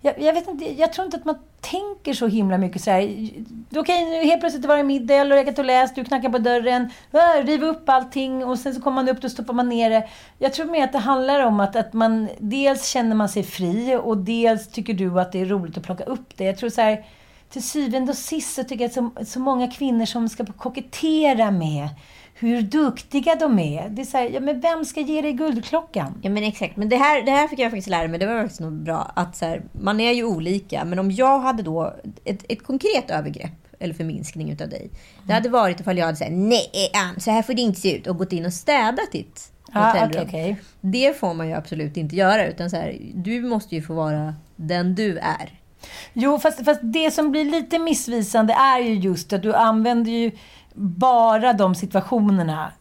jag, 0.00 0.20
jag 0.20 0.32
vet 0.32 0.48
inte, 0.48 0.64
jag 0.64 0.92
tror 0.92 1.04
inte 1.04 1.16
att 1.16 1.24
man 1.24 1.38
tänker 1.60 2.14
så 2.14 2.26
himla 2.26 2.58
mycket 2.58 2.82
så 2.82 2.90
här. 2.90 3.30
Okej, 3.76 4.04
nu 4.04 4.24
helt 4.24 4.40
plötsligt 4.40 4.64
var 4.64 4.76
det 4.76 4.82
middag, 4.82 5.14
jag 5.14 5.20
har 5.20 5.28
legat 5.28 5.58
och 5.58 5.64
läst, 5.64 5.94
du 5.94 6.04
knackar 6.04 6.28
på 6.28 6.38
dörren, 6.38 6.90
äh, 7.12 7.44
riv 7.44 7.64
upp 7.64 7.88
allting 7.88 8.44
och 8.44 8.58
sen 8.58 8.74
så 8.74 8.80
kommer 8.80 8.94
man 8.94 9.08
upp, 9.08 9.20
då 9.20 9.28
stoppar 9.28 9.54
man 9.54 9.68
ner 9.68 9.90
det. 9.90 10.08
Jag 10.38 10.52
tror 10.52 10.66
mer 10.66 10.84
att 10.84 10.92
det 10.92 10.98
handlar 10.98 11.46
om 11.46 11.60
att, 11.60 11.76
att 11.76 11.92
man 11.92 12.28
dels 12.38 12.88
känner 12.88 13.16
man 13.16 13.28
sig 13.28 13.42
fri 13.42 14.00
och 14.02 14.16
dels 14.16 14.68
tycker 14.68 14.94
du 14.94 15.20
att 15.20 15.32
det 15.32 15.40
är 15.40 15.46
roligt 15.46 15.78
att 15.78 15.84
plocka 15.84 16.04
upp 16.04 16.36
det. 16.36 16.44
Jag 16.44 16.58
tror 16.58 16.70
så 16.70 16.80
här, 16.80 17.04
till 17.50 17.62
syvende 17.62 18.12
och 18.12 18.18
sist 18.18 18.54
så 18.54 18.64
tycker 18.64 18.84
jag 18.84 18.88
att 18.88 18.94
så, 18.94 19.24
så 19.32 19.40
många 19.40 19.70
kvinnor 19.70 20.04
som 20.04 20.28
ska 20.28 20.46
kokettera 20.46 21.50
med 21.50 21.88
hur 22.38 22.62
duktiga 22.62 23.34
de 23.34 23.58
är. 23.58 23.88
Det 23.88 24.02
är 24.02 24.06
så 24.06 24.16
här, 24.16 24.28
ja 24.28 24.40
men 24.40 24.60
vem 24.60 24.84
ska 24.84 25.00
ge 25.00 25.22
dig 25.22 25.32
guldklockan? 25.32 26.18
Ja 26.22 26.30
men 26.30 26.42
exakt. 26.42 26.76
Men 26.76 26.88
det 26.88 26.96
här, 26.96 27.22
det 27.22 27.30
här 27.30 27.48
fick 27.48 27.58
jag 27.58 27.70
faktiskt 27.70 27.88
lära 27.88 28.08
mig. 28.08 28.18
Det 28.20 28.26
var 28.26 28.40
faktiskt 28.40 28.60
nog 28.60 28.72
bra. 28.72 29.12
Att 29.16 29.36
så 29.36 29.44
här, 29.44 29.62
man 29.72 30.00
är 30.00 30.12
ju 30.12 30.24
olika. 30.24 30.84
Men 30.84 30.98
om 30.98 31.10
jag 31.10 31.38
hade 31.38 31.62
då 31.62 31.94
ett, 32.24 32.44
ett 32.48 32.62
konkret 32.62 33.10
övergrepp 33.10 33.52
eller 33.80 33.94
förminskning 33.94 34.50
utav 34.50 34.68
dig. 34.68 34.90
Det 35.26 35.32
hade 35.32 35.48
varit 35.48 35.80
ifall 35.80 35.98
jag 35.98 36.06
hade 36.06 36.18
sagt 36.18 36.30
nej 36.32 36.70
så 37.18 37.30
här 37.30 37.42
får 37.42 37.54
det 37.54 37.62
inte 37.62 37.80
se 37.80 37.96
ut. 37.96 38.06
Och 38.06 38.16
gått 38.18 38.32
in 38.32 38.46
och 38.46 38.52
städat 38.52 39.12
ditt 39.12 39.52
Ja, 39.74 39.80
hotellrum. 39.80 40.10
okej, 40.10 40.26
okej. 40.28 40.56
Det 40.80 41.18
får 41.18 41.34
man 41.34 41.48
ju 41.48 41.54
absolut 41.54 41.96
inte 41.96 42.16
göra. 42.16 42.46
Utan 42.46 42.70
så 42.70 42.76
här, 42.76 42.96
du 43.14 43.40
måste 43.42 43.74
ju 43.74 43.82
få 43.82 43.94
vara 43.94 44.34
den 44.56 44.94
du 44.94 45.18
är. 45.18 45.52
Jo, 46.12 46.38
fast, 46.38 46.64
fast 46.64 46.80
det 46.82 47.10
som 47.10 47.30
blir 47.30 47.44
lite 47.44 47.78
missvisande 47.78 48.52
är 48.52 48.80
ju 48.80 48.94
just 48.94 49.32
att 49.32 49.42
du 49.42 49.54
använder 49.54 50.10
ju 50.12 50.30
bara 50.78 51.52
de 51.52 51.74
situationerna. 51.74 52.72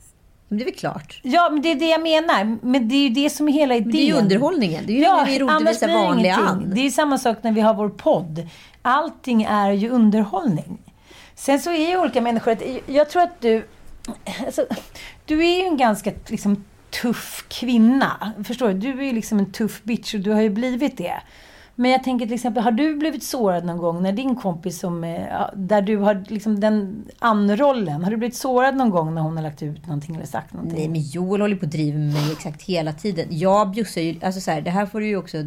Men 0.47 0.57
det 0.57 0.63
är 0.63 0.65
väl 0.65 0.75
klart. 0.75 1.19
Ja, 1.23 1.49
men 1.51 1.61
det 1.61 1.71
är 1.71 1.75
det 1.75 1.89
jag 1.89 2.01
menar. 2.01 2.57
Men 2.61 2.89
det 2.89 2.95
är 2.95 3.03
ju 3.03 3.09
det 3.09 3.29
som 3.29 3.47
är 3.47 3.53
hela 3.53 3.75
idén. 3.75 3.87
Men 3.87 3.95
det 3.95 4.01
är 4.01 4.05
ju 4.05 4.13
underhållningen. 4.13 4.83
Det 4.87 4.93
är 4.93 4.95
ju 4.95 5.01
ja, 5.01 5.15
när 5.15 5.25
vi 5.25 5.39
roligt 5.39 5.51
annars 5.51 5.75
visar 5.75 5.87
blir 5.87 5.97
det 5.97 6.03
vanliga. 6.03 6.35
Ann. 6.35 6.71
Det 6.75 6.81
är 6.81 6.89
samma 6.89 7.17
sak 7.17 7.37
när 7.41 7.51
vi 7.51 7.61
har 7.61 7.73
vår 7.73 7.89
podd. 7.89 8.47
Allting 8.81 9.43
är 9.43 9.71
ju 9.71 9.89
underhållning. 9.89 10.77
Sen 11.35 11.59
så 11.59 11.71
är 11.71 11.89
ju 11.89 11.97
olika 11.97 12.21
människor... 12.21 12.57
Jag 12.85 13.09
tror 13.09 13.21
att 13.21 13.41
du... 13.41 13.67
Alltså, 14.45 14.65
du 15.25 15.45
är 15.45 15.61
ju 15.61 15.63
en 15.67 15.77
ganska 15.77 16.11
liksom, 16.27 16.65
tuff 17.01 17.45
kvinna. 17.47 18.33
Förstår 18.43 18.67
du? 18.67 18.73
Du 18.73 18.99
är 18.99 19.03
ju 19.05 19.11
liksom 19.11 19.39
en 19.39 19.51
tuff 19.51 19.83
bitch 19.83 20.13
och 20.13 20.19
du 20.19 20.31
har 20.31 20.41
ju 20.41 20.49
blivit 20.49 20.97
det. 20.97 21.21
Men 21.79 21.91
jag 21.91 22.03
tänker 22.03 22.25
till 22.25 22.35
exempel, 22.35 22.63
har 22.63 22.71
du 22.71 22.95
blivit 22.95 23.23
sårad 23.23 23.65
någon 23.65 23.77
gång 23.77 24.03
när 24.03 24.11
din 24.11 24.35
kompis 24.35 24.79
som, 24.79 25.01
där 25.55 25.81
du 25.81 25.97
har 25.97 26.25
liksom 26.27 26.59
den 26.59 27.05
anrollen, 27.19 28.03
har 28.03 28.11
du 28.11 28.17
blivit 28.17 28.35
sårad 28.35 28.75
någon 28.75 28.89
gång 28.89 29.15
när 29.15 29.21
hon 29.21 29.35
har 29.35 29.43
lagt 29.43 29.63
ut 29.63 29.87
någonting 29.87 30.15
eller 30.15 30.25
sagt 30.25 30.53
någonting? 30.53 30.79
Nej, 30.79 30.89
men 30.89 31.01
Joel 31.01 31.41
håller 31.41 31.55
på 31.55 31.65
att 31.65 31.71
driva 31.71 31.97
med 31.97 32.13
mig 32.13 32.31
exakt 32.31 32.61
hela 32.61 32.93
tiden. 32.93 33.27
Jag 33.29 33.71
bjussar 33.71 34.01
ju, 34.01 34.15
alltså 34.21 34.41
så 34.41 34.51
här, 34.51 34.61
det 34.61 34.69
här 34.69 34.85
får 34.85 34.99
du 34.99 35.07
ju 35.07 35.17
också 35.17 35.37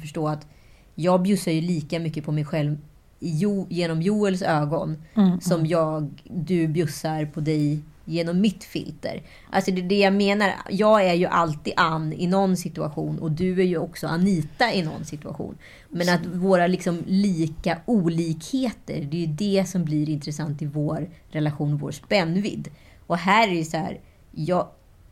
förstå 0.00 0.28
att 0.28 0.46
jag 0.94 1.22
bjussar 1.22 1.52
ju 1.52 1.60
lika 1.60 1.98
mycket 1.98 2.24
på 2.24 2.32
mig 2.32 2.44
själv 2.44 2.78
jo, 3.18 3.66
genom 3.70 4.02
Joels 4.02 4.42
ögon 4.42 4.96
som 5.40 5.66
jag, 5.66 6.22
du 6.24 6.68
bjussar 6.68 7.24
på 7.24 7.40
dig 7.40 7.80
genom 8.08 8.40
mitt 8.40 8.64
filter. 8.64 9.22
Alltså 9.50 9.70
det 9.70 9.80
är 9.80 9.88
det 9.88 9.98
jag 9.98 10.12
menar. 10.12 10.52
Jag 10.70 11.04
är 11.04 11.14
ju 11.14 11.26
alltid 11.26 11.72
Ann 11.76 12.12
i 12.12 12.26
någon 12.26 12.56
situation 12.56 13.18
och 13.18 13.30
du 13.30 13.60
är 13.60 13.64
ju 13.64 13.78
också 13.78 14.06
Anita 14.06 14.72
i 14.72 14.82
någon 14.82 15.04
situation. 15.04 15.58
Men 15.88 16.08
att 16.08 16.26
våra 16.26 16.66
liksom 16.66 17.02
lika 17.06 17.78
olikheter, 17.84 19.00
det 19.10 19.16
är 19.16 19.26
ju 19.26 19.26
det 19.26 19.68
som 19.68 19.84
blir 19.84 20.08
intressant 20.08 20.62
i 20.62 20.66
vår 20.66 21.10
relation, 21.30 21.76
vår 21.76 21.90
spännvidd. 21.90 22.68
Och 23.06 23.16
här 23.16 23.48
är 23.48 23.54
det 23.54 23.64
så 23.64 23.76
här, 23.76 24.00
jag, 24.32 24.68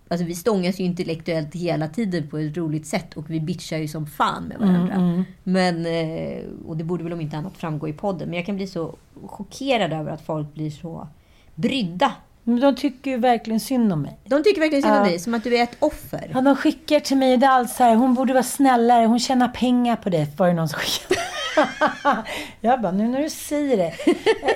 alltså 0.09 0.27
vi 0.27 0.35
stångas 0.35 0.81
ju 0.81 0.85
intellektuellt 0.85 1.55
hela 1.55 1.89
tiden 1.89 2.29
på 2.29 2.39
ett 2.39 2.57
roligt 2.57 2.87
sätt 2.87 3.15
och 3.15 3.31
vi 3.31 3.41
bitchar 3.41 3.79
ju 3.79 3.89
som 3.89 4.07
fan 4.07 4.45
med 4.45 4.59
varandra. 4.59 5.25
Men, 5.43 5.87
eh, 5.87 6.45
och 6.67 6.77
det 6.77 6.85
borde 6.85 7.05
väl 7.05 7.13
om 7.13 7.21
inte 7.21 7.37
annat 7.37 7.57
framgå 7.57 7.89
i 7.89 7.93
podden. 7.93 8.29
Men 8.29 8.37
jag 8.37 8.47
kan 8.47 8.57
bli 8.57 8.67
så 8.67 8.97
chockerad 9.27 9.93
över 9.93 10.11
att 10.13 10.21
folk 10.21 10.55
blir 10.55 10.71
så 10.71 11.09
brydda 11.55 12.13
Men 12.45 12.61
de 12.61 12.75
tycker 12.77 13.11
ju 13.11 13.17
verkligen 13.17 13.61
synd 13.61 13.93
om 13.93 14.03
mig. 14.03 14.19
de 14.25 14.43
tycker 14.43 14.61
verkligen 14.61 14.83
synd 14.83 14.95
om 14.95 14.99
Ja. 15.01 15.05
dig, 15.05 15.19
som 15.19 15.35
att 15.35 15.45
du 15.45 15.57
är 15.57 15.63
ett 15.63 15.77
offer. 15.79 16.31
Ja, 16.35 16.41
de 16.41 16.57
skickar 16.57 17.01
till 17.01 17.17
mig, 17.17 17.37
det 17.37 17.47
är 17.47 17.51
allt 17.51 17.71
så 17.71 17.85
här, 17.85 17.95
hon 17.95 18.15
borde 18.15 18.33
vara 18.33 18.43
snällare, 18.43 19.07
hon 19.07 19.19
tjänar 19.19 19.49
pengar 19.49 19.97
på 19.97 20.11
det, 20.11 20.39
var 20.39 20.47
det 20.47 20.53
någon 20.55 20.69
som 20.69 20.79
skickade. 20.79 21.21
jag 22.61 22.81
bara, 22.81 22.93
nu 22.93 23.09
när 23.09 23.23
du 23.23 23.31
säger 23.31 23.77
det. 23.77 23.93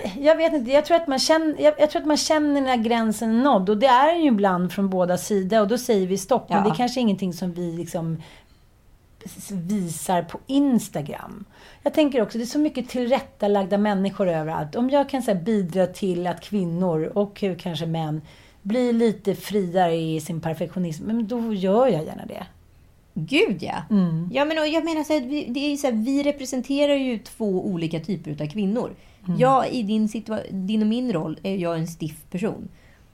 Eh, 0.04 0.18
Jag 0.24 0.36
vet 0.36 0.52
inte, 0.52 0.70
jag 0.70 0.84
tror 0.84 0.96
att 0.96 1.06
man 1.08 1.18
känner, 1.18 1.54
jag, 1.58 1.74
jag 1.78 1.90
tror 1.90 2.02
att 2.02 2.08
man 2.08 2.16
känner 2.16 2.60
när 2.60 2.76
gränsen 2.76 3.30
är 3.38 3.42
nådd. 3.42 3.70
Och 3.70 3.76
det 3.78 3.86
är 3.86 4.06
den 4.14 4.22
ju 4.22 4.28
ibland 4.28 4.72
från 4.72 4.90
båda 4.90 5.16
sidor. 5.18 5.60
Och 5.60 5.68
då 5.68 5.78
säger 5.78 6.06
vi 6.06 6.18
stopp. 6.18 6.48
Men 6.48 6.58
Ja. 6.58 6.64
det 6.64 6.70
är 6.70 6.74
kanske 6.74 7.00
ingenting 7.00 7.32
som 7.32 7.52
vi 7.52 7.72
liksom 7.72 8.22
visar 9.50 10.22
på 10.22 10.38
Instagram. 10.46 11.44
Jag 11.82 11.94
tänker 11.94 12.22
också, 12.22 12.38
det 12.38 12.44
är 12.44 12.46
så 12.46 12.58
mycket 12.58 12.88
tillrättalagda 12.88 13.78
människor 13.78 14.28
överallt. 14.28 14.76
Om 14.76 14.90
jag 14.90 15.08
kan 15.08 15.22
så 15.22 15.30
här, 15.30 15.40
bidra 15.40 15.86
till 15.86 16.26
att 16.26 16.40
kvinnor, 16.40 17.12
och 17.14 17.44
kanske 17.58 17.86
män, 17.86 18.22
blir 18.62 18.92
lite 18.92 19.34
friare 19.34 19.96
i 19.96 20.20
sin 20.20 20.40
perfektionism, 20.40 21.04
men 21.04 21.26
då 21.26 21.54
gör 21.54 21.86
jag 21.86 22.04
gärna 22.04 22.26
det. 22.26 22.46
Gud 23.14 23.62
ja! 23.62 23.82
ja 24.32 24.44
men, 24.44 24.58
och 24.58 24.68
jag 24.68 24.84
menar 24.84 25.04
så 25.04 25.12
här, 25.12 25.20
vi, 25.20 25.44
det 25.44 25.60
är 25.60 25.76
så 25.76 25.86
här, 25.86 25.94
vi 25.94 26.22
representerar 26.22 26.94
ju 26.94 27.18
två 27.18 27.66
olika 27.66 28.00
typer 28.00 28.44
av 28.44 28.48
kvinnor. 28.48 28.94
Jag 29.38 29.70
i 29.70 29.82
din, 29.82 30.08
din 30.50 30.82
och 30.82 30.88
min 30.88 31.12
roll 31.12 31.38
är 31.42 31.56
jag 31.56 31.78
en 31.78 31.86
stiff 31.86 32.24
person. 32.30 32.68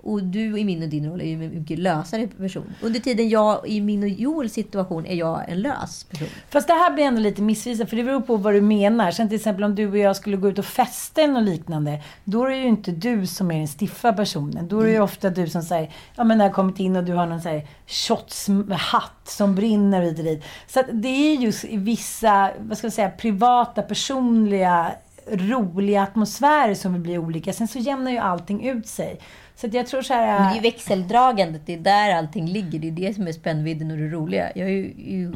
Och 0.07 0.23
du 0.23 0.59
i 0.59 0.65
min 0.65 0.83
och 0.83 0.89
din 0.89 1.11
roll 1.11 1.21
är 1.21 1.25
ju 1.25 1.45
en 1.45 1.61
mycket 1.61 1.79
lösare 1.79 2.27
person. 2.27 2.75
Under 2.83 3.01
tiden 3.01 3.29
jag 3.29 3.69
i 3.69 3.81
min 3.81 4.03
och 4.03 4.09
Joels 4.09 4.53
situation 4.53 5.07
är 5.07 5.15
jag 5.15 5.49
en 5.49 5.63
lös 5.63 6.05
person. 6.05 6.29
Fast 6.51 6.67
det 6.69 6.75
här 6.75 6.93
blir 6.93 7.05
ändå 7.05 7.21
lite 7.21 7.43
missvisande, 7.43 7.91
för 7.91 7.97
det 7.97 8.05
beror 8.05 8.21
på 8.21 8.37
vad 8.37 8.55
du 8.55 8.61
menar. 8.61 9.11
Sen 9.11 9.29
till 9.29 9.37
exempel 9.37 9.65
om 9.65 9.75
du 9.75 9.91
och 9.91 9.99
jag 9.99 10.17
skulle 10.17 10.37
gå 10.37 10.49
ut 10.49 10.59
och 10.59 10.65
festa 10.65 11.23
eller 11.23 11.33
något 11.35 11.45
liknande, 11.45 12.03
då 12.25 12.45
är 12.45 12.51
det 12.51 12.57
ju 12.57 12.69
inte 12.69 12.91
du 12.91 13.27
som 13.27 13.51
är 13.51 13.59
den 13.59 13.69
stiffa 13.69 14.13
personen. 14.13 14.69
Då 14.69 14.81
är 14.81 14.85
det 14.85 14.91
ju 14.91 15.01
ofta 15.01 15.31
du 15.31 15.49
som 15.49 15.63
säger, 15.63 15.91
ja 16.17 16.25
men 16.25 16.41
jag 16.41 16.47
har 16.47 16.53
kommit 16.53 16.81
in 16.81 16.97
och 16.97 17.05
du 17.05 17.13
har 17.13 17.27
någon 17.27 17.43
så 17.43 17.49
här 17.49 17.67
shotshatt 17.87 19.21
som 19.25 19.55
brinner 19.55 20.07
och 20.07 20.15
dit. 20.15 20.45
Så 20.67 20.81
att 20.81 20.87
det 20.93 21.09
är 21.09 21.35
just 21.35 21.65
vissa, 21.65 22.51
vad 22.59 22.79
ska 22.79 22.87
jag 22.87 22.93
säga, 22.93 23.11
privata, 23.11 23.83
personliga, 23.83 24.93
roliga 25.33 26.03
atmosfärer 26.03 26.75
som 26.75 26.93
vi 26.93 26.99
blir 26.99 27.19
olika. 27.19 27.53
Sen 27.53 27.69
så 27.69 27.79
jämnar 27.79 28.11
ju 28.11 28.19
allting 28.19 28.69
ut 28.69 28.87
sig. 28.87 29.21
Så 29.57 29.69
jag 29.73 29.87
tror 29.87 30.03
så 30.03 30.15
här... 30.15 30.39
Men 30.39 30.49
det 30.49 30.53
är 30.53 30.55
ju 30.55 30.71
växeldragandet, 30.71 31.63
det 31.67 31.75
är 31.75 31.79
där 31.79 32.15
allting 32.15 32.47
ligger. 32.47 32.79
Det 32.79 32.89
är 32.89 32.93
det 32.93 33.15
som 33.15 33.27
är 33.27 33.33
spännvidden 33.33 33.91
och 33.91 33.97
det 33.97 34.09
roliga. 34.09 34.53
Jag 34.55 34.69
är 34.69 34.73
ju, 34.73 34.95
ju 34.97 35.35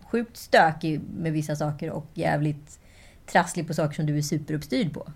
sjukt 0.00 0.36
stökig 0.36 1.00
med 1.16 1.32
vissa 1.32 1.56
saker 1.56 1.90
och 1.90 2.06
jävligt 2.14 2.78
trasslig 3.26 3.66
på 3.66 3.74
saker 3.74 3.94
som 3.94 4.06
du 4.06 4.18
är 4.18 4.22
superuppstyrd 4.22 4.94
på. 4.94 5.06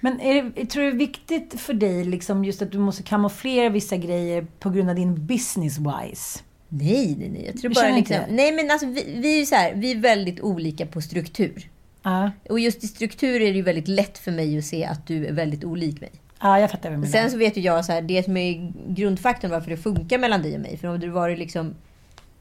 Men 0.00 0.20
är 0.20 0.42
det, 0.42 0.66
tror 0.66 0.82
du 0.82 0.90
det 0.90 0.96
är 0.96 0.98
viktigt 0.98 1.60
för 1.60 1.74
dig 1.74 2.04
liksom 2.04 2.44
just 2.44 2.62
att 2.62 2.72
du 2.72 2.78
måste 2.78 3.02
kamouflera 3.02 3.68
vissa 3.68 3.96
grejer 3.96 4.46
på 4.58 4.70
grund 4.70 4.90
av 4.90 4.96
din 4.96 5.16
business-wise? 5.16 6.42
Nej, 6.68 7.16
nej, 7.18 7.28
nej. 7.28 7.46
Jag 7.46 7.60
tror 7.60 7.74
bara 7.74 7.96
liksom? 7.96 8.16
Nej, 8.28 8.52
men 8.52 8.70
alltså 8.70 8.86
vi, 8.86 9.18
vi 9.18 9.40
är 9.40 9.44
så 9.44 9.54
här, 9.54 9.74
vi 9.74 9.92
är 9.92 9.96
väldigt 9.96 10.40
olika 10.40 10.86
på 10.86 11.00
struktur. 11.00 11.70
Ja, 12.02 12.30
Och 12.50 12.60
just 12.60 12.84
i 12.84 12.86
struktur 12.86 13.34
är 13.42 13.50
det 13.52 13.56
ju 13.56 13.62
väldigt 13.62 13.88
lätt 13.88 14.18
för 14.18 14.32
mig 14.32 14.58
att 14.58 14.64
se 14.64 14.84
att 14.84 15.06
du 15.06 15.26
är 15.26 15.32
väldigt 15.32 15.64
olik 15.64 16.00
mig. 16.00 16.10
Ja 16.44 16.60
jag 16.60 16.70
fattar 16.70 16.90
vad. 16.90 17.08
Sen 17.08 17.30
så 17.30 17.36
vet 17.36 17.56
ju 17.56 17.60
jag 17.60 17.84
så 17.84 17.92
här, 17.92 18.02
det 18.02 18.22
som 18.22 18.36
är 18.36 18.72
grundfaktorn 18.86 19.50
varför 19.50 19.70
det 19.70 19.76
funkar 19.76 20.18
mellan 20.18 20.42
dig 20.42 20.54
och 20.54 20.60
mig. 20.60 20.76
För 20.76 20.88
om 20.88 21.00
du 21.00 21.08
varit 21.08 21.38
liksom 21.38 21.74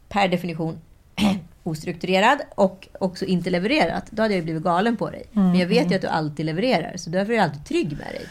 per 0.10 0.28
definition 0.28 0.80
ostrukturerad 1.64 2.42
och 2.56 2.88
också 3.00 3.26
inte 3.26 3.50
levererat, 3.50 4.06
då 4.12 4.22
hade 4.22 4.34
jag 4.34 4.40
ju 4.40 4.44
blivit 4.44 4.64
galen 4.64 4.98
på 4.98 5.10
dig. 5.10 5.24
Men 5.32 5.56
jag 5.56 5.68
vet 5.68 5.92
ju 5.92 5.96
att 5.96 6.02
du 6.02 6.08
alltid 6.08 6.46
levererar, 6.46 6.98
så 6.98 7.10
därför 7.10 7.34
är 7.34 7.38
jag 7.38 7.44
alltid 7.44 7.66
trygg 7.66 7.90
med 7.90 8.08
dig. 8.14 8.26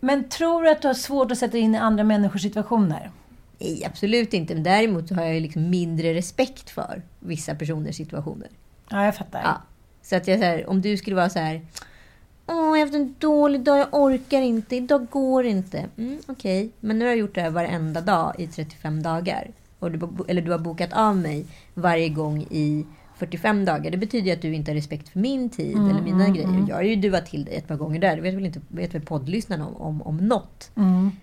Men 0.00 0.28
tror 0.28 0.62
du 0.62 0.70
att 0.70 0.82
du 0.82 0.88
har 0.88 0.94
svårt 0.94 1.30
att 1.30 1.38
sätta 1.38 1.58
in 1.58 1.74
i 1.74 1.78
andra 1.78 2.04
människors 2.04 2.42
situationer? 2.42 3.10
Nej, 3.58 3.84
absolut 3.86 4.34
inte. 4.34 4.54
Men 4.54 4.62
däremot 4.62 5.08
så 5.08 5.14
har 5.14 5.22
jag 5.22 5.34
ju 5.34 5.40
liksom 5.40 5.70
mindre 5.70 6.14
respekt 6.14 6.70
för 6.70 7.02
vissa 7.18 7.54
personers 7.54 7.96
situationer. 7.96 8.48
Ja, 8.90 9.04
jag 9.04 9.16
fattar. 9.16 9.40
Ja. 9.44 9.62
Så 10.02 10.16
att 10.16 10.28
jag 10.28 10.38
så 10.38 10.44
här, 10.44 10.70
om 10.70 10.80
du 10.80 10.96
skulle 10.96 11.16
vara 11.16 11.30
så 11.30 11.38
här. 11.38 11.60
Åh, 12.50 12.56
jag 12.56 12.70
har 12.70 12.78
haft 12.78 12.94
en 12.94 13.14
dålig 13.18 13.60
dag, 13.60 13.78
jag 13.78 13.88
orkar 13.92 14.42
inte, 14.42 14.76
idag 14.76 15.06
går 15.10 15.44
inte. 15.46 15.86
Mm, 15.98 16.18
Okej, 16.26 16.70
men 16.80 16.98
nu 16.98 17.04
har 17.04 17.10
jag 17.10 17.18
gjort 17.18 17.34
det 17.34 17.40
här 17.40 17.50
varenda 17.50 18.00
dag 18.00 18.34
i 18.38 18.46
35 18.46 19.02
dagar. 19.02 19.50
Och 19.78 19.90
du, 19.90 20.08
eller 20.28 20.42
du 20.42 20.50
har 20.50 20.58
bokat 20.58 20.92
av 20.92 21.16
mig 21.16 21.46
varje 21.74 22.08
gång 22.08 22.46
i 22.50 22.84
45 23.16 23.64
dagar. 23.64 23.90
Det 23.90 23.96
betyder 23.96 24.26
ju 24.26 24.32
att 24.32 24.42
du 24.42 24.54
inte 24.54 24.70
har 24.70 24.76
respekt 24.76 25.08
för 25.08 25.18
min 25.18 25.50
tid 25.50 25.76
eller 25.76 26.02
mina 26.02 26.28
grejer. 26.28 26.66
Jag 26.68 26.76
har 26.76 26.82
ju 26.82 26.96
duat 26.96 27.26
till 27.26 27.44
dig 27.44 27.54
ett 27.54 27.68
par 27.68 27.76
gånger 27.76 28.00
där. 28.00 28.16
Det 28.16 28.22
vet 28.22 28.34
väl, 28.34 28.46
inte, 28.46 28.60
vet 28.68 28.94
väl 28.94 29.02
poddlyssnarna 29.02 29.66
om, 29.66 29.76
om, 29.82 30.02
om 30.02 30.16
något. 30.16 30.70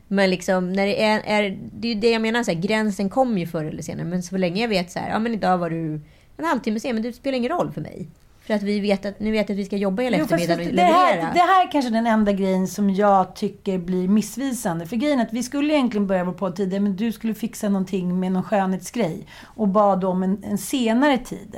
Men 0.07 0.29
liksom, 0.29 0.73
när 0.73 0.85
det 0.85 1.03
är, 1.03 1.21
är... 1.25 1.57
Det 1.73 1.87
är 1.87 1.93
ju 1.93 1.99
det 1.99 2.09
jag 2.11 2.21
menar, 2.21 2.43
så 2.43 2.51
här, 2.51 2.61
gränsen 2.61 3.09
kommer 3.09 3.39
ju 3.39 3.47
förr 3.47 3.65
eller 3.65 3.81
senare. 3.83 4.05
Men 4.05 4.23
så 4.23 4.37
länge 4.37 4.61
jag 4.61 4.69
vet 4.69 4.91
så 4.91 4.99
här, 4.99 5.09
ja 5.09 5.19
men 5.19 5.33
idag 5.33 5.57
var 5.57 5.69
du 5.69 6.01
en 6.37 6.45
halvtimme 6.45 6.79
sen, 6.79 6.95
men 6.95 7.03
det 7.03 7.13
spelar 7.13 7.37
ingen 7.37 7.51
roll 7.51 7.71
för 7.71 7.81
mig. 7.81 8.07
För 8.47 8.53
att 8.53 8.63
vi 8.63 8.79
vet 8.79 9.05
att, 9.05 9.19
nu 9.19 9.31
vet 9.31 9.49
att 9.49 9.55
vi 9.55 9.65
ska 9.65 9.77
jobba 9.77 10.01
hela 10.01 10.17
Jo, 10.17 10.23
eftermiddagen 10.23 10.67
och 10.67 10.75
det, 10.75 10.81
här, 10.81 11.15
leverera. 11.15 11.33
det 11.33 11.39
här 11.39 11.67
är 11.67 11.71
kanske 11.71 11.91
den 11.91 12.07
enda 12.07 12.31
grejen 12.31 12.67
som 12.67 12.89
jag 12.89 13.35
tycker 13.35 13.77
blir 13.77 14.07
missvisande. 14.07 14.85
För 14.85 14.95
grejen 14.95 15.19
är 15.19 15.23
att 15.23 15.33
vi 15.33 15.43
skulle 15.43 15.73
egentligen 15.73 16.07
börja 16.07 16.23
vår 16.23 16.33
podd 16.33 16.55
tidigare, 16.55 16.83
men 16.83 16.95
du 16.95 17.11
skulle 17.11 17.33
fixa 17.33 17.69
någonting 17.69 18.19
med 18.19 18.31
någon 18.31 18.43
skönhetsgrej. 18.43 19.27
Och 19.43 19.67
bad 19.67 20.03
om 20.03 20.23
en, 20.23 20.43
en 20.43 20.57
senare 20.57 21.17
tid. 21.17 21.57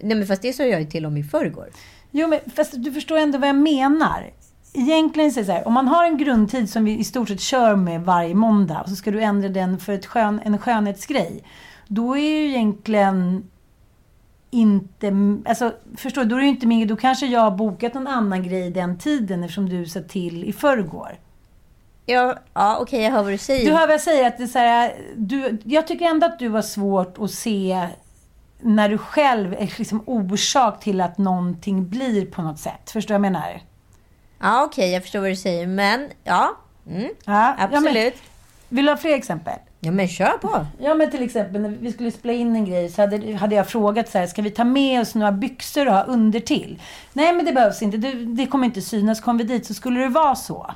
Nej 0.00 0.16
men 0.16 0.26
fast 0.26 0.42
det 0.42 0.52
sa 0.52 0.62
jag 0.62 0.80
ju 0.80 0.86
till 0.86 1.06
om 1.06 1.16
i 1.16 1.24
förrgår. 1.24 1.68
Jo, 2.10 2.28
men 2.28 2.38
fast 2.56 2.72
du 2.76 2.92
förstår 2.92 3.16
ändå 3.18 3.38
vad 3.38 3.48
jag 3.48 3.56
menar. 3.56 4.30
Egentligen 4.74 5.30
det 5.30 5.44
så 5.44 5.52
här, 5.52 5.66
om 5.66 5.72
man 5.72 5.88
har 5.88 6.04
en 6.04 6.18
grundtid 6.18 6.70
som 6.70 6.84
vi 6.84 6.98
i 6.98 7.04
stort 7.04 7.28
sett 7.28 7.40
kör 7.40 7.76
med 7.76 8.04
varje 8.04 8.34
måndag 8.34 8.80
och 8.80 8.88
så 8.88 8.96
ska 8.96 9.10
du 9.10 9.22
ändra 9.22 9.48
den 9.48 9.78
för 9.78 9.92
ett 9.92 10.06
skön, 10.06 10.40
en 10.44 10.58
skönhetsgrej. 10.58 11.44
Då 11.88 12.16
är 12.16 12.30
ju 12.30 12.48
egentligen 12.48 13.44
inte... 14.54 15.12
Alltså, 15.46 15.72
förstår 15.96 16.22
du? 16.22 16.28
Då 16.28 16.36
är 16.36 16.40
det 16.40 16.46
inte 16.46 16.66
min 16.66 16.88
Då 16.88 16.96
kanske 16.96 17.26
jag 17.26 17.40
har 17.40 17.50
bokat 17.50 17.94
någon 17.94 18.06
annan 18.06 18.42
grej 18.42 18.70
den 18.70 18.98
tiden 18.98 19.42
eftersom 19.42 19.68
du 19.68 19.86
sa 19.86 20.00
till 20.00 20.44
i 20.44 20.52
förrgår. 20.52 21.18
Ja, 22.06 22.36
ja 22.54 22.78
okej 22.80 23.02
jag 23.02 23.10
hör 23.10 23.22
vad 23.22 23.32
du 23.32 23.38
säger. 23.38 23.66
Du 23.66 23.72
hör 23.72 23.86
vad 23.86 23.94
jag 23.94 24.00
säger? 24.00 24.26
Att 24.26 24.38
det 24.38 24.42
är 24.42 24.46
så 24.46 24.58
här, 24.58 24.94
du, 25.16 25.58
jag 25.64 25.86
tycker 25.86 26.04
ändå 26.04 26.26
att 26.26 26.38
du 26.38 26.48
har 26.48 26.62
svårt 26.62 27.18
att 27.18 27.30
se 27.30 27.88
när 28.60 28.88
du 28.88 28.98
själv 28.98 29.52
är 29.52 29.78
liksom 29.78 30.02
orsak 30.06 30.80
till 30.80 31.00
att 31.00 31.18
någonting 31.18 31.88
blir 31.88 32.26
på 32.26 32.42
något 32.42 32.58
sätt. 32.58 32.90
Förstår 32.90 33.14
du 33.14 33.18
vad 33.18 33.26
jag 33.26 33.32
menar? 33.32 33.60
Ja 34.40 34.64
okej, 34.64 34.90
jag 34.92 35.02
förstår 35.02 35.20
vad 35.20 35.30
du 35.30 35.36
säger. 35.36 35.66
Men 35.66 36.08
ja, 36.24 36.56
mm, 36.86 37.02
Ja, 37.02 37.10
ja, 37.24 37.54
men- 37.70 37.74
absolut. 37.74 38.14
Vill 38.68 38.84
du 38.84 38.92
ha 38.92 38.96
fler 38.96 39.14
exempel? 39.14 39.58
Ja, 39.84 39.90
men 39.92 40.08
kör 40.08 40.38
på. 40.38 40.66
Ja, 40.78 40.94
men 40.94 41.10
till 41.10 41.22
exempel 41.22 41.60
när 41.60 41.68
vi 41.68 41.92
skulle 41.92 42.10
spela 42.10 42.32
in 42.32 42.56
en 42.56 42.64
grej 42.64 42.88
så 42.88 43.02
hade, 43.02 43.36
hade 43.36 43.54
jag 43.54 43.68
frågat 43.68 44.08
så 44.08 44.18
här, 44.18 44.26
ska 44.26 44.42
vi 44.42 44.50
ta 44.50 44.64
med 44.64 45.00
oss 45.00 45.14
några 45.14 45.32
byxor 45.32 45.86
och 45.86 45.92
ha 45.92 46.02
under 46.02 46.40
till? 46.40 46.82
Nej, 47.12 47.32
men 47.32 47.44
det 47.44 47.52
behövs 47.52 47.82
inte. 47.82 47.96
Det, 47.96 48.12
det 48.12 48.46
kommer 48.46 48.64
inte 48.64 48.82
synas. 48.82 49.20
Kom 49.20 49.38
vi 49.38 49.44
dit 49.44 49.66
så 49.66 49.74
skulle 49.74 50.00
det 50.00 50.08
vara 50.08 50.34
så. 50.34 50.74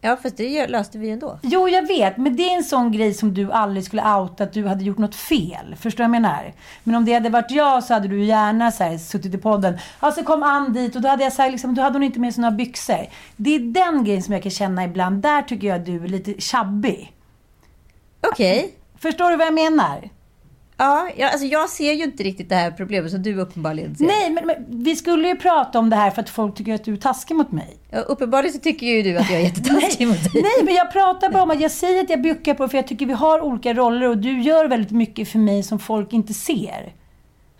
Ja, 0.00 0.16
fast 0.22 0.36
det 0.36 0.66
löste 0.66 0.98
vi 0.98 1.10
ändå. 1.10 1.38
Jo, 1.42 1.68
jag 1.68 1.86
vet. 1.86 2.16
Men 2.16 2.36
det 2.36 2.42
är 2.42 2.56
en 2.56 2.64
sån 2.64 2.92
grej 2.92 3.14
som 3.14 3.34
du 3.34 3.52
aldrig 3.52 3.84
skulle 3.84 4.02
outa 4.02 4.44
att 4.44 4.52
du 4.52 4.66
hade 4.66 4.84
gjort 4.84 4.98
något 4.98 5.14
fel. 5.14 5.76
Förstår 5.78 6.04
du 6.04 6.08
vad 6.08 6.16
jag 6.16 6.22
menar? 6.22 6.52
Men 6.84 6.94
om 6.94 7.04
det 7.04 7.14
hade 7.14 7.28
varit 7.28 7.50
jag 7.50 7.84
så 7.84 7.94
hade 7.94 8.08
du 8.08 8.24
gärna 8.24 8.70
så 8.70 8.84
här, 8.84 8.98
suttit 8.98 9.34
i 9.34 9.38
podden. 9.38 9.78
Alltså 10.00 10.22
kom 10.22 10.42
Ann 10.42 10.72
dit 10.72 10.96
och 10.96 11.02
då 11.02 11.08
hade 11.08 11.24
jag 11.24 11.32
sagt 11.32 11.52
liksom, 11.52 11.74
då 11.74 11.82
hade 11.82 11.94
hon 11.94 12.02
inte 12.02 12.20
med 12.20 12.34
sig 12.34 12.40
några 12.40 12.56
byxor. 12.56 13.06
Det 13.36 13.54
är 13.54 13.58
den 13.58 14.04
grejen 14.04 14.22
som 14.22 14.34
jag 14.34 14.42
kan 14.42 14.50
känna 14.50 14.84
ibland. 14.84 15.22
Där 15.22 15.42
tycker 15.42 15.68
jag 15.68 15.80
att 15.80 15.86
du 15.86 16.04
är 16.04 16.08
lite 16.08 16.40
tjabbig. 16.40 17.12
Okej. 18.30 18.74
Förstår 18.98 19.30
du 19.30 19.36
vad 19.36 19.46
jag 19.46 19.54
menar? 19.54 20.10
Ja, 20.76 21.08
jag, 21.16 21.30
alltså 21.30 21.46
jag 21.46 21.68
ser 21.68 21.92
ju 21.92 22.04
inte 22.04 22.22
riktigt 22.22 22.48
det 22.48 22.54
här 22.54 22.70
problemet 22.70 23.10
som 23.10 23.22
du 23.22 23.40
uppenbarligen 23.40 23.96
ser. 23.96 24.04
Nej, 24.06 24.30
men, 24.30 24.46
men 24.46 24.56
vi 24.68 24.96
skulle 24.96 25.28
ju 25.28 25.36
prata 25.36 25.78
om 25.78 25.90
det 25.90 25.96
här 25.96 26.10
för 26.10 26.22
att 26.22 26.30
folk 26.30 26.54
tycker 26.54 26.74
att 26.74 26.84
du 26.84 26.92
är 26.92 26.96
taskig 26.96 27.34
mot 27.36 27.52
mig. 27.52 27.76
Ja, 27.90 27.98
uppenbarligen 27.98 28.52
så 28.54 28.60
tycker 28.60 28.86
ju 28.86 29.02
du 29.02 29.16
att 29.18 29.30
jag 29.30 29.40
är 29.40 29.44
jättetaskig 29.44 30.08
mot 30.08 30.32
dig. 30.32 30.42
Nej, 30.42 30.64
men 30.64 30.74
jag 30.74 30.92
pratar 30.92 31.30
bara 31.30 31.42
om 31.42 31.50
att 31.50 31.60
jag 31.60 31.70
säger 31.70 32.02
att 32.02 32.10
jag 32.10 32.22
bjuckar 32.22 32.54
på 32.54 32.68
för 32.68 32.78
jag 32.78 32.86
tycker 32.86 33.06
vi 33.06 33.12
har 33.12 33.40
olika 33.40 33.74
roller 33.74 34.08
och 34.08 34.18
du 34.18 34.40
gör 34.42 34.64
väldigt 34.68 34.90
mycket 34.90 35.28
för 35.28 35.38
mig 35.38 35.62
som 35.62 35.78
folk 35.78 36.12
inte 36.12 36.34
ser. 36.34 36.92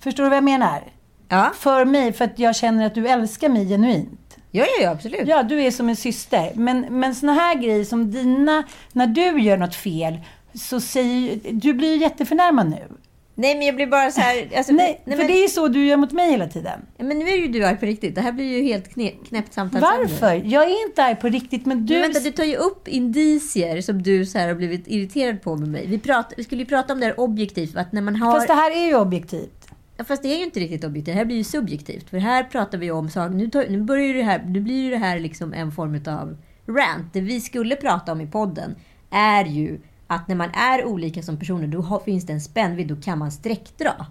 Förstår 0.01 0.23
du 0.25 0.29
vad 0.29 0.37
jag 0.37 0.45
menar? 0.45 0.83
Ja, 1.29 1.51
För 1.55 1.85
mig, 1.85 2.13
för 2.13 2.25
att 2.25 2.39
jag 2.39 2.57
känner 2.57 2.87
att 2.87 2.95
du 2.95 3.09
älskar 3.09 3.49
mig 3.49 3.69
genuint. 3.69 4.37
ja, 4.51 4.65
ja, 4.65 4.83
ja 4.85 4.91
absolut. 4.91 5.29
Ja, 5.29 5.43
du 5.43 5.63
är 5.63 5.71
som 5.71 5.89
en 5.89 5.97
syster. 5.97 6.53
Men, 6.55 6.81
men 6.81 7.15
såna 7.15 7.33
här 7.33 7.55
grejer 7.55 7.85
som 7.85 8.11
dina, 8.11 8.63
när 8.93 9.07
du 9.07 9.41
gör 9.41 9.57
något 9.57 9.75
fel, 9.75 10.19
så 10.55 10.81
säger 10.81 11.41
du 11.53 11.75
blir 11.75 11.95
ju 11.95 12.01
jätteförnärmad 12.01 12.71
nu. 12.71 12.89
Nej, 13.35 13.55
men 13.55 13.67
jag 13.67 13.77
blir 13.77 13.87
bara 13.87 14.11
så 14.11 14.21
här... 14.21 14.51
Alltså, 14.57 14.73
Nej, 14.73 15.03
nej, 15.05 15.17
för 15.17 15.25
men, 15.25 15.33
det 15.33 15.45
är 15.45 15.49
så 15.49 15.69
du 15.69 15.87
gör 15.87 15.97
mot 15.97 16.13
mig 16.13 16.31
hela 16.31 16.47
tiden. 16.47 16.81
Ja, 16.97 17.05
men 17.05 17.19
nu 17.19 17.29
är 17.29 17.37
ju 17.37 17.49
du 17.49 17.65
arg 17.65 17.77
på 17.77 17.87
riktigt. 17.87 18.15
Det 18.15 18.21
här 18.21 18.33
blir 18.33 18.59
ju 18.59 18.63
helt 18.63 18.95
knäppt 19.29 19.55
samtalsämne. 19.55 19.99
Varför? 19.99 20.43
Jag 20.45 20.65
är 20.65 20.89
inte 20.89 21.05
arg 21.05 21.17
på 21.17 21.29
riktigt, 21.29 21.67
men 21.67 21.87
du... 21.87 21.95
Men 21.95 22.03
vänta, 22.03 22.21
du 22.21 22.31
tar 22.31 22.45
ju 22.45 22.57
upp 22.57 22.89
indicier 22.89 23.81
som 23.81 24.03
du 24.03 24.27
så 24.27 24.39
här 24.39 24.49
har 24.49 24.55
blivit 24.55 24.83
irriterad 24.87 25.43
på 25.43 25.57
med 25.57 25.69
mig. 25.69 25.87
Vi, 25.87 25.99
prat, 25.99 26.33
vi 26.37 26.45
skulle 26.45 26.63
ju 26.63 26.67
prata 26.67 26.93
om 26.93 27.01
det 27.01 27.07
här 27.07 27.21
objektivt. 27.21 27.77
Att 27.77 27.93
när 27.93 28.03
man 28.03 28.17
har... 28.17 28.33
Fast 28.33 28.49
det 28.49 28.55
här 28.55 28.71
är 28.71 28.87
ju 28.87 28.97
objektivt. 28.97 29.69
Ja, 29.97 30.05
Fast 30.05 30.23
det 30.23 30.29
är 30.29 30.39
ju 30.39 30.45
inte 30.45 30.61
riktigt 30.61 30.85
objektivt. 30.85 31.15
Det 31.15 31.19
här 31.19 31.25
blir 31.25 31.37
ju 31.37 31.45
subjektivt. 31.45 32.11
För 32.11 32.19
här 32.19 32.45
pratar 32.45 32.79
vi 32.79 32.91
om 32.91 33.11
saker. 33.11 33.35
Nu, 33.35 33.51
tar, 33.51 33.67
nu, 33.69 33.83
börjar 33.83 34.07
ju 34.07 34.13
det 34.13 34.23
här, 34.23 34.45
nu 34.47 34.61
blir 34.61 34.83
ju 34.83 34.91
det 34.91 34.97
här 34.97 35.19
liksom 35.19 35.53
en 35.53 35.73
form 35.73 35.95
av 36.07 36.37
rant. 36.67 37.13
Det 37.13 37.21
vi 37.21 37.41
skulle 37.41 37.77
prata 37.77 38.13
om 38.13 38.21
i 38.21 38.27
podden 38.27 38.75
är 39.11 39.45
ju 39.45 39.79
att 40.15 40.29
när 40.29 40.35
man 40.35 40.51
är 40.55 40.85
olika 40.85 41.23
som 41.23 41.39
personer, 41.39 41.67
då 41.67 42.03
finns 42.05 42.27
det 42.27 42.33
en 42.33 42.41
spännvidd. 42.41 42.89
Då 42.89 42.97
kan 42.97 43.19
man 43.19 43.33
sträckdra. 43.33 44.07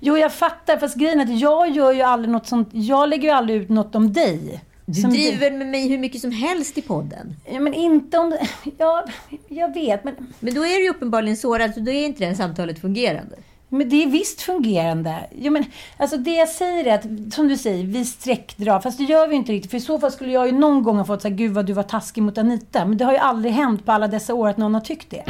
Jo, 0.00 0.18
jag 0.18 0.32
fattar. 0.34 0.76
Fast 0.76 0.96
grejen 0.96 1.20
är 1.20 1.24
att 1.24 1.40
jag 1.40 1.70
gör 1.70 1.92
ju 1.92 2.02
aldrig 2.02 2.32
något 2.32 2.46
sånt. 2.46 2.68
Jag 2.72 3.08
lägger 3.08 3.28
ju 3.28 3.34
aldrig 3.34 3.62
ut 3.62 3.68
något 3.68 3.94
om 3.94 4.12
dig. 4.12 4.64
Du 4.86 5.00
Som 5.00 5.10
driver 5.10 5.50
med 5.50 5.66
mig 5.66 5.88
hur 5.88 5.98
mycket 5.98 6.20
som 6.20 6.30
helst 6.30 6.78
i 6.78 6.82
podden. 6.82 7.36
Ja, 7.52 7.60
men 7.60 7.74
inte 7.74 8.18
om... 8.18 8.38
Ja, 8.78 9.04
jag 9.48 9.74
vet, 9.74 10.04
men... 10.04 10.14
Men 10.40 10.54
då 10.54 10.66
är 10.66 10.76
du 10.76 10.82
ju 10.82 10.90
uppenbarligen 10.90 11.36
sårad, 11.36 11.74
så 11.74 11.80
då 11.80 11.90
är 11.90 12.06
inte 12.06 12.18
det 12.18 12.26
här 12.26 12.34
samtalet 12.34 12.78
fungerande. 12.78 13.36
Men 13.72 13.88
det 13.88 14.02
är 14.02 14.06
visst 14.06 14.42
fungerande. 14.42 15.26
Jo, 15.38 15.52
men, 15.52 15.64
alltså 15.96 16.16
det 16.16 16.30
jag 16.30 16.48
säger 16.48 16.84
är 16.84 16.94
att, 16.94 17.34
som 17.34 17.48
du 17.48 17.56
säger, 17.56 17.84
vi 17.84 18.04
sträckdrar. 18.04 18.80
Fast 18.80 18.98
det 18.98 19.04
gör 19.04 19.28
vi 19.28 19.36
inte 19.36 19.52
riktigt. 19.52 19.70
För 19.70 19.78
i 19.78 19.80
så 19.80 19.98
fall 19.98 20.12
skulle 20.12 20.32
jag 20.32 20.46
ju 20.46 20.52
någon 20.52 20.82
gång 20.82 20.96
ha 20.96 21.04
fått 21.04 21.22
säga, 21.22 21.34
gud 21.34 21.52
vad 21.52 21.66
du 21.66 21.72
var 21.72 21.82
taskig 21.82 22.22
mot 22.22 22.38
Anita. 22.38 22.84
Men 22.84 22.98
det 22.98 23.04
har 23.04 23.12
ju 23.12 23.18
aldrig 23.18 23.54
hänt 23.54 23.86
på 23.86 23.92
alla 23.92 24.08
dessa 24.08 24.34
år 24.34 24.48
att 24.48 24.56
någon 24.56 24.74
har 24.74 24.80
tyckt 24.80 25.10
det. 25.10 25.24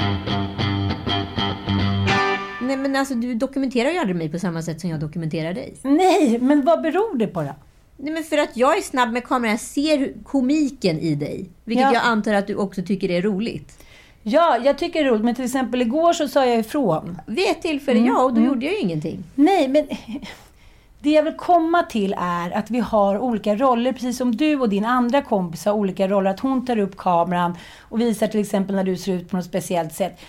Nej 2.63 2.77
men 2.77 2.97
alltså 2.97 3.15
du 3.15 3.35
dokumenterar 3.35 3.91
ju 3.91 3.99
aldrig 3.99 4.17
mig 4.17 4.29
på 4.29 4.39
samma 4.39 4.63
sätt 4.63 4.81
som 4.81 4.91
jag 4.91 5.01
dokumenterar 5.01 5.53
dig. 5.55 5.75
Nej, 5.83 6.39
men 6.39 6.65
vad 6.65 6.83
beror 6.83 7.19
det 7.19 7.27
på 7.27 7.43
då? 7.43 7.55
Nej 7.97 8.13
men 8.13 8.25
för 8.25 8.39
att 8.39 8.57
jag 8.57 8.79
är 8.79 8.83
snabb 8.83 9.13
med 9.13 9.25
kameran, 9.25 9.51
jag 9.51 9.61
ser 9.61 10.13
komiken 10.25 10.99
i 10.99 11.15
dig. 11.15 11.51
Vilket 11.65 11.85
Ja. 11.85 11.95
jag 11.95 12.03
antar 12.05 12.33
att 12.35 12.47
du 12.47 12.55
också 12.55 12.83
tycker 12.83 13.11
är 13.11 13.23
roligt. 13.23 13.85
Ja, 14.23 14.59
jag 14.65 14.79
tycker 14.79 15.03
det 15.03 15.09
är 15.09 15.11
roligt. 15.11 15.25
Men 15.25 15.35
till 15.35 15.45
exempel 15.45 15.83
igår 15.83 16.13
så 16.13 16.29
sa 16.29 16.47
jag 16.47 16.59
ifrån. 16.59 17.21
Vid 17.27 17.51
ett 17.51 17.63
tillfälle, 17.63 18.01
ja, 18.01 18.23
och 18.25 18.35
då 18.35 18.41
gjorde 18.41 18.67
jag 18.67 18.75
ju 18.75 18.81
ingenting. 18.81 19.25
Nej, 19.35 19.69
men 19.69 19.89
det 21.01 21.11
jag 21.11 21.23
vill 21.23 21.37
komma 21.37 21.83
till 21.83 22.15
är 22.19 22.51
att 22.51 22.71
vi 22.71 22.81
har 22.81 23.19
olika 23.19 23.55
roller. 23.55 23.93
Precis 23.93 24.17
som 24.17 24.37
du 24.37 24.61
och 24.61 24.69
din 24.69 24.85
andra 24.85 25.23
kompis 25.23 25.65
har 25.65 25.73
olika 25.73 26.09
roller. 26.09 26.31
Att 26.31 26.41
hon 26.41 26.67
tar 26.67 26.79
upp 26.79 26.97
kameran 26.97 27.57
och 27.81 28.01
visar 28.01 28.27
till 28.27 28.41
exempel 28.41 28.77
när 28.77 28.85
du 28.85 28.97
ser 28.97 29.13
ut 29.13 29.31
på 29.31 29.37
något 29.37 29.47
speciellt 29.47 29.95
sätt. 29.95 30.21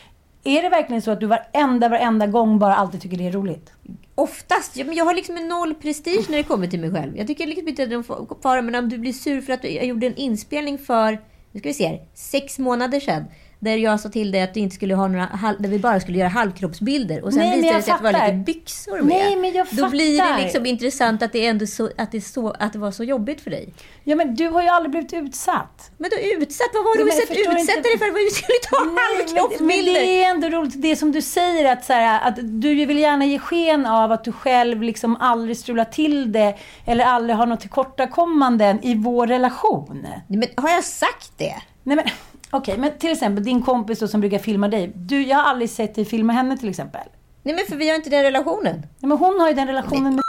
Är 0.43 0.61
det 0.61 0.69
verkligen 0.69 1.01
så 1.01 1.11
att 1.11 1.19
du 1.19 1.25
varenda, 1.25 1.89
varenda 1.89 2.27
gång 2.27 2.59
bara 2.59 2.75
alltid 2.75 3.01
tycker 3.01 3.17
det 3.17 3.27
är 3.27 3.31
roligt? 3.31 3.71
Oftast. 4.15 4.77
Ja, 4.77 4.85
men 4.85 4.95
jag 4.95 5.05
har 5.05 5.13
liksom 5.13 5.37
en 5.37 5.47
noll 5.47 5.73
prestige 5.73 6.25
när 6.29 6.37
det 6.37 6.43
kommer 6.43 6.67
till 6.67 6.79
mig 6.79 6.91
själv. 6.91 7.17
Jag 7.17 7.27
tycker 7.27 7.47
liksom 7.47 7.67
inte 7.67 7.83
att 7.83 7.89
det 7.89 7.95
är 7.95 8.09
någon 8.09 8.41
fara, 8.41 8.61
men 8.61 8.75
om 8.75 8.89
du 8.89 8.97
blir 8.97 9.13
sur 9.13 9.41
för 9.41 9.53
att 9.53 9.63
jag 9.63 9.85
gjorde 9.85 10.07
en 10.07 10.15
inspelning 10.15 10.77
för, 10.77 11.11
nu 11.51 11.59
ska 11.59 11.69
vi 11.69 11.73
se 11.73 11.87
här, 11.87 12.01
sex 12.13 12.59
månader 12.59 12.99
sedan. 12.99 13.25
Där 13.63 13.77
jag 13.77 13.99
sa 13.99 14.09
till 14.09 14.31
dig 14.31 14.41
att 14.41 14.53
du 14.53 14.59
inte 14.59 14.75
skulle 14.75 14.95
ha 14.95 15.07
några, 15.07 15.55
där 15.59 15.69
vi 15.69 15.79
bara 15.79 15.99
skulle 15.99 16.17
göra 16.17 16.29
halvkroppsbilder. 16.29 17.23
Och 17.23 17.33
sen 17.33 17.41
Nej, 17.41 17.57
visade 17.61 17.77
det 17.77 17.81
sig 17.83 17.91
att 17.93 17.99
det 17.99 18.03
var 18.03 18.11
fattar. 18.13 18.27
lite 18.27 18.37
byxor 18.37 18.97
med. 18.97 19.05
Nej, 19.05 19.35
men 19.35 19.53
jag 19.53 19.67
Då 19.71 19.89
blir 19.89 20.17
fattar. 20.17 20.37
det 20.37 20.43
liksom 20.43 20.65
intressant 20.65 21.23
att 21.23 21.31
det, 21.31 21.45
ändå 21.47 21.65
så, 21.67 21.89
att, 21.97 22.11
det 22.11 22.21
så, 22.21 22.51
att 22.59 22.73
det 22.73 22.79
var 22.79 22.91
så 22.91 23.03
jobbigt 23.03 23.41
för 23.41 23.49
dig. 23.51 23.73
Ja, 24.03 24.15
men 24.15 24.35
du 24.35 24.47
har 24.47 24.61
ju 24.61 24.67
aldrig 24.67 24.91
blivit 24.91 25.13
utsatt. 25.13 25.91
Men 25.97 26.09
då 26.09 26.17
utsatt, 26.17 26.67
vad 26.73 26.83
var 26.83 26.97
det 26.97 27.01
jag 27.03 27.13
sett 27.13 27.31
utsätta 27.31 27.81
dig 27.81 27.97
för? 27.97 28.25
Vi 28.25 28.29
skulle 28.29 28.59
ta 28.69 28.85
Nej, 28.85 28.93
men, 28.95 29.35
men 29.35 29.37
halvkroppsbilder. 29.37 29.93
det 29.93 30.23
är 30.23 30.29
ändå 30.29 30.49
roligt, 30.49 30.81
det 30.81 30.95
som 30.95 31.11
du 31.11 31.21
säger, 31.21 31.71
att, 31.73 31.85
så 31.85 31.93
här, 31.93 32.27
att 32.27 32.35
du 32.61 32.85
vill 32.85 32.99
gärna 32.99 33.25
ge 33.25 33.39
sken 33.39 33.85
av 33.85 34.11
att 34.11 34.23
du 34.23 34.31
själv 34.31 34.81
liksom 34.83 35.15
aldrig 35.15 35.57
strular 35.57 35.85
till 35.85 36.31
det 36.31 36.55
eller 36.85 37.05
aldrig 37.05 37.35
har 37.37 37.45
något 37.45 37.59
tillkortakommanden 37.59 38.83
i 38.83 38.95
vår 38.95 39.27
relation. 39.27 40.07
Men 40.27 40.43
har 40.57 40.69
jag 40.69 40.83
sagt 40.83 41.31
det? 41.37 41.55
Nej 41.83 41.95
men, 41.95 42.05
okej, 42.51 42.77
men 42.77 42.97
till 42.97 43.11
exempel 43.11 43.43
din 43.43 43.61
kompis 43.61 43.99
då 43.99 44.07
som 44.07 44.21
brukar 44.21 44.39
filma 44.39 44.67
dig. 44.67 44.91
Du, 44.95 45.23
jag 45.23 45.37
har 45.37 45.43
aldrig 45.43 45.69
sett 45.69 45.95
dig 45.95 46.05
filma 46.05 46.33
henne 46.33 46.57
till 46.57 46.69
exempel. 46.69 47.01
Nej 47.43 47.55
men 47.55 47.65
för 47.69 47.75
vi 47.75 47.89
har 47.89 47.95
inte 47.95 48.09
den 48.09 48.23
relationen. 48.23 48.75
Nej, 48.75 49.09
men 49.09 49.17
hon 49.17 49.39
har 49.39 49.49
ju 49.49 49.55
den 49.55 49.67
relationen 49.67 50.15
med... 50.15 50.23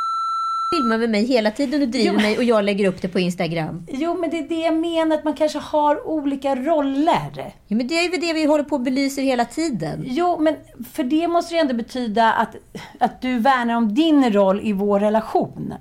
filmar 0.77 0.99
med 0.99 1.11
mig 1.11 1.25
hela 1.25 1.51
tiden 1.51 1.83
och 1.83 1.89
driver 1.89 2.13
Jo. 2.13 2.21
mig 2.21 2.39
och 2.39 2.45
jag 2.45 2.65
lägger 2.65 2.89
upp 2.89 3.03
det 3.03 3.09
på 3.09 3.19
Instagram. 3.19 3.87
Jo, 3.89 4.17
men 4.21 4.31
det 4.31 4.39
är 4.39 4.49
det 4.49 4.61
jag 4.61 4.75
menar, 4.75 5.17
att 5.17 5.25
man 5.25 5.35
kanske 5.35 5.59
har 5.59 6.09
olika 6.09 6.57
roller. 6.57 7.55
Ja, 7.67 7.77
men 7.77 7.87
det 7.87 7.95
är 7.95 8.03
ju 8.03 8.09
det 8.19 8.33
vi 8.33 8.45
håller 8.45 8.65
på 8.65 8.75
och 8.75 8.81
belyser 8.83 9.23
hela 9.23 9.45
tiden. 9.45 10.05
Jo, 10.07 10.39
men 10.41 10.57
för 10.93 11.05
det 11.05 11.29
måste 11.29 11.55
ju 11.55 11.61
ändå 11.61 11.75
betyda 11.75 12.33
att, 12.33 12.57
att 12.99 13.23
du 13.23 13.39
värnar 13.39 13.77
om 13.77 13.95
din 13.95 14.33
roll 14.33 14.61
i 14.63 14.73
vår 14.73 15.01
relation. 15.01 15.75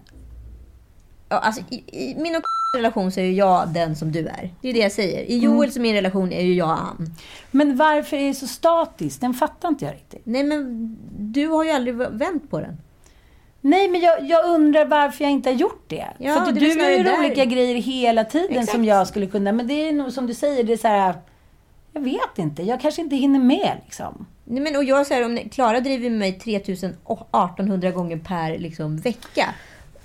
Ja, 1.30 1.40
alltså, 1.40 1.62
i, 1.70 1.76
I 1.76 2.16
min 2.18 2.36
och 2.36 2.42
relation 2.78 3.12
så 3.12 3.20
är 3.20 3.24
ju 3.24 3.34
jag 3.34 3.68
den 3.70 3.96
som 3.96 4.12
du 4.12 4.28
är. 4.28 4.50
Det 4.62 4.70
är 4.70 4.74
det 4.74 4.80
jag 4.80 4.92
säger. 4.92 5.20
I 5.32 5.38
Joels 5.38 5.76
och 5.76 5.82
min 5.82 5.96
relation 5.96 6.32
är 6.32 6.42
ju 6.42 6.54
jag 6.54 6.70
Ann. 6.70 7.16
Men 7.52 7.78
varför 7.78 8.18
är 8.18 8.28
det 8.28 8.34
så 8.34 8.48
statiskt? 8.48 9.22
Den 9.22 9.34
fattar 9.34 9.70
inte 9.70 9.86
jag 9.86 9.94
riktigt. 9.94 10.22
Nej 10.24 10.44
men 10.44 10.98
du 11.20 11.48
har 11.48 11.64
ju 11.64 11.72
aldrig 11.72 11.96
vänt 11.96 12.50
på 12.50 12.60
den. 12.60 12.78
Nej, 13.62 13.90
men 13.90 14.02
jag, 14.02 14.26
jag 14.26 14.46
undrar 14.46 14.86
varför 14.86 15.24
jag 15.24 15.32
inte 15.32 15.50
har 15.50 15.56
gjort 15.56 15.84
det. 15.88 16.08
Ja, 16.18 16.34
För 16.34 16.42
att 16.42 16.60
du 16.60 16.68
gör 16.68 17.04
där. 17.04 17.20
olika 17.20 17.46
grejer 17.46 17.76
hela 17.76 18.24
tiden 18.24 18.52
Exakt. 18.52 18.72
som 18.72 18.86
jag 18.86 19.08
skulle 19.08 19.28
kunna. 19.28 19.52
Men 19.52 19.68
det 19.68 19.74
är 19.74 19.92
nog 19.92 20.12
som 20.12 20.28
du 20.28 20.34
säger, 20.34 20.64
det 20.64 20.74
är 20.74 20.78
så 20.78 20.88
här... 20.88 21.16
Jag 21.94 22.02
vet 22.02 22.38
inte. 22.38 22.64
Jag 22.64 22.82
kanske 22.82 23.02
inte 23.02 23.16
hinner 23.16 23.40
med 23.40 23.78
liksom. 23.86 24.26
Nej, 24.44 24.64
men, 24.64 24.76
och 24.76 24.84
jag 24.84 25.08
säger 25.08 25.26
om 25.26 25.40
Klara 25.52 25.80
driver 25.80 26.10
med 26.10 26.20
mig 26.20 26.40
3800 26.40 27.92
gånger 27.92 28.18
per 28.18 28.58
liksom, 28.58 28.98
vecka. 28.98 29.46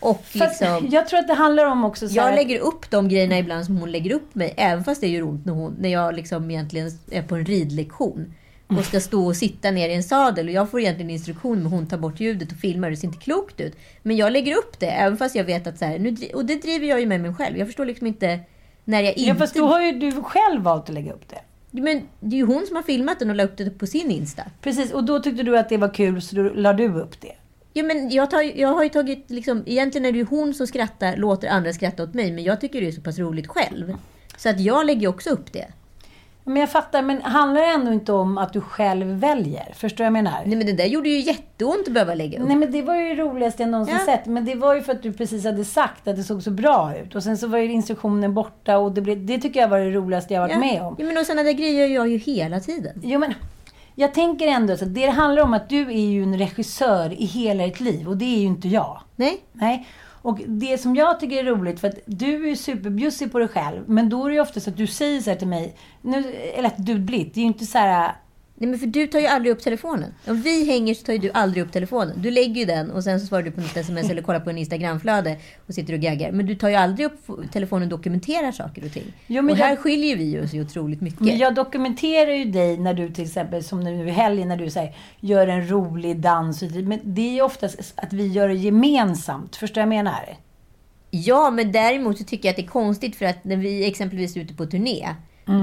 Och 0.01 0.25
liksom, 0.33 0.89
jag 0.91 1.09
tror 1.09 1.21
att 1.21 1.29
det 1.29 1.35
handlar 1.35 1.65
om 1.65 1.85
också 1.85 2.09
så 2.09 2.17
jag 2.17 2.35
lägger 2.35 2.59
upp 2.59 2.91
de 2.91 3.09
grejerna 3.09 3.39
ibland 3.39 3.67
som 3.67 3.77
hon 3.77 3.93
lägger 3.93 4.15
upp 4.15 4.35
mig. 4.35 4.55
Även 4.57 4.85
fast 4.85 5.01
det 5.01 5.09
gör 5.09 5.23
ont 5.23 5.47
när, 5.47 5.53
hon, 5.53 5.77
när 5.81 5.89
jag 5.89 6.15
liksom 6.15 6.51
egentligen 6.51 6.91
är 7.11 7.23
på 7.23 7.37
en 7.37 7.45
ridlektion. 7.45 8.35
Och 8.77 8.85
ska 8.85 9.01
stå 9.01 9.27
och 9.27 9.37
sitta 9.37 9.71
ner 9.71 9.89
i 9.89 9.95
en 9.95 10.03
sadel. 10.03 10.47
Och 10.47 10.53
jag 10.53 10.71
får 10.71 10.81
egentligen 10.81 11.11
instruktion 11.11 11.63
men 11.63 11.67
hon 11.67 11.87
tar 11.87 11.99
bort 11.99 12.21
ljudet 12.21 12.53
och 12.53 12.59
filmar. 12.59 12.91
Det 12.91 12.97
ser 12.97 13.07
inte 13.07 13.19
klokt 13.19 13.61
ut. 13.61 13.77
Men 14.03 14.17
jag 14.17 14.33
lägger 14.33 14.57
upp 14.57 14.79
det. 14.81 14.87
Även 14.87 15.19
fast 15.19 15.35
jag 15.35 15.45
vet 15.45 15.67
att 15.67 15.79
så 15.79 15.85
här, 15.85 15.99
nu, 15.99 16.17
Och 16.35 16.45
det 16.45 16.63
driver 16.63 16.87
jag 16.87 17.01
ju 17.01 17.07
med 17.07 17.21
mig 17.21 17.35
själv. 17.35 17.59
Jag 17.59 17.69
förstår 17.69 17.85
liksom 17.85 18.07
inte 18.07 18.41
när 18.85 19.01
jag 19.01 19.13
inte... 19.13 19.29
Ja, 19.29 19.35
fast 19.35 19.55
då 19.55 19.67
har 19.67 19.81
ju 19.81 19.93
du 19.93 20.23
själv 20.23 20.63
valt 20.63 20.89
att 20.89 20.95
lägga 20.95 21.13
upp 21.13 21.29
det. 21.29 21.41
Men 21.71 22.03
det 22.21 22.37
är 22.37 22.39
ju 22.39 22.47
hon 22.47 22.67
som 22.67 22.77
har 22.77 22.83
filmat 22.83 23.19
den 23.19 23.31
och 23.31 23.37
lagt 23.37 23.51
upp 23.51 23.59
det 23.59 23.71
på 23.71 23.87
sin 23.87 24.11
Insta. 24.11 24.43
Precis, 24.63 24.93
och 24.93 25.05
då 25.05 25.21
tyckte 25.21 25.43
du 25.43 25.59
att 25.59 25.69
det 25.69 25.77
var 25.77 25.95
kul 25.95 26.23
så 26.23 26.37
då 26.37 26.43
la 26.43 26.73
du 26.73 26.89
upp 26.89 27.21
det. 27.21 27.33
Ja, 27.79 27.85
men 27.85 28.11
jag, 28.11 28.31
tar, 28.31 28.59
jag 28.61 28.69
har 28.69 28.83
ju 28.83 28.89
tagit, 28.89 29.31
liksom, 29.31 29.63
egentligen 29.67 30.05
är 30.07 30.13
det 30.13 30.19
ju 30.19 30.25
hon 30.25 30.55
som 30.55 30.67
skrattar, 30.67 31.17
låter 31.17 31.49
andra 31.49 31.73
skratta 31.73 32.03
åt 32.03 32.15
mig, 32.15 32.33
men 32.33 32.45
jag 32.45 32.61
tycker 32.61 32.81
det 32.81 32.89
är 32.89 32.93
så 32.93 33.01
pass 33.01 33.19
roligt 33.19 33.47
själv. 33.47 33.97
Så 34.37 34.49
att 34.49 34.61
jag 34.61 34.87
lägger 34.87 35.01
ju 35.01 35.09
också 35.09 35.31
upp 35.31 35.53
det. 35.53 35.67
Men 36.45 36.57
jag 36.57 36.71
fattar, 36.71 37.03
men 37.03 37.23
handlar 37.23 37.61
det 37.61 37.67
ändå 37.67 37.93
inte 37.93 38.13
om 38.13 38.39
att 38.39 38.53
du 38.53 38.61
själv 38.61 39.07
väljer? 39.07 39.73
Förstår 39.75 39.97
du 39.97 40.11
vad 40.11 40.19
jag 40.19 40.25
menar? 40.25 40.43
Nej 40.47 40.57
men 40.57 40.67
det 40.67 40.73
där 40.73 40.85
gjorde 40.85 41.09
ju 41.09 41.21
jätteont 41.21 41.87
att 41.87 41.95
behöva 41.95 42.15
lägga 42.15 42.39
upp. 42.41 42.49
Nej 42.49 42.57
men 42.57 42.73
det 42.73 42.83
var 42.83 42.97
ju 42.97 43.15
det 43.15 43.23
roligaste 43.23 43.63
jag 43.63 43.71
någonsin 43.71 43.97
Ja. 43.99 44.05
sett. 44.05 44.27
Men 44.27 44.45
det 44.45 44.55
var 44.55 44.75
ju 44.75 44.83
för 44.83 44.93
att 44.93 45.03
du 45.03 45.13
precis 45.13 45.45
hade 45.45 45.65
sagt 45.65 46.09
att 46.09 46.17
det 46.17 46.23
såg 46.23 46.43
så 46.43 46.51
bra 46.51 46.97
ut. 46.97 47.15
Och 47.15 47.23
sen 47.23 47.39
så 47.39 47.47
var 47.47 47.59
ju 47.59 47.73
instruktionen 47.73 48.35
borta 48.35 48.79
och 48.79 48.93
det, 48.93 49.01
blev, 49.01 49.27
det 49.27 49.39
tycker 49.39 49.61
jag 49.61 49.69
var 49.69 49.79
det 49.79 49.91
roligaste 49.91 50.35
jag 50.35 50.41
varit 50.41 50.53
ja. 50.53 50.59
med 50.59 50.83
om. 50.83 50.97
Ja, 50.99 51.05
men 51.07 51.19
och 51.19 51.27
sådana 51.27 51.43
där 51.43 51.53
grejer 51.53 51.87
gör 51.87 51.95
jag 51.95 52.09
ju 52.09 52.17
hela 52.17 52.61
tiden. 52.61 53.01
Jo 53.03 53.19
men, 53.21 53.35
jag 54.01 54.15
tänker 54.15 54.47
ändå 54.47 54.77
så 54.77 54.85
att 54.85 54.95
det 54.95 55.07
handlar 55.07 55.43
om 55.43 55.55
att 55.55 55.69
du 55.69 55.81
är 55.81 56.11
ju 56.11 56.23
en 56.23 56.39
regissör 56.39 57.13
i 57.13 57.25
hela 57.25 57.65
ditt 57.65 57.81
liv 57.81 58.09
och 58.09 58.17
det 58.17 58.25
är 58.25 58.39
ju 58.39 58.47
inte 58.47 58.69
jag. 58.69 59.01
Nej? 59.17 59.41
Nej. 59.53 59.87
Och 60.23 60.41
det 60.47 60.79
som 60.79 60.97
jag 60.97 61.21
tycker 61.21 61.37
är 61.37 61.45
roligt, 61.45 61.81
för 61.81 61.89
att 61.89 61.99
du 62.07 62.45
är 62.45 62.49
ju 62.49 62.57
superbjussig 62.57 63.33
på 63.33 63.39
dig 63.39 63.49
själv, 63.49 63.83
men 63.87 64.09
då 64.09 64.25
är 64.25 64.29
det 64.29 64.35
ju 64.35 64.41
ofta 64.41 64.61
så 64.61 64.71
att 64.71 64.77
du 64.77 64.87
säger 64.87 65.21
så 65.21 65.31
här 65.31 65.37
till 65.37 65.49
mig, 65.49 65.77
nu, 66.03 66.33
eller 66.55 66.69
att 66.69 66.87
du 66.87 66.99
blitt, 66.99 67.35
det 67.35 67.41
är 67.41 67.43
ju 67.43 67.47
inte 67.49 67.67
så 67.67 67.79
här, 67.79 68.13
Nej 68.61 68.71
men 68.71 68.79
för 68.79 68.87
du 68.87 69.07
tar 69.07 69.19
ju 69.21 69.27
aldrig 69.27 69.53
upp 69.53 69.63
telefonen. 69.63 70.15
Om 70.27 70.43
vi 70.43 70.67
hänger 70.71 70.95
så 70.95 71.05
tar 71.05 71.13
ju 71.13 71.19
du 71.19 71.31
aldrig 71.35 71.63
upp 71.65 71.73
telefonen. 71.73 72.23
Du 72.23 72.31
lägger 72.31 72.55
ju 72.55 72.65
den 72.65 72.91
och 72.91 73.05
sen 73.05 73.21
så 73.21 73.27
svarar 73.27 73.43
du 73.43 73.51
på 73.51 73.61
något 73.61 73.77
sms 73.77 74.11
eller 74.11 74.23
kollar 74.23 74.41
på 74.41 74.51
en 74.51 74.59
Instagramflöde 74.59 75.37
och 75.67 75.75
sitter 75.75 75.93
och 75.95 76.01
gaggar. 76.01 76.33
Men 76.33 76.47
du 76.47 76.55
tar 76.55 76.69
ju 76.69 76.75
aldrig 76.75 77.07
upp 77.07 77.27
telefonen 77.53 77.83
och 77.93 77.99
dokumenterar 77.99 78.53
saker 78.53 78.85
och 78.85 78.93
ting. 78.93 79.13
Jo, 79.27 79.43
men 79.43 79.53
och 79.53 79.59
här 79.59 79.69
jag- 79.69 79.79
skiljer 79.79 80.17
vi 80.17 80.41
oss 80.41 80.55
ju 80.55 80.63
otroligt 80.63 81.01
mycket. 81.01 81.21
Men 81.21 81.39
jag 81.39 81.55
dokumenterar 81.55 82.31
ju 82.33 82.45
dig 82.45 82.77
när 82.79 82.95
du 82.95 83.11
till 83.11 83.25
exempel, 83.25 83.65
som 83.65 83.81
nu 83.81 84.09
i 84.09 84.11
helgen, 84.11 84.49
när 84.49 84.57
du 84.57 84.71
säger 84.71 84.95
gör 85.21 85.47
en 85.47 85.71
rolig 85.71 86.17
dans. 86.17 86.63
Men 86.63 87.01
det 87.03 87.29
är 87.29 87.33
ju 87.35 87.43
oftast 87.43 87.93
att 87.97 88.13
vi 88.13 88.27
gör 88.27 88.49
det 88.49 88.55
gemensamt. 88.55 89.57
Förstår 89.57 89.75
du 89.81 89.87
vad 89.87 89.97
jag 89.97 90.05
menar? 90.05 90.37
Ja, 91.11 91.51
men 91.51 91.73
däremot 91.73 92.19
så 92.19 92.25
tycker 92.25 92.49
jag 92.49 92.53
att 92.53 92.57
det 92.57 92.63
är 92.63 92.67
konstigt 92.67 93.17
för 93.17 93.25
att 93.27 93.45
när 93.45 93.57
vi 93.57 93.87
exempelvis 93.87 94.37
är 94.37 94.41
ute 94.41 94.55
på 94.55 94.67
turné, 94.67 95.09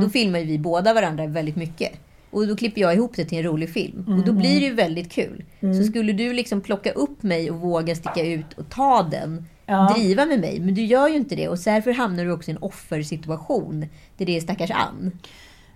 då 0.01 0.09
filmar 0.09 0.39
ju 0.39 0.45
vi 0.45 0.59
båda 0.59 0.93
varandra 0.93 1.25
väldigt 1.27 1.55
mycket. 1.55 1.91
Och 2.35 2.47
då 2.47 2.55
klipper 2.55 2.81
jag 2.81 2.93
ihop 2.93 3.11
det 3.15 3.25
till 3.25 3.37
en 3.37 3.43
rolig 3.43 3.69
film. 3.69 4.05
Och 4.19 4.25
då 4.25 4.31
blir 4.33 4.59
det 4.59 4.65
ju 4.65 4.73
väldigt 4.73 5.11
kul. 5.11 5.43
Så 5.59 5.83
skulle 5.83 6.13
du 6.13 6.33
liksom 6.33 6.61
plocka 6.61 6.91
upp 6.91 7.23
mig 7.23 7.51
och 7.51 7.59
våga 7.59 7.95
sticka 7.95 8.25
ut 8.25 8.53
och 8.53 8.69
ta 8.69 9.03
den, 9.03 9.45
Ja. 9.65 9.93
driva 9.95 10.25
med 10.25 10.39
mig. 10.39 10.59
Men 10.59 10.73
du 10.75 10.83
gör 10.85 11.07
ju 11.07 11.15
inte 11.15 11.35
det. 11.35 11.47
Och 11.47 11.57
därför 11.57 11.91
hamnar 11.91 12.25
du 12.25 12.31
också 12.31 12.51
i 12.51 12.53
en 12.53 12.57
offersituation. 12.61 13.85
Där 14.17 14.25
det 14.25 14.37
är 14.37 14.41
stackars 14.41 14.71
Ann. 14.71 15.11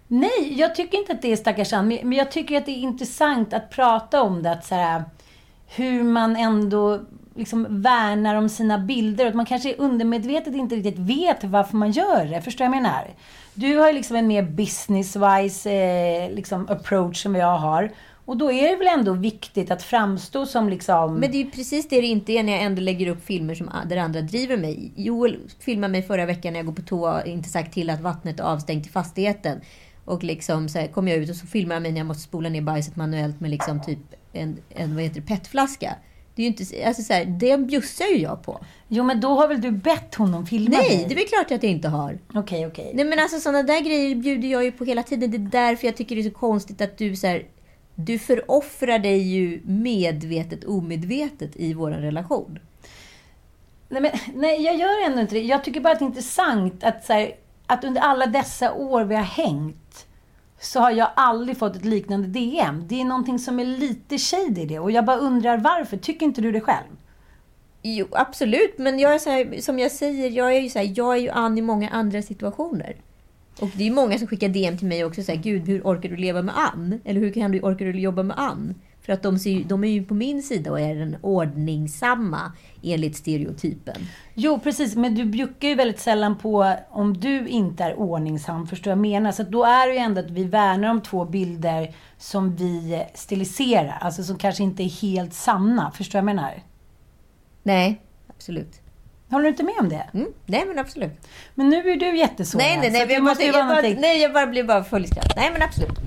Nej, 0.08 0.54
jag 0.60 0.76
tycker 0.76 0.98
inte 0.98 1.12
att 1.12 1.22
det 1.22 1.32
är 1.32 1.36
stackars 1.36 1.74
Ann, 1.74 1.88
men 1.88 1.98
men 2.04 2.18
jag 2.18 2.32
tycker 2.32 2.58
att 2.58 2.66
det 2.66 2.72
är 2.72 2.82
intressant 2.82 3.54
att 3.54 3.70
prata 3.70 4.22
om 4.22 4.44
det. 4.44 4.52
Att 4.52 4.66
så 4.66 4.76
här, 4.76 5.04
hur 5.68 6.04
man 6.04 6.36
ändå 6.36 7.00
liksom 7.40 7.82
värnar 7.82 8.36
om 8.36 8.50
sina 8.50 8.78
bilder. 8.78 9.26
Och 9.26 9.30
att 9.30 9.36
man 9.36 9.46
kanske 9.46 9.76
undermedvetet 9.76 10.56
inte 10.56 10.76
riktigt 10.76 11.00
vet 11.00 11.44
varför 11.44 11.78
man 11.78 11.92
gör 11.92 12.26
det. 12.26 12.42
Förstår 12.42 12.66
du 12.66 12.70
vad 12.70 12.78
jag 12.78 12.84
menar? 12.84 13.08
Du 13.54 13.78
har 13.78 13.88
ju 13.88 13.94
liksom 13.94 14.16
en 14.16 14.28
mer 14.28 14.44
business-wise 14.44 15.70
eh, 15.70 16.36
liksom 16.36 16.68
approach 16.70 17.24
som 17.24 17.36
jag 17.36 17.58
har. 17.58 17.92
Och 18.26 18.38
då 18.38 18.52
är 18.52 18.70
det 18.70 18.76
väl 18.76 19.00
ändå 19.00 19.14
viktigt 19.14 19.72
att 19.72 19.84
framstå 19.84 20.46
som 20.46 20.70
liksom... 20.70 21.16
Men 21.16 21.32
det 21.32 21.38
är 21.38 21.44
ju 21.44 21.52
precis 21.52 21.90
det 21.90 22.02
det 22.02 22.08
inte 22.08 22.32
är 22.32 22.44
när 22.44 22.54
jag 22.54 22.62
ändå 22.62 22.82
lägger 22.82 23.08
upp 23.08 23.26
filmer 23.26 23.56
som, 23.56 23.70
där 23.86 23.98
andra 23.98 24.22
driver 24.22 24.58
mig. 24.58 24.92
Joel 24.96 25.40
filmade 25.60 25.92
mig 25.92 26.02
förra 26.02 26.26
veckan 26.26 26.54
när 26.54 26.60
jag 26.60 26.66
går 26.66 26.74
på 26.74 26.82
toa 26.82 27.22
och 27.22 27.28
inte 27.28 27.50
sagt 27.50 27.74
till 27.74 27.90
att 27.90 28.02
vattnet 28.02 28.40
är 28.40 28.44
avstängt 28.44 28.88
i 28.88 28.90
fastigheten. 28.90 29.62
Och 30.06 30.24
liksom 30.24 30.70
så 30.70 30.80
här, 30.80 30.88
kom 30.88 31.08
jag 31.08 31.18
ut 31.18 31.30
och 31.30 31.36
så 31.36 31.48
filmade 31.48 31.76
jag 31.76 31.82
mig 31.82 31.92
när 31.92 32.00
jag 32.00 32.08
måste 32.08 32.24
spola 32.24 32.50
ner 32.50 32.62
bajset 32.62 32.96
manuellt 32.96 33.40
med 33.40 33.52
liksom 33.52 33.82
typ 33.82 34.00
en, 34.34 34.58
en 34.70 34.96
vad 34.96 35.04
heter 35.04 35.22
det, 35.22 35.28
petflaska. 35.28 35.96
Det 36.40 36.44
är 36.44 36.46
ju 36.46 36.56
inte, 36.58 36.88
alltså 36.88 37.04
så 37.04 37.14
här, 37.14 37.26
det 37.26 37.58
bjussar 37.58 38.06
ju 38.06 38.18
jag 38.18 38.44
på. 38.44 38.60
Jo, 38.88 39.04
men 39.04 39.22
då 39.22 39.28
har 39.28 39.48
väl 39.48 39.62
du 39.62 39.72
bett 39.72 40.16
honom 40.16 40.46
filma 40.46 40.78
Nej, 40.78 40.90
dig? 40.90 41.06
det 41.08 41.14
är 41.14 41.16
väl 41.16 41.28
klart 41.28 41.52
att 41.52 41.64
jag 41.64 41.72
inte 41.72 41.88
har. 41.88 42.20
Okej, 42.34 42.68
okej. 42.68 42.92
Nej 42.94 43.06
men 43.06 43.20
alltså 43.20 43.40
sådana 43.40 43.64
där 43.64 43.80
grejer 43.80 44.16
bjuder 44.16 44.48
jag 44.48 44.64
ju 44.64 44.72
på 44.72 44.86
hela 44.86 45.04
tiden. 45.04 45.32
Det 45.32 45.38
är 45.38 45.68
därför 45.68 45.88
jag 45.88 45.98
tycker 45.98 46.16
det 46.16 46.22
är 46.22 46.30
så 46.30 46.38
konstigt 46.38 46.82
att 46.82 46.98
du 46.98 47.16
så 47.16 47.28
här, 47.28 47.46
du 47.96 48.20
föroffrar 48.20 49.00
dig 49.00 49.18
ju 49.18 49.62
medvetet 49.66 50.64
omedvetet 50.64 51.56
i 51.56 51.74
vår 51.74 51.92
relation. 51.92 52.60
Nej, 53.90 54.02
men, 54.02 54.12
nej, 54.36 54.62
jag 54.62 54.76
gör 54.76 55.06
ändå 55.06 55.22
inte 55.22 55.36
det. 55.36 55.42
Jag 55.42 55.64
tycker 55.64 55.82
bara 55.82 55.94
att 55.94 56.00
det 56.00 56.06
är 56.06 56.08
intressant 56.08 56.84
att, 56.84 57.06
så 57.06 57.14
här, 57.14 57.32
att 57.66 57.84
under 57.84 58.02
alla 58.02 58.26
dessa 58.26 58.74
år 58.74 59.04
vi 59.04 59.16
har 59.16 59.24
hängt 59.24 59.89
så 60.60 60.80
har 60.80 60.92
jag 60.92 61.10
aldrig 61.16 61.58
fått 61.58 61.76
ett 61.76 61.86
liknande 61.86 62.28
DM. 62.28 62.88
Det 62.88 63.02
är 63.02 63.06
någonting 63.06 63.40
som 63.40 63.60
är 63.60 63.66
lite 63.66 64.18
shady 64.18 64.62
i 64.62 64.66
det. 64.66 64.80
Och 64.80 64.92
jag 64.92 65.06
bara 65.06 65.18
undrar 65.18 65.58
varför. 65.58 65.98
Tycker 65.98 66.26
inte 66.26 66.42
du 66.42 66.52
det 66.52 66.62
själv? 66.62 66.88
Jo, 67.82 68.08
absolut. 68.12 68.78
Men 68.78 69.00
jag 69.00 69.14
är 69.14 69.20
så 69.20 69.30
här, 69.30 69.62
som 69.62 69.80
jag 69.80 69.92
säger, 69.92 70.30
jag 70.30 70.56
är 70.56 70.60
ju 70.60 70.70
så 70.70 70.80
här, 70.80 70.94
jag 70.96 71.14
är 71.14 71.20
ju 71.20 71.30
Ann 71.30 71.58
i 71.58 71.62
många 71.62 71.90
andra 71.90 72.22
situationer. 72.22 72.96
Och 73.60 73.70
det 73.74 73.84
är 73.84 73.88
ju 73.88 73.94
många 73.94 74.18
som 74.18 74.28
skickar 74.28 74.50
DM 74.50 74.78
till 74.78 74.88
mig 74.88 75.06
också. 75.06 75.24
Så 75.24 75.32
här, 75.32 75.40
Gud, 75.40 75.68
hur 75.68 75.82
orkar 75.82 76.10
du 76.10 76.16
leva 76.16 76.42
med 76.42 76.56
Ann? 76.58 77.02
Eller 77.04 77.22
hur 77.22 77.32
kan 77.32 77.52
du, 77.52 77.60
orkar 77.60 77.86
du 77.86 78.00
jobba 78.00 78.24
med 78.24 78.40
Ann? 78.40 78.76
För 79.10 79.14
att 79.14 79.24
de, 79.24 79.40
ser, 79.40 79.64
de 79.64 79.84
är 79.84 79.88
ju 79.88 80.04
på 80.04 80.14
min 80.14 80.44
sida 80.44 80.72
och 80.72 80.80
är 80.80 80.96
den 80.96 81.18
ordningsamma 81.22 82.52
enligt 82.84 83.16
stereotypen. 83.16 83.96
Jo, 84.34 84.60
precis. 84.60 84.96
Men 84.96 85.16
du 85.16 85.26
bjuckar 85.26 85.68
ju 85.68 85.76
väldigt 85.76 86.00
sällan 86.00 86.38
på 86.38 86.76
om 86.90 87.18
du 87.18 87.48
inte 87.48 87.84
är 87.84 88.00
ordningsam. 88.00 88.68
Förstår 88.68 88.92
jag 88.92 88.98
menar? 88.98 89.32
Så 89.32 89.44
då 89.44 89.64
är 89.64 89.88
det 89.88 89.94
ju 89.94 90.00
ändå 90.00 90.20
att 90.20 90.32
vi 90.32 90.44
värnar 90.44 90.90
om 90.90 91.02
två 91.02 91.26
bilder 91.26 91.96
som 92.18 92.56
vi 92.56 93.04
stiliserar. 93.14 93.98
Alltså 94.02 94.24
som 94.24 94.38
kanske 94.38 94.64
inte 94.64 94.84
är 94.84 95.02
helt 95.02 95.34
sanna. 95.34 95.92
Förstår 95.92 96.20
jag 96.20 96.26
menar? 96.26 96.64
Nej, 97.64 98.02
absolut. 98.28 98.82
Håller 99.30 99.44
du 99.44 99.50
inte 99.50 99.64
med 99.64 99.76
om 99.80 99.90
det? 99.90 100.10
Mm, 100.14 100.28
nej, 100.46 100.66
men 100.68 100.80
absolut. 100.80 101.28
Men 101.56 101.70
nu 101.70 101.92
är 101.92 101.96
du 101.96 102.18
jättesårad. 102.18 102.66
Nej, 102.66 102.78
nej, 102.78 102.92
nej. 102.92 103.14
Jag, 103.14 103.24
måste 103.24 103.44
jag, 103.44 103.68
bara, 103.68 103.82
nej, 103.82 104.22
jag 104.22 104.34
bara 104.34 104.48
blir 104.48 104.64
bara 104.64 104.84
full 104.84 105.06
i 105.06 105.08
skratt. 105.08 105.34
Nej, 105.36 105.50
men 105.54 105.62
absolut. 105.62 106.00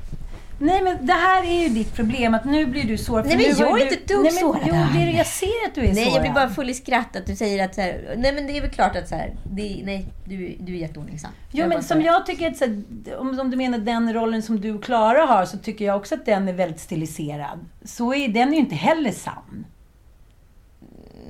Nej 0.65 0.83
men 0.83 1.07
det 1.07 1.13
här 1.13 1.45
är 1.45 1.63
ju 1.63 1.69
ditt 1.69 1.95
problem, 1.95 2.35
att 2.35 2.45
nu 2.45 2.67
blir 2.67 2.85
du 2.85 2.99
sårad. 2.99 3.27
Nej, 3.27 3.37
men 3.37 3.45
jag 3.59 3.71
är 3.71 3.75
du- 3.75 3.83
inte 3.83 3.95
ett 3.95 4.09
dugg 4.09 4.23
Nej, 4.23 4.33
sårad. 4.33 4.61
Jo, 4.67 4.75
det 4.95 5.03
är, 5.03 5.17
jag 5.17 5.27
ser 5.27 5.47
att 5.69 5.75
du 5.75 5.81
är 5.81 5.85
Nej, 5.85 5.95
sårad. 5.95 6.15
jag 6.17 6.23
blir 6.23 6.33
bara 6.33 6.49
full 6.51 6.71
i 6.71 6.75
skratt 6.75 7.17
att 7.17 7.27
du 7.27 7.37
säger 7.37 7.65
att 7.65 7.75
så 7.75 7.81
här, 7.81 8.15
Nej, 8.17 8.33
men 8.33 8.47
det 8.47 8.57
är 8.57 8.61
väl 8.61 8.71
klart 8.71 8.97
att 8.97 9.09
så 9.09 9.15
här, 9.15 9.33
det, 9.51 9.81
nej, 9.85 10.07
du, 10.25 10.57
du 10.61 10.73
är 10.75 10.79
jätteordningsam. 10.79 11.31
Jo 11.51 11.67
men 11.69 11.83
som 11.83 12.03
jag 12.03 12.27
tycker 12.27 12.51
att, 12.51 12.57
så 12.57 12.65
här, 12.65 12.83
om, 13.19 13.41
om 13.41 13.51
du 13.51 13.57
menar 13.57 13.79
den 13.79 14.13
rollen 14.15 14.43
som 14.43 14.61
du 14.61 14.73
och 14.73 14.85
Klara 14.85 15.25
har, 15.25 15.45
så 15.45 15.59
tycker 15.59 15.85
jag 15.85 15.97
också 15.97 16.15
att 16.15 16.27
den 16.27 16.49
är 16.49 16.53
väldigt 16.53 16.81
stiliserad. 16.81 17.59
Så 17.85 18.15
är 18.15 18.29
den 18.29 18.49
är 18.49 18.53
ju 18.53 18.59
inte 18.59 18.75
heller 18.75 19.11
sann. 19.11 19.65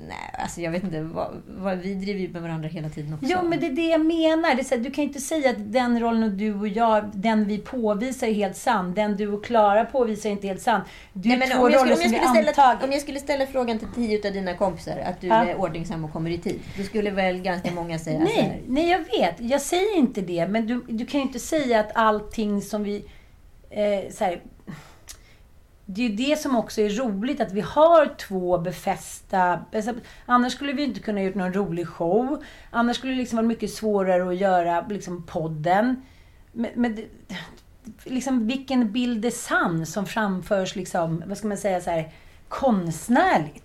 Nej, 0.08 0.34
alltså 0.42 0.60
jag 0.60 0.70
vet 0.70 0.84
inte. 0.84 1.00
Vad, 1.00 1.42
vad, 1.46 1.78
vi 1.78 1.94
driver 1.94 2.20
ju 2.20 2.28
med 2.28 2.42
varandra 2.42 2.68
hela 2.68 2.88
tiden 2.88 3.14
också. 3.14 3.26
Jo 3.30 3.38
men 3.42 3.60
det 3.60 3.66
är 3.66 3.72
det 3.72 3.88
jag 3.88 4.06
menar. 4.06 4.54
Det 4.54 4.62
är 4.62 4.64
så 4.64 4.74
här, 4.74 4.82
du 4.82 4.90
kan 4.90 5.04
inte 5.04 5.20
säga 5.20 5.50
att 5.50 5.72
den 5.72 6.00
rollen 6.00 6.22
och 6.22 6.30
du 6.30 6.54
och 6.54 6.68
jag, 6.68 7.10
den 7.14 7.44
vi 7.44 7.58
påvisar 7.58 8.26
är 8.26 8.32
helt 8.32 8.56
sann. 8.56 8.94
Den 8.94 9.16
du 9.16 9.28
och 9.28 9.44
Klara 9.44 9.84
påvisar 9.84 10.28
är 10.28 10.32
inte 10.32 10.46
helt 10.46 10.62
sann. 10.62 10.80
Är 10.80 10.84
Nej, 11.12 11.38
men 11.38 11.48
två 11.50 11.58
om, 11.58 11.70
jag 11.72 11.80
roller 11.80 11.94
skulle, 11.96 12.08
om, 12.08 12.14
jag 12.14 12.24
som 12.24 12.44
vi 12.44 12.52
ställa, 12.52 12.78
om 12.84 12.92
jag 12.92 13.00
skulle 13.00 13.20
ställa 13.20 13.46
frågan 13.46 13.78
till 13.78 13.88
tio 13.94 14.28
av 14.28 14.32
dina 14.32 14.54
kompisar 14.54 14.98
att 15.04 15.20
du 15.20 15.26
Ja. 15.26 15.44
är 15.44 15.56
ordningsam 15.56 16.04
och 16.04 16.12
kommer 16.12 16.30
i 16.30 16.38
tid. 16.38 16.60
Då 16.76 16.82
skulle 16.82 17.10
väl 17.10 17.38
ganska 17.42 17.70
många 17.70 17.98
säga 17.98 18.26
så 18.26 18.26
här. 18.32 18.42
Nej, 18.42 18.62
nej, 18.68 18.90
jag 18.90 18.98
vet. 18.98 19.34
Jag 19.38 19.60
säger 19.60 19.96
inte 19.96 20.20
det. 20.20 20.46
Men 20.48 20.66
du, 20.66 20.84
du 20.88 21.06
kan 21.06 21.20
ju 21.20 21.26
inte 21.26 21.38
säga 21.38 21.80
att 21.80 21.90
allting 21.94 22.62
som 22.62 22.84
vi... 22.84 23.04
Eh, 23.70 24.10
så 24.12 24.24
här, 24.24 24.40
det 25.94 26.02
är 26.02 26.08
ju 26.08 26.16
det 26.16 26.38
som 26.38 26.56
också 26.56 26.80
är 26.80 26.90
roligt, 26.90 27.40
att 27.40 27.52
vi 27.52 27.60
har 27.60 28.14
två 28.18 28.58
befästa... 28.58 29.64
Alltså, 29.74 29.94
annars 30.26 30.52
skulle 30.52 30.72
vi 30.72 30.84
inte 30.84 31.00
kunna 31.00 31.22
gjort 31.22 31.34
någon 31.34 31.52
rolig 31.52 31.88
show. 31.88 32.44
Annars 32.70 32.96
skulle 32.96 33.12
det 33.12 33.18
liksom 33.18 33.36
vara 33.36 33.46
mycket 33.46 33.70
svårare 33.70 34.28
att 34.28 34.36
göra 34.36 34.86
liksom, 34.88 35.22
podden. 35.22 36.02
Men, 36.52 36.70
men 36.74 36.98
liksom, 38.04 38.46
vilken 38.46 38.92
bild 38.92 39.24
är 39.24 39.30
sann 39.30 39.86
som 39.86 40.06
framförs, 40.06 40.76
liksom, 40.76 41.22
vad 41.26 41.38
ska 41.38 41.48
man 41.48 41.56
säga, 41.56 41.80
så 41.80 41.90
här, 41.90 42.12
konstnärligt? 42.48 43.61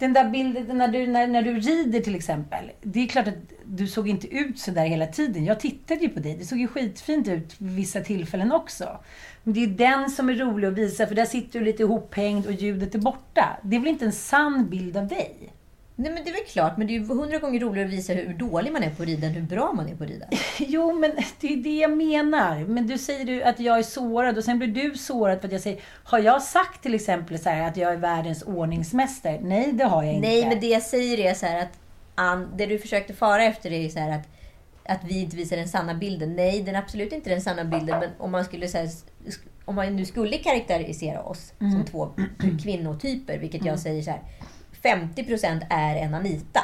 Den 0.00 0.12
där 0.12 0.30
bilden 0.30 0.78
när 0.78 0.88
du, 0.88 1.06
när, 1.06 1.26
när 1.26 1.42
du 1.42 1.60
rider 1.60 2.00
till 2.00 2.14
exempel. 2.14 2.70
Det 2.82 3.00
är 3.00 3.06
klart 3.06 3.28
att 3.28 3.34
du 3.64 3.86
såg 3.86 4.08
inte 4.08 4.26
ut 4.34 4.58
så 4.58 4.70
där 4.70 4.86
hela 4.86 5.06
tiden. 5.06 5.44
Jag 5.44 5.60
tittade 5.60 6.00
ju 6.00 6.08
på 6.08 6.20
dig. 6.20 6.36
Det 6.36 6.44
såg 6.44 6.58
ju 6.58 6.68
skitfint 6.68 7.28
ut 7.28 7.54
vid 7.58 7.76
vissa 7.76 8.00
tillfällen 8.00 8.52
också. 8.52 8.98
Men 9.42 9.54
det 9.54 9.64
är 9.64 9.66
den 9.66 10.10
som 10.10 10.28
är 10.28 10.34
rolig 10.34 10.68
att 10.68 10.74
visa, 10.74 11.06
för 11.06 11.14
där 11.14 11.24
sitter 11.24 11.58
du 11.58 11.64
lite 11.64 11.82
ihophängd 11.82 12.46
och 12.46 12.52
ljudet 12.52 12.94
är 12.94 12.98
borta. 12.98 13.56
Det 13.62 13.76
är 13.76 13.80
väl 13.80 13.88
inte 13.88 14.04
en 14.04 14.12
sann 14.12 14.70
bild 14.70 14.96
av 14.96 15.08
dig? 15.08 15.52
Nej 16.00 16.12
men 16.12 16.24
det 16.24 16.30
är 16.30 16.34
väl 16.34 16.44
klart, 16.48 16.76
men 16.76 16.86
det 16.86 16.92
är 16.96 16.98
ju 17.00 17.06
hundra 17.06 17.38
gånger 17.38 17.60
roligare 17.60 17.88
att 17.88 17.94
visa 17.94 18.12
hur 18.12 18.34
dålig 18.34 18.72
man 18.72 18.82
är 18.82 18.90
på 18.90 19.02
att 19.02 19.08
rida 19.08 19.26
än 19.26 19.32
hur 19.32 19.42
bra 19.42 19.72
man 19.72 19.88
är 19.88 19.96
på 19.96 20.04
att 20.04 20.10
rida. 20.10 20.26
Jo, 20.58 20.92
men 20.92 21.10
det 21.40 21.52
är 21.52 21.56
det 21.56 21.78
jag 21.78 21.96
menar. 21.96 22.58
Men 22.64 22.86
du 22.86 22.98
säger 22.98 23.24
du 23.24 23.42
att 23.42 23.60
jag 23.60 23.78
är 23.78 23.82
sårad 23.82 24.38
och 24.38 24.44
sen 24.44 24.58
blir 24.58 24.68
du 24.68 24.94
sårad 24.98 25.40
för 25.40 25.46
att 25.48 25.52
jag 25.52 25.60
säger... 25.60 25.80
Har 26.04 26.18
jag 26.18 26.42
sagt 26.42 26.82
till 26.82 26.94
exempel 26.94 27.38
så 27.38 27.48
här 27.50 27.68
att 27.68 27.76
jag 27.76 27.92
är 27.92 27.96
världens 27.96 28.42
ordningsmästare? 28.42 29.40
Nej, 29.42 29.72
det 29.72 29.84
har 29.84 30.02
jag 30.02 30.14
inte. 30.14 30.28
Nej, 30.28 30.48
men 30.48 30.60
det 30.60 30.66
jag 30.66 30.82
säger 30.82 31.18
är 31.18 31.34
så 31.34 31.46
här 31.46 31.62
att 31.62 31.78
Ann, 32.14 32.48
det 32.56 32.66
du 32.66 32.78
försökte 32.78 33.14
fara 33.14 33.44
efter 33.44 33.72
är 33.72 33.88
så 33.88 33.98
här 33.98 34.10
att, 34.18 34.28
att 34.84 35.04
vi 35.04 35.20
inte 35.20 35.36
visar 35.36 35.56
den 35.56 35.68
sanna 35.68 35.94
bilden. 35.94 36.36
Nej, 36.36 36.62
den 36.62 36.74
är 36.74 36.78
absolut 36.78 37.12
inte 37.12 37.30
den 37.30 37.40
sanna 37.40 37.64
bilden. 37.64 37.98
Men 38.00 38.10
om 38.18 38.30
man 38.30 38.44
skulle 38.44 38.68
säga 38.68 38.88
om 39.64 39.74
man 39.74 39.96
nu 39.96 40.04
skulle 40.04 40.36
karaktärisera 40.38 41.22
oss 41.22 41.52
Mm. 41.60 41.72
som 41.72 41.84
två 41.84 42.08
kvinnotyper, 42.62 43.38
vilket 43.38 43.64
jag 43.64 43.78
säger 43.78 44.02
så 44.02 44.10
här. 44.10 44.20
50% 44.82 45.62
är 45.70 45.96
en 45.96 46.14
Anita. 46.14 46.60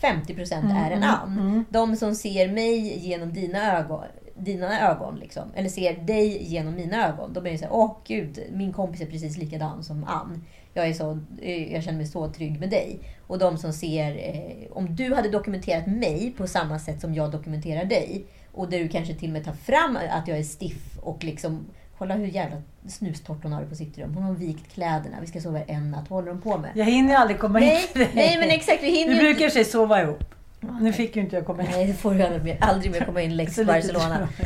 50% 0.00 0.52
Mm, 0.58 0.76
är 0.76 0.90
en 0.90 1.02
Ann. 1.02 1.64
De 1.70 1.96
som 1.96 2.14
ser 2.14 2.48
mig 2.48 2.98
genom 3.06 3.32
dina 3.32 3.78
ögon, 3.78 4.04
dina 4.34 4.90
ögon. 4.90 5.16
Liksom. 5.16 5.42
Eller 5.54 5.68
ser 5.68 5.92
dig 5.94 6.42
genom 6.42 6.74
mina 6.74 7.08
ögon. 7.08 7.32
Då 7.32 7.40
blir 7.40 7.52
det 7.52 7.58
så 7.58 7.64
här, 7.64 7.72
åh 7.74 7.96
gud, 8.06 8.40
min 8.52 8.72
kompis 8.72 9.00
är 9.00 9.06
precis 9.06 9.36
likadan 9.38 9.84
som 9.84 10.04
Ann. 10.04 10.44
Jag, 10.74 10.88
är 10.88 10.92
så, 10.92 11.18
eh, 11.42 11.72
jag 11.72 11.82
känner 11.84 11.98
mig 11.98 12.06
så 12.06 12.28
trygg 12.28 12.60
med 12.60 12.70
dig. 12.70 12.98
Och 13.26 13.38
de 13.38 13.58
som 13.58 13.72
ser, 13.72 14.16
eh, 14.16 14.72
om 14.76 14.96
du 14.96 15.14
hade 15.14 15.28
dokumenterat 15.28 15.86
mig 15.86 16.34
på 16.36 16.46
samma 16.46 16.78
sätt 16.78 17.00
som 17.00 17.14
jag 17.14 17.30
dokumenterar 17.30 17.84
dig. 17.84 18.24
Och 18.52 18.70
där 18.70 18.78
du 18.78 18.88
kanske 18.88 19.14
till 19.14 19.28
och 19.28 19.32
med 19.32 19.44
tar 19.44 19.52
fram 19.52 19.98
att 20.10 20.28
jag 20.28 20.38
är 20.38 20.42
stiff 20.42 20.98
och 21.02 21.24
liksom 21.24 21.66
Kolla 21.98 22.14
hur 22.14 22.26
jävla 22.26 22.56
snustort 22.88 23.42
hon 23.42 23.52
har 23.52 23.60
det 23.60 23.66
på 23.66 23.74
sitt 23.74 23.98
rum. 23.98 24.14
Hon 24.14 24.22
har 24.22 24.34
vikt 24.34 24.72
kläderna. 24.72 25.16
Vi 25.20 25.26
ska 25.26 25.40
sova 25.40 25.62
en 25.62 25.90
natt. 25.90 26.10
Vad 26.10 26.16
håller 26.20 26.32
hon 26.32 26.40
på 26.40 26.58
med? 26.58 26.70
Jag 26.74 26.84
hinner 26.84 27.08
ju 27.10 27.14
aldrig 27.14 27.38
komma 27.38 27.58
Nej, 27.58 27.90
dig. 27.94 28.10
nej 28.14 28.38
men 28.38 28.50
exakt. 28.50 28.82
Vi 28.82 28.90
hinner 28.90 29.08
Vi 29.08 29.14
ju 29.14 29.20
brukar 29.22 29.44
för 29.44 29.50
sig 29.50 29.64
sova 29.64 30.02
ihop. 30.02 30.34
Nu 30.80 30.92
fick 30.92 31.16
ju 31.16 31.22
inte 31.22 31.36
jag 31.36 31.46
komma 31.46 31.62
in. 31.62 31.68
Nej, 31.72 31.86
det 31.86 31.94
får 31.94 32.14
du 32.14 32.22
aldrig 32.22 32.44
mer, 32.44 32.58
aldrig 32.60 32.92
mer 32.92 33.04
komma 33.04 33.22
in 33.22 33.36
Lex 33.36 33.56
Barcelona. 33.56 34.28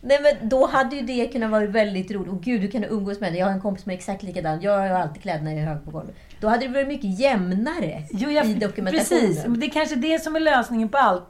Nej 0.00 0.18
men 0.22 0.48
då 0.48 0.66
hade 0.66 0.96
ju 0.96 1.02
det 1.02 1.28
kunnat 1.28 1.50
vara 1.50 1.66
väldigt 1.66 2.10
roligt. 2.10 2.32
Och 2.32 2.42
gud, 2.42 2.60
du 2.60 2.68
kan 2.68 2.84
umgås 2.84 3.20
med 3.20 3.32
det. 3.32 3.38
Jag 3.38 3.46
har 3.46 3.52
en 3.52 3.60
kompis 3.60 3.82
som 3.82 3.92
är 3.92 3.96
exakt 3.96 4.22
likadan. 4.22 4.60
Jag 4.60 4.78
har 4.78 4.88
alltid 4.88 5.22
kläderna 5.22 5.52
i 5.52 5.58
hög 5.58 5.84
på 5.84 5.90
golvet. 5.90 6.14
Då 6.40 6.48
hade 6.48 6.66
det 6.66 6.72
varit 6.72 6.88
mycket 6.88 7.18
jämnare 7.18 8.02
Jo, 8.10 8.30
jag, 8.30 8.46
i 8.46 8.54
dokumentationen. 8.54 9.20
Precis, 9.20 9.46
men 9.46 9.60
det 9.60 9.66
är 9.66 9.70
kanske 9.70 9.96
det 9.96 10.22
som 10.22 10.36
är 10.36 10.40
lösningen 10.40 10.88
på 10.88 10.98
allt. 10.98 11.28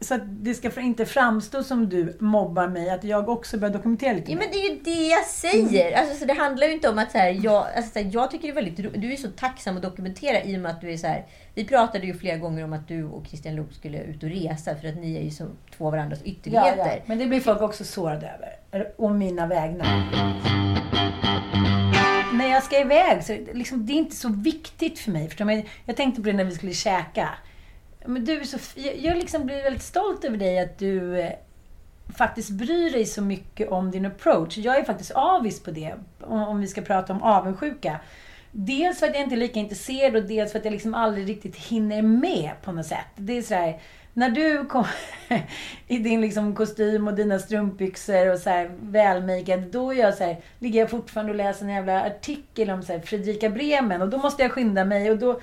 Så 0.00 0.14
att 0.14 0.20
det 0.24 0.54
ska 0.54 0.80
inte 0.80 1.06
framstå 1.06 1.62
som 1.62 1.88
du 1.88 2.16
mobbar 2.20 2.68
mig, 2.68 2.90
att 2.90 3.04
jag 3.04 3.28
också 3.28 3.58
börjar 3.58 3.72
dokumentera 3.72 4.12
lite 4.12 4.30
Ja, 4.32 4.38
mer. 4.38 4.44
men 4.44 4.52
det 4.52 4.58
är 4.58 4.70
ju 4.70 4.80
det 4.82 5.06
jag 5.08 5.24
säger. 5.24 5.96
Alltså, 5.98 6.16
så 6.16 6.24
det 6.24 6.32
handlar 6.32 6.66
ju 6.66 6.72
inte 6.72 6.88
om 6.88 6.98
att 6.98 7.10
så 7.12 7.18
här, 7.18 7.38
jag, 7.42 7.66
alltså, 7.76 7.90
så 7.92 7.98
här, 7.98 8.10
jag 8.12 8.30
tycker 8.30 8.44
det 8.48 8.52
är 8.52 8.54
väldigt 8.54 8.80
ro- 8.80 8.90
Du 9.00 9.12
är 9.12 9.16
så 9.16 9.28
tacksam 9.28 9.76
att 9.76 9.82
dokumentera 9.82 10.42
i 10.42 10.56
och 10.56 10.60
med 10.60 10.70
att 10.70 10.80
du 10.80 10.92
är 10.92 10.96
så 10.96 11.06
här. 11.06 11.26
Vi 11.54 11.64
pratade 11.64 12.06
ju 12.06 12.14
flera 12.14 12.36
gånger 12.36 12.64
om 12.64 12.72
att 12.72 12.88
du 12.88 13.04
och 13.04 13.26
Christian 13.26 13.54
Luuk 13.56 13.72
skulle 13.74 13.98
ut 14.02 14.22
och 14.22 14.28
resa 14.28 14.76
för 14.76 14.88
att 14.88 14.96
ni 14.96 15.16
är 15.16 15.22
ju 15.22 15.30
som 15.30 15.48
två 15.76 15.90
varandras 15.90 16.18
Ja, 16.24 16.30
ytterligheter. 16.32 16.76
ja. 16.96 17.02
Men 17.06 17.18
det 17.18 17.26
blir 17.26 17.40
folk 17.40 17.60
också 17.60 17.84
sårade 17.84 18.26
över. 18.72 18.88
Om 18.98 19.18
mina 19.18 19.46
vägnar. 19.46 19.86
När 22.32 22.50
jag 22.50 22.62
ska 22.62 22.80
iväg 22.80 23.24
så 23.24 23.36
liksom, 23.52 23.86
det 23.86 23.92
är 23.92 23.96
inte 23.96 24.16
så 24.16 24.28
viktigt 24.28 24.98
för 24.98 25.10
mig. 25.10 25.28
Förstår 25.28 25.62
Jag 25.86 25.96
tänkte 25.96 26.22
på 26.22 26.26
det 26.26 26.32
när 26.32 26.44
vi 26.44 26.54
skulle 26.54 26.72
käka. 26.72 27.28
Men 28.06 28.24
du 28.24 28.40
är 28.40 28.44
så, 28.44 28.58
jag, 28.74 29.16
liksom 29.16 29.46
blir 29.46 29.62
väldigt 29.62 29.82
stolt 29.82 30.24
över 30.24 30.36
dig 30.36 30.58
att 30.58 30.78
du 30.78 31.20
eh, 31.20 31.32
faktiskt 32.16 32.50
bryr 32.50 32.90
dig 32.90 33.04
så 33.04 33.22
mycket 33.22 33.68
om 33.68 33.90
din 33.90 34.06
approach. 34.06 34.58
Jag 34.58 34.78
är 34.78 34.84
faktiskt 34.84 35.10
avis 35.10 35.62
på 35.62 35.70
det, 35.70 35.94
om, 36.20 36.60
vi 36.60 36.66
ska 36.66 36.80
prata 36.80 37.12
om 37.12 37.22
avundsjuka. 37.22 38.00
Dels 38.52 38.98
för 38.98 39.06
att 39.06 39.14
jag 39.14 39.22
inte 39.22 39.34
är 39.34 39.36
lika 39.38 39.60
intresserad 39.60 40.16
och 40.16 40.22
dels 40.22 40.52
för 40.52 40.58
att 40.58 40.64
jag 40.64 40.72
liksom 40.72 40.94
aldrig 40.94 41.28
riktigt 41.28 41.56
hinner 41.56 42.02
med 42.02 42.50
på 42.62 42.72
något 42.72 42.86
sätt. 42.86 43.06
Det 43.16 43.38
är 43.38 43.42
sådär, 43.42 43.80
när 44.16 44.30
du 44.30 44.64
kommer 44.64 44.90
i 45.88 45.98
din 45.98 46.20
liksom 46.20 46.54
kostym 46.54 47.08
och 47.08 47.14
dina 47.14 47.38
strumpbyxor 47.38 48.32
och 48.32 48.38
så 48.38 48.50
här 48.50 48.70
välmakead, 48.80 49.60
då 49.60 49.92
är 49.92 49.98
jag 49.98 50.14
så 50.14 50.24
här, 50.24 50.36
ligger 50.58 50.80
jag 50.80 50.90
fortfarande 50.90 51.32
och 51.32 51.36
läser 51.36 51.64
en 51.64 51.70
jävla 51.70 52.06
artikel 52.06 52.70
om 52.70 52.82
så 52.82 52.92
här 52.92 53.00
Fredrika 53.00 53.50
Bremen 53.50 54.02
och 54.02 54.08
då 54.08 54.18
måste 54.18 54.42
jag 54.42 54.52
skynda 54.52 54.84
mig 54.84 55.10
och 55.10 55.18
då, 55.18 55.40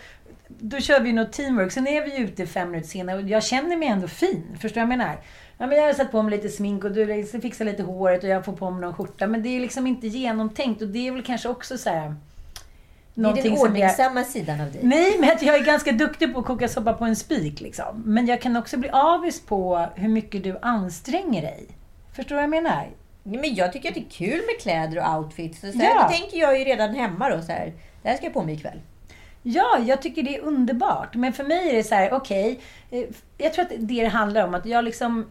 då 0.47 0.79
kör 0.79 0.99
vi 0.99 1.13
något 1.13 1.31
teamwork. 1.31 1.71
Sen 1.71 1.87
är 1.87 2.05
vi 2.05 2.17
ute 2.17 2.47
fem 2.47 2.71
minuter 2.71 2.89
senare 2.89 3.17
och 3.17 3.29
jag 3.29 3.43
känner 3.43 3.77
mig 3.77 3.87
ändå 3.87 4.07
fin. 4.07 4.43
Förstår 4.59 4.81
du 4.81 4.85
vad 4.87 4.93
jag 4.93 4.97
menar? 4.97 5.17
Ja, 5.57 5.67
men 5.67 5.77
jag 5.77 5.85
har 5.85 5.93
satt 5.93 6.11
på 6.11 6.21
mig 6.21 6.31
lite 6.37 6.49
smink 6.49 6.83
och 6.83 6.91
du 6.91 7.05
liksom 7.05 7.41
fixar 7.41 7.65
lite 7.65 7.83
håret 7.83 8.23
och 8.23 8.29
jag 8.29 8.45
får 8.45 8.53
på 8.53 8.71
mig 8.71 8.81
någon 8.81 8.93
skjorta. 8.93 9.27
Men 9.27 9.43
det 9.43 9.49
är 9.49 9.59
liksom 9.59 9.87
inte 9.87 10.07
genomtänkt 10.07 10.81
och 10.81 10.87
det 10.87 11.07
är 11.07 11.11
väl 11.11 11.23
kanske 11.23 11.49
också 11.49 11.77
så 11.77 11.89
här... 11.89 12.15
Det 13.15 13.21
är 13.21 13.23
den 13.23 13.23
någonting 13.23 13.57
som 13.57 13.65
jag- 13.65 13.71
ordningsamma 13.71 14.23
sidan 14.23 14.61
av 14.61 14.71
dig. 14.71 14.81
Nej, 14.83 15.17
men 15.19 15.29
jag 15.41 15.55
är 15.55 15.65
ganska 15.65 15.91
duktig 15.91 16.33
på 16.33 16.39
att 16.39 16.45
koka 16.45 16.67
soppa 16.67 16.93
på 16.93 17.05
en 17.05 17.15
spik. 17.15 17.61
Liksom. 17.61 18.03
Men 18.05 18.25
jag 18.27 18.41
kan 18.41 18.57
också 18.57 18.77
bli 18.77 18.89
avis 18.89 19.41
på 19.45 19.87
hur 19.95 20.09
mycket 20.09 20.43
du 20.43 20.57
anstränger 20.61 21.41
dig. 21.41 21.67
Förstår 22.15 22.29
du 22.29 22.35
vad 22.35 22.43
jag 22.43 22.49
menar? 22.49 22.87
Ja, 23.23 23.39
men 23.39 23.55
jag 23.55 23.73
tycker 23.73 23.89
att 23.89 23.95
det 23.95 24.01
är 24.01 24.09
kul 24.09 24.41
med 24.47 24.61
kläder 24.61 24.97
och 24.99 25.17
outfits. 25.17 25.59
Så 25.61 25.71
så 25.71 25.77
här, 25.77 25.89
Ja. 25.95 26.01
Då 26.03 26.17
tänker 26.17 26.37
jag 26.37 26.59
ju 26.59 26.65
redan 26.65 26.95
hemma 26.95 27.29
då 27.29 27.41
så 27.41 27.51
här. 27.51 27.73
Det 28.01 28.09
här 28.09 28.15
ska 28.15 28.25
jag 28.25 28.33
på 28.33 28.43
mig 28.43 28.55
ikväll. 28.55 28.79
Ja, 29.43 29.79
jag 29.85 30.01
tycker 30.01 30.23
det 30.23 30.37
är 30.37 30.41
underbart. 30.41 31.15
Men 31.15 31.33
för 31.33 31.43
mig 31.43 31.69
är 31.69 31.75
det 31.75 31.83
så 31.83 31.95
här, 31.95 32.13
okej. 32.13 32.59
Okay, 32.89 33.07
jag 33.37 33.53
tror 33.53 33.65
att 33.65 33.71
det 33.77 34.03
det 34.03 34.07
handlar 34.07 34.47
om, 34.47 34.53
att 34.53 34.65
jag 34.65 34.83
liksom... 34.83 35.29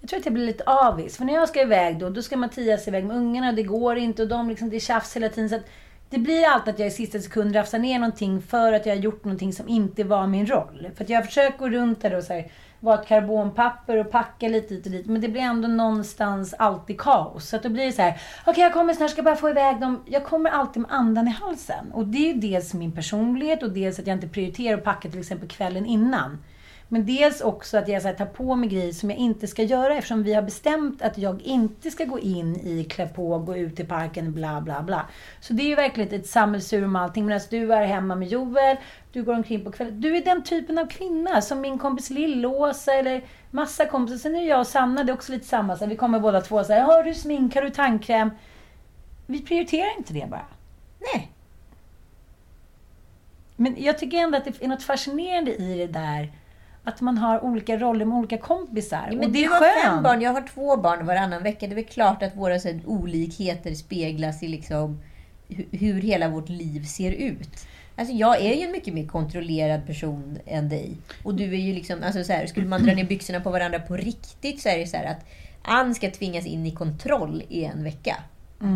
Jag 0.00 0.10
tror 0.10 0.20
att 0.20 0.26
jag 0.26 0.34
blir 0.34 0.46
lite 0.46 0.64
avis. 0.64 1.16
För 1.16 1.24
när 1.24 1.34
jag 1.34 1.48
ska 1.48 1.62
iväg 1.62 1.98
då, 1.98 2.10
då 2.10 2.22
ska 2.22 2.36
Mattias 2.36 2.88
iväg 2.88 3.04
med 3.04 3.16
ungarna. 3.16 3.52
Det 3.52 3.62
går 3.62 3.96
inte 3.96 4.22
och 4.22 4.28
de 4.28 4.48
liksom, 4.48 4.70
det 4.70 4.76
är 4.76 4.80
tjafs 4.80 5.16
hela 5.16 5.28
tiden. 5.28 5.48
Så 5.48 5.56
att 5.56 5.66
det 6.10 6.18
blir 6.18 6.46
alltid 6.48 6.74
att 6.74 6.78
jag 6.78 6.88
i 6.88 6.90
sista 6.90 7.18
sekund 7.18 7.56
rafsar 7.56 7.78
ner 7.78 7.98
någonting 7.98 8.42
för 8.42 8.72
att 8.72 8.86
jag 8.86 8.96
har 8.96 9.02
gjort 9.02 9.24
någonting 9.24 9.52
som 9.52 9.68
inte 9.68 10.04
var 10.04 10.26
min 10.26 10.46
roll. 10.46 10.90
För 10.96 11.04
att 11.04 11.10
jag 11.10 11.26
försöker 11.26 11.58
gå 11.58 11.68
runt 11.68 12.02
där 12.02 12.16
och 12.16 12.24
så 12.24 12.32
här, 12.32 12.50
vara 12.80 13.00
ett 13.00 13.08
karbonpapper 13.08 13.96
och 13.96 14.10
packa 14.10 14.48
lite 14.48 14.74
hit 14.74 14.86
och 14.86 14.92
dit. 14.92 15.06
Men 15.06 15.20
det 15.20 15.28
blir 15.28 15.42
ändå 15.42 15.68
någonstans 15.68 16.54
alltid 16.58 17.00
kaos. 17.00 17.48
Så 17.48 17.56
att 17.56 17.62
då 17.62 17.68
blir 17.68 17.86
det 17.86 17.92
så 17.92 18.02
här, 18.02 18.10
okej 18.10 18.50
okay, 18.50 18.62
jag 18.62 18.72
kommer 18.72 18.94
snart, 18.94 19.10
ska 19.10 19.22
bara 19.22 19.36
få 19.36 19.50
iväg 19.50 19.80
dem. 19.80 20.02
Jag 20.06 20.24
kommer 20.24 20.50
alltid 20.50 20.82
med 20.82 20.92
andan 20.92 21.28
i 21.28 21.30
halsen. 21.30 21.92
Och 21.92 22.06
det 22.06 22.18
är 22.18 22.34
ju 22.34 22.40
dels 22.40 22.74
min 22.74 22.92
personlighet 22.92 23.62
och 23.62 23.70
dels 23.70 23.98
att 23.98 24.06
jag 24.06 24.16
inte 24.16 24.28
prioriterar 24.28 24.78
att 24.78 24.84
packa 24.84 25.10
till 25.10 25.20
exempel 25.20 25.48
kvällen 25.48 25.86
innan. 25.86 26.38
Men 26.88 27.06
dels 27.06 27.40
också 27.40 27.78
att 27.78 27.88
jag 27.88 28.02
så 28.02 28.08
här, 28.08 28.14
tar 28.14 28.26
på 28.26 28.56
mig 28.56 28.68
grejer 28.68 28.92
som 28.92 29.10
jag 29.10 29.18
inte 29.18 29.46
ska 29.46 29.62
göra 29.62 29.94
eftersom 29.94 30.22
vi 30.22 30.34
har 30.34 30.42
bestämt 30.42 31.02
att 31.02 31.18
jag 31.18 31.42
inte 31.42 31.90
ska 31.90 32.04
gå 32.04 32.18
in 32.18 32.56
i 32.56 32.84
klä 32.84 33.08
på, 33.08 33.38
gå 33.38 33.56
ut 33.56 33.80
i 33.80 33.84
parken, 33.84 34.32
bla 34.32 34.60
bla 34.60 34.82
bla. 34.82 35.06
Så 35.40 35.52
det 35.52 35.62
är 35.62 35.66
ju 35.66 35.74
verkligen 35.74 36.20
ett 36.20 36.26
sammelsurium 36.26 36.92
med 36.92 37.02
allting. 37.02 37.26
Medan 37.26 37.34
alltså, 37.34 37.50
du 37.50 37.74
är 37.74 37.86
hemma 37.86 38.14
med 38.14 38.28
Joel, 38.28 38.76
du 39.12 39.22
går 39.22 39.34
omkring 39.34 39.64
på 39.64 39.72
kvällen. 39.72 40.00
Du 40.00 40.16
är 40.16 40.24
den 40.24 40.42
typen 40.42 40.78
av 40.78 40.86
kvinna 40.86 41.42
som 41.42 41.60
min 41.60 41.78
kompis 41.78 42.10
Lillåsa 42.10 42.94
eller 42.94 43.24
massa 43.50 43.86
kompisar. 43.86 44.18
Sen 44.18 44.34
är 44.36 44.48
jag 44.48 44.60
och 44.60 44.66
Sanna, 44.66 45.04
det 45.04 45.12
är 45.12 45.14
också 45.14 45.32
lite 45.32 45.46
samma. 45.46 45.76
Så 45.76 45.84
här, 45.84 45.90
vi 45.90 45.96
kommer 45.96 46.20
båda 46.20 46.40
två 46.40 46.56
och 46.56 46.66
säger, 46.66 46.82
har 46.82 47.02
du 47.02 47.14
smink, 47.14 47.54
har 47.54 47.62
du 47.62 47.70
tandkräm? 47.70 48.30
Vi 49.26 49.42
prioriterar 49.42 49.98
inte 49.98 50.12
det 50.12 50.26
bara. 50.30 50.46
Nej. 50.98 51.32
Men 53.56 53.74
jag 53.78 53.98
tycker 53.98 54.18
ändå 54.18 54.38
att 54.38 54.44
det 54.44 54.62
är 54.62 54.68
något 54.68 54.82
fascinerande 54.82 55.54
i 55.54 55.78
det 55.78 55.86
där 55.86 56.32
att 56.86 57.00
man 57.00 57.18
har 57.18 57.44
olika 57.44 57.76
roller 57.76 58.04
med 58.04 58.18
olika 58.18 58.38
kompisar. 58.38 59.04
Ja, 59.06 59.12
och 59.12 59.18
men 59.18 59.32
det 59.32 59.38
du 59.38 59.44
är 59.44 59.48
har 59.48 59.60
skönt. 59.60 59.84
fem 59.84 60.02
barn, 60.02 60.20
jag 60.20 60.32
har 60.32 60.44
två 60.54 60.76
barn 60.76 61.06
varannan 61.06 61.42
vecka. 61.42 61.66
Det 61.66 61.72
är 61.72 61.74
väl 61.74 61.84
klart 61.84 62.22
att 62.22 62.36
våra 62.36 62.58
så 62.58 62.78
olikheter 62.84 63.74
speglas 63.74 64.42
i 64.42 64.48
liksom, 64.48 65.00
hu- 65.48 65.76
hur 65.78 66.00
hela 66.02 66.28
vårt 66.28 66.48
liv 66.48 66.84
ser 66.84 67.12
ut. 67.12 67.66
Alltså 67.96 68.14
jag 68.14 68.40
är 68.40 68.54
ju 68.54 68.62
en 68.62 68.72
mycket 68.72 68.94
mer 68.94 69.06
kontrollerad 69.06 69.86
person 69.86 70.38
än 70.46 70.68
dig. 70.68 70.96
Och 71.22 71.34
du 71.34 71.44
är 71.44 71.58
ju 71.58 71.74
liksom, 71.74 72.02
alltså 72.02 72.24
så 72.24 72.32
här, 72.32 72.46
skulle 72.46 72.66
man 72.66 72.82
dra 72.82 72.94
ner 72.94 73.04
byxorna 73.04 73.40
på 73.40 73.50
varandra 73.50 73.78
på 73.78 73.96
riktigt 73.96 74.60
så 74.60 74.68
är 74.68 74.78
det 74.78 74.86
så 74.86 74.96
här 74.96 75.04
att 75.04 75.26
Ann 75.62 75.94
ska 75.94 76.10
tvingas 76.10 76.46
in 76.46 76.66
i 76.66 76.70
kontroll 76.70 77.42
i 77.48 77.64
en 77.64 77.84
vecka. 77.84 78.16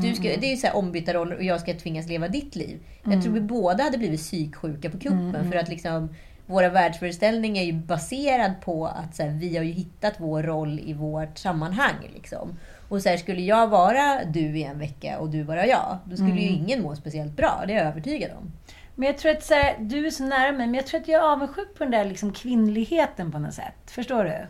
Du 0.03 0.15
ska, 0.15 0.23
det 0.23 0.47
är 0.47 0.51
ju 0.51 0.57
så 0.57 0.67
här 0.67 0.77
ombytta 0.77 1.15
roller 1.15 1.37
och 1.37 1.43
jag 1.45 1.61
ska 1.61 1.75
tvingas 1.75 2.09
leva 2.09 2.29
ditt 2.29 2.57
liv. 2.57 2.79
Jag 3.05 3.23
tror 3.23 3.33
vi 3.35 3.41
båda 3.41 3.85
hade 3.85 3.99
blivit 3.99 4.21
psyksjuka 4.21 4.91
på 4.91 4.99
kuppen 4.99 5.51
för 5.51 5.59
att 5.59 5.69
liksom 5.69 6.09
våra 6.51 6.69
världsföreställningar 6.69 7.63
är 7.63 7.67
ju 7.67 7.73
baserad 7.73 8.61
på 8.61 8.87
att 8.87 9.17
så 9.17 9.23
här, 9.23 9.31
vi 9.31 9.57
har 9.57 9.65
ju 9.65 9.73
hittat 9.73 10.15
vår 10.19 10.43
roll 10.43 10.81
i 10.85 10.93
vårt 10.93 11.39
sammanhang. 11.39 11.95
Liksom. 12.15 12.59
Och 12.89 13.03
så 13.03 13.09
här, 13.09 13.17
skulle 13.17 13.41
jag 13.43 13.69
vara 13.69 14.25
du 14.25 14.59
i 14.59 14.63
en 14.63 14.79
vecka 14.79 15.19
och 15.19 15.31
du 15.31 15.43
vara 15.43 15.67
jag, 15.67 15.99
då 16.05 16.17
skulle 16.17 16.41
ju 16.41 16.49
ingen 16.49 16.83
må 16.83 16.97
speciellt 16.97 17.33
bra. 17.37 17.65
Det 17.67 17.73
är 17.73 17.77
jag 17.77 17.87
övertygad 17.87 18.31
om. 18.39 18.53
Men 18.95 19.07
jag 19.07 19.19
tror 19.19 19.33
att 19.33 19.45
så 19.45 19.55
här, 19.55 19.77
du 19.81 20.07
är 20.07 20.11
så 20.11 20.25
nära 20.25 20.53
mig, 20.53 20.67
men 20.67 20.75
jag 20.75 20.87
tror 20.87 21.01
att 21.01 21.09
jag 21.09 21.23
är 21.25 21.33
avundsjuk 21.33 21.75
på 21.79 21.85
den 21.85 21.91
där 21.91 22.05
liksom 22.05 22.33
kvinnligheten 22.33 23.33
på 23.33 23.39
något 23.39 23.55
sätt. 23.55 23.91
Förstår 23.91 24.25
du? 24.25 24.47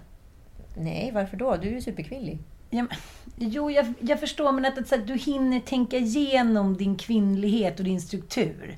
Nej, 0.76 1.10
varför 1.14 1.36
då? 1.36 1.56
Du 1.56 1.68
är 1.68 1.72
ju 1.72 1.80
superkvinnlig. 1.80 2.38
Ja, 2.70 2.82
men- 2.82 2.98
jo, 3.36 3.70
jag, 3.70 3.94
jag 4.00 4.20
förstår, 4.20 4.52
men 4.52 4.64
att, 4.64 4.78
att 4.78 4.90
här, 4.90 4.98
du 4.98 5.14
hinner 5.16 5.60
tänka 5.60 5.96
igenom 5.96 6.76
din 6.76 6.96
kvinnlighet 6.96 7.78
och 7.78 7.84
din 7.84 8.00
struktur. 8.00 8.76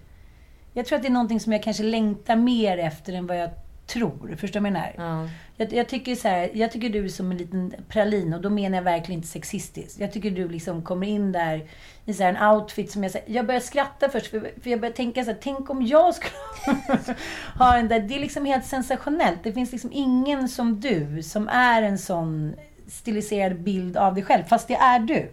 Jag 0.72 0.86
tror 0.86 0.96
att 0.96 1.02
det 1.02 1.08
är 1.08 1.12
någonting 1.12 1.40
som 1.40 1.52
jag 1.52 1.62
kanske 1.62 1.82
längtar 1.82 2.36
mer 2.36 2.78
efter 2.78 3.12
än 3.12 3.26
vad 3.26 3.38
jag 3.38 3.50
tror. 3.86 4.36
Förstår 4.36 4.60
du 4.60 4.70
vad 4.70 4.70
jag 4.70 4.72
menar? 4.72 4.92
Ja. 4.96 5.28
Jag, 5.56 5.72
jag, 5.72 5.88
tycker 5.88 6.14
så 6.14 6.28
här, 6.28 6.50
jag 6.54 6.72
tycker 6.72 6.88
du 6.88 7.04
är 7.04 7.08
som 7.08 7.30
en 7.30 7.36
liten 7.36 7.74
pralin 7.88 8.34
och 8.34 8.40
då 8.40 8.50
menar 8.50 8.76
jag 8.76 8.82
verkligen 8.82 9.18
inte 9.18 9.28
sexistiskt. 9.28 10.00
Jag 10.00 10.12
tycker 10.12 10.30
du 10.30 10.48
liksom 10.48 10.82
kommer 10.82 11.06
in 11.06 11.32
där 11.32 11.68
i 12.04 12.14
så 12.14 12.22
här 12.22 12.34
en 12.34 12.54
outfit 12.54 12.90
som 12.90 13.02
jag 13.02 13.12
säger. 13.12 13.34
Jag 13.34 13.46
börjar 13.46 13.60
skratta 13.60 14.08
först 14.08 14.26
för, 14.26 14.40
för 14.62 14.70
jag 14.70 14.80
börjar 14.80 14.94
tänka 14.94 15.24
så 15.24 15.30
här, 15.30 15.38
tänk 15.42 15.70
om 15.70 15.86
jag 15.86 16.14
skulle 16.14 16.32
ha 17.58 17.76
den 17.76 17.88
där. 17.88 18.00
Det 18.00 18.14
är 18.14 18.20
liksom 18.20 18.44
helt 18.44 18.66
sensationellt. 18.66 19.38
Det 19.42 19.52
finns 19.52 19.72
liksom 19.72 19.90
ingen 19.92 20.48
som 20.48 20.80
du 20.80 21.22
som 21.22 21.48
är 21.48 21.82
en 21.82 21.98
sån 21.98 22.54
stiliserad 22.86 23.60
bild 23.60 23.96
av 23.96 24.14
dig 24.14 24.24
själv, 24.24 24.44
fast 24.44 24.68
det 24.68 24.74
är 24.74 24.98
du. 24.98 25.28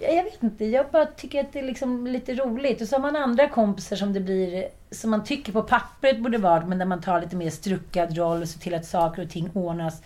Jag 0.00 0.24
vet 0.24 0.42
inte, 0.42 0.64
jag 0.64 0.86
bara 0.90 1.06
tycker 1.06 1.40
att 1.40 1.52
det 1.52 1.58
är 1.58 1.62
liksom 1.62 2.06
lite 2.06 2.34
roligt. 2.34 2.80
Och 2.80 2.88
så 2.88 2.96
har 2.96 3.02
man 3.02 3.16
andra 3.16 3.48
kompisar 3.48 3.96
som 3.96 4.12
det 4.12 4.20
blir, 4.20 4.68
som 4.90 5.10
man 5.10 5.24
tycker 5.24 5.52
på 5.52 5.62
pappret 5.62 6.18
borde 6.18 6.38
vara, 6.38 6.66
men 6.66 6.78
där 6.78 6.86
man 6.86 7.00
tar 7.00 7.20
lite 7.20 7.36
mer 7.36 7.50
struckad 7.50 8.16
roll 8.16 8.42
och 8.42 8.48
ser 8.48 8.60
till 8.60 8.74
att 8.74 8.86
saker 8.86 9.22
och 9.22 9.30
ting 9.30 9.50
ordnas. 9.54 10.02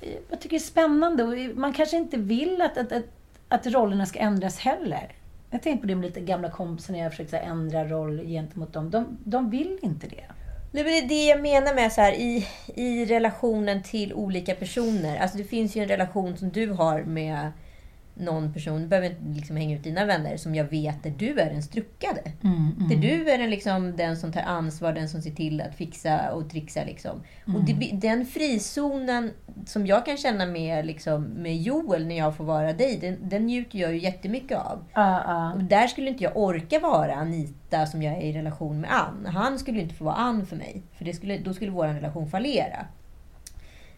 Eh, 0.00 0.08
jag 0.30 0.40
tycker 0.40 0.56
det 0.56 0.64
är 0.64 0.66
spännande 0.66 1.22
och 1.22 1.56
man 1.56 1.72
kanske 1.72 1.96
inte 1.96 2.16
vill 2.16 2.62
att, 2.62 2.78
att, 2.78 2.92
att, 2.92 3.04
att 3.48 3.66
rollerna 3.66 4.06
ska 4.06 4.18
ändras 4.18 4.58
heller. 4.58 5.12
Jag 5.50 5.62
tänkte 5.62 5.80
på 5.80 5.86
det 5.86 5.94
med 5.94 6.04
lite 6.04 6.20
gamla 6.20 6.50
kompisar 6.50 6.92
när 6.92 7.00
jag 7.00 7.12
försökte 7.12 7.38
ändra 7.38 7.84
roll 7.84 8.26
gentemot 8.26 8.72
dem. 8.72 8.90
De, 8.90 9.18
de 9.24 9.50
vill 9.50 9.78
inte 9.82 10.06
det. 10.06 10.24
Nej, 10.74 10.84
men 10.84 10.92
det 10.92 10.98
är 10.98 11.08
det 11.08 11.24
jag 11.24 11.40
menar 11.40 11.74
med 11.74 11.92
så 11.92 12.00
här, 12.00 12.12
i, 12.12 12.46
i 12.74 13.04
relationen 13.04 13.82
till 13.82 14.14
olika 14.14 14.54
personer. 14.54 15.16
Alltså 15.16 15.38
det 15.38 15.44
finns 15.44 15.76
ju 15.76 15.82
en 15.82 15.88
relation 15.88 16.36
som 16.36 16.50
du 16.50 16.70
har 16.70 17.02
med 17.02 17.52
någon 18.14 18.52
person, 18.52 18.80
du 18.82 18.86
behöver 18.86 19.10
inte 19.10 19.22
liksom 19.40 19.56
hänga 19.56 19.76
ut 19.76 19.84
dina 19.84 20.04
vänner, 20.04 20.36
som 20.36 20.54
jag 20.54 20.64
vet 20.64 21.02
där 21.02 21.10
du 21.18 21.40
är 21.40 21.50
den 21.50 21.62
struckade. 21.62 22.22
Mm, 22.44 22.88
Där 22.88 22.96
du 22.96 23.30
är 23.30 23.38
den, 23.38 23.50
liksom, 23.50 23.96
den 23.96 24.16
som 24.16 24.32
tar 24.32 24.40
ansvar, 24.40 24.92
den 24.92 25.08
som 25.08 25.22
ser 25.22 25.30
till 25.30 25.60
att 25.60 25.74
fixa 25.74 26.32
och 26.32 26.50
trixa. 26.50 26.84
Liksom. 26.84 27.22
Och 27.46 27.64
det, 27.64 27.90
den 27.92 28.26
frizonen 28.26 29.30
som 29.66 29.86
jag 29.86 30.06
kan 30.06 30.16
känna 30.16 30.46
med, 30.46 30.86
liksom, 30.86 31.22
med 31.24 31.56
Joel 31.56 32.06
när 32.06 32.18
jag 32.18 32.36
får 32.36 32.44
vara 32.44 32.72
dig, 32.72 32.98
den, 33.00 33.28
den 33.28 33.46
njuter 33.46 33.78
jag 33.78 33.92
ju 33.92 33.98
jättemycket 34.00 34.58
av. 34.58 34.84
Ja, 34.94 35.22
ja. 35.26 35.52
Och 35.52 35.64
där 35.64 35.86
skulle 35.86 36.08
inte 36.10 36.24
jag 36.24 36.36
orka 36.36 36.78
vara 36.78 37.14
Anita 37.14 37.86
som 37.86 38.02
jag 38.02 38.14
är 38.14 38.20
i 38.20 38.32
relation 38.32 38.80
med 38.80 38.90
Ann. 38.92 39.26
Han 39.26 39.58
skulle 39.58 39.80
inte 39.80 39.94
få 39.94 40.04
vara 40.04 40.14
Ann 40.14 40.46
för 40.46 40.56
mig. 40.56 40.82
För 40.98 41.04
det 41.04 41.12
skulle, 41.14 41.38
då 41.38 41.54
skulle 41.54 41.70
vår 41.70 41.86
relation 41.86 42.30
fallera. 42.30 42.86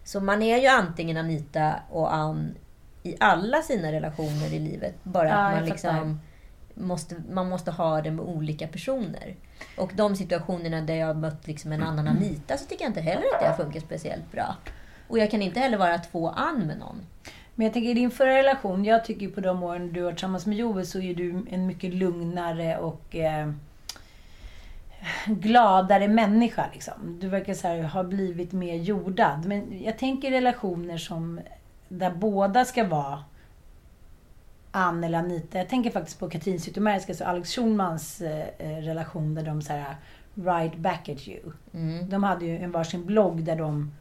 Så 0.04 0.20
man 0.20 0.42
är 0.42 0.58
ju 0.58 0.66
antingen 0.66 1.16
Anita 1.16 1.74
och 1.90 2.14
Ann 2.14 2.54
i 3.04 3.16
alla 3.20 3.62
sina 3.62 3.92
relationer 3.92 4.54
i 4.54 4.58
livet. 4.58 4.94
Bara 5.02 5.28
Ja, 5.28 5.34
att 5.34 5.54
man 5.54 5.64
liksom 5.64 6.20
måste, 6.74 7.16
man 7.30 7.48
måste 7.48 7.70
ha 7.70 8.02
det 8.02 8.10
med 8.10 8.24
olika 8.24 8.66
personer. 8.68 9.36
Och 9.76 9.92
de 9.94 10.16
situationerna 10.16 10.80
där 10.80 10.94
jag 10.94 11.06
har 11.06 11.14
mött 11.14 11.46
liksom 11.46 11.72
en 11.72 11.82
annan 11.82 12.08
Anita 12.08 12.56
så 12.56 12.66
tycker 12.66 12.84
jag 12.84 12.90
inte 12.90 13.00
heller 13.00 13.24
att 13.34 13.40
det 13.40 13.48
har 13.48 13.56
funkat 13.56 13.82
speciellt 13.82 14.32
bra. 14.32 14.56
Och 15.08 15.18
jag 15.18 15.30
kan 15.30 15.42
inte 15.42 15.60
heller 15.60 15.78
vara 15.78 15.98
två 15.98 16.28
Ann 16.28 16.66
med 16.66 16.78
någon. 16.78 17.06
Men 17.54 17.64
jag 17.64 17.72
tänker 17.72 17.90
i 17.90 17.94
din 17.94 18.10
förra 18.10 18.38
relation, 18.38 18.84
jag 18.84 19.04
tycker 19.04 19.28
på 19.28 19.40
de 19.40 19.62
åren 19.62 19.92
du 19.92 20.00
var 20.00 20.12
tillsammans 20.12 20.46
med 20.46 20.56
Joel 20.58 20.86
så 20.86 21.00
är 21.00 21.14
du 21.14 21.44
en 21.50 21.66
mycket 21.66 21.94
lugnare 21.94 22.78
och 22.78 23.16
eh, 23.16 23.50
gladare 25.26 26.08
människa. 26.08 26.66
Liksom. 26.72 27.18
Du 27.20 27.28
verkar 27.28 27.54
så 27.54 27.68
här, 27.68 27.82
ha 27.82 28.04
blivit 28.04 28.52
mer 28.52 28.74
jordad. 28.74 29.44
Men 29.44 29.82
jag 29.82 29.98
tänker 29.98 30.30
relationer 30.30 30.98
som 30.98 31.40
där 31.98 32.10
båda 32.10 32.64
ska 32.64 32.84
vara 32.84 33.24
Ann 34.70 35.04
eller 35.04 35.18
Anita. 35.18 35.58
Jag 35.58 35.68
tänker 35.68 35.90
faktiskt 35.90 36.18
på 36.18 36.30
Katrin 36.30 36.60
Zytomierska, 36.60 37.12
alltså 37.12 37.24
Alex 37.24 37.54
Schulmans 37.54 38.20
eh, 38.20 38.48
eh, 38.58 38.76
relation 38.76 39.34
där 39.34 39.42
de 39.42 39.62
så 39.62 39.72
här 39.72 39.96
right 40.34 40.76
back 40.76 41.08
at 41.08 41.28
you. 41.28 41.52
Mm. 41.74 42.10
De 42.10 42.24
hade 42.24 42.44
ju 42.46 42.58
en 42.58 42.70
varsin 42.72 43.06
blogg 43.06 43.44
där 43.44 43.56
de 43.56 43.92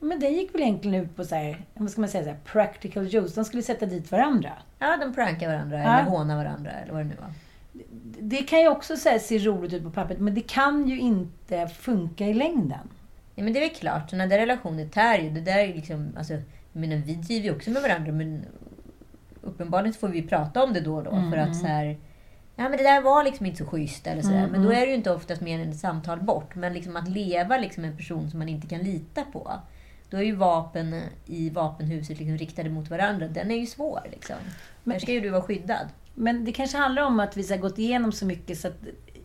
men 0.00 0.20
det 0.20 0.28
gick 0.28 0.54
väl 0.54 0.60
egentligen 0.60 1.04
ut 1.04 1.16
på 1.16 1.24
så 1.24 1.34
här, 1.34 1.64
vad 1.74 1.90
ska 1.90 2.00
man 2.00 2.10
säga, 2.10 2.24
så 2.24 2.30
här, 2.30 2.38
practical 2.44 3.14
jokes. 3.14 3.34
De 3.34 3.44
skulle 3.44 3.62
sätta 3.62 3.86
dit 3.86 4.12
varandra. 4.12 4.52
Ja, 4.78 4.96
de 4.96 5.14
prankar 5.14 5.48
varandra 5.48 5.78
Ja. 5.78 5.98
eller 5.98 6.10
hånar 6.10 6.36
varandra 6.36 6.70
eller 6.70 6.92
vad 6.92 7.00
det 7.00 7.08
nu 7.08 7.16
var. 7.20 7.32
Det 8.20 8.36
kan 8.36 8.60
ju 8.60 8.68
också 8.68 8.96
så 8.96 9.08
här, 9.08 9.18
se 9.18 9.38
roligt 9.38 9.72
ut 9.72 9.82
på 9.82 9.90
pappret, 9.90 10.18
men 10.18 10.34
det 10.34 10.40
kan 10.40 10.88
ju 10.88 11.00
inte 11.00 11.68
funka 11.68 12.26
i 12.26 12.34
längden. 12.34 12.88
Ja, 13.34 13.44
men 13.44 13.52
det 13.52 13.58
är 13.58 13.68
väl 13.68 13.76
klart, 13.76 14.10
sådana 14.10 14.26
där 14.26 14.38
relationer 14.38 14.88
tär 14.88 15.18
ju. 15.18 15.30
Det 15.30 15.40
där 15.40 15.58
är 15.58 15.66
ju 15.66 15.74
liksom, 15.74 16.12
alltså, 16.18 16.34
menar, 16.72 16.96
vi 16.96 17.14
driver 17.14 17.44
ju 17.48 17.54
också 17.54 17.70
med 17.70 17.82
varandra, 17.82 18.12
men 18.12 18.44
uppenbarligen 19.42 19.94
får 19.94 20.08
vi 20.08 20.22
prata 20.22 20.64
om 20.64 20.72
det 20.72 20.80
då 20.80 20.96
och 20.96 21.04
då. 21.04 21.10
För 21.10 21.36
att 21.36 21.56
så 21.56 21.66
här, 21.66 21.98
ja 22.56 22.68
men 22.68 22.72
det 22.72 22.82
där 22.82 23.02
var 23.02 23.24
liksom 23.24 23.46
inte 23.46 23.58
så 23.58 23.66
schysst 23.66 24.06
eller 24.06 24.22
sådär. 24.22 24.48
Men 24.50 24.62
då 24.62 24.72
är 24.72 24.80
det 24.80 24.86
ju 24.86 24.94
inte 24.94 25.10
oftast 25.10 25.40
mer 25.40 25.60
än 25.60 25.70
ett 25.70 25.78
samtal 25.78 26.20
bort. 26.20 26.54
Men 26.54 26.72
liksom 26.72 26.96
att 26.96 27.08
leva 27.08 27.58
liksom 27.58 27.84
en 27.84 27.96
person 27.96 28.30
som 28.30 28.38
man 28.38 28.48
inte 28.48 28.66
kan 28.66 28.80
lita 28.80 29.24
på. 29.24 29.52
Då 30.10 30.16
är 30.16 30.22
ju 30.22 30.34
vapen 30.34 31.00
i 31.26 31.50
vapenhuset 31.50 32.18
liksom 32.18 32.38
riktade 32.38 32.70
mot 32.70 32.90
varandra. 32.90 33.28
Den 33.28 33.50
är 33.50 33.56
ju 33.56 33.66
svår 33.66 34.00
liksom. 34.10 34.36
Där 34.84 34.98
ska 34.98 35.12
ju 35.12 35.20
du 35.20 35.28
vara 35.28 35.42
skyddad. 35.42 35.88
Men 36.14 36.44
det 36.44 36.52
kanske 36.52 36.78
handlar 36.78 37.02
om 37.02 37.20
att 37.20 37.36
vi 37.36 37.46
här, 37.50 37.56
gått 37.56 37.78
igenom 37.78 38.12
så 38.12 38.26
mycket 38.26 38.58
så 38.58 38.68
att 38.68 38.76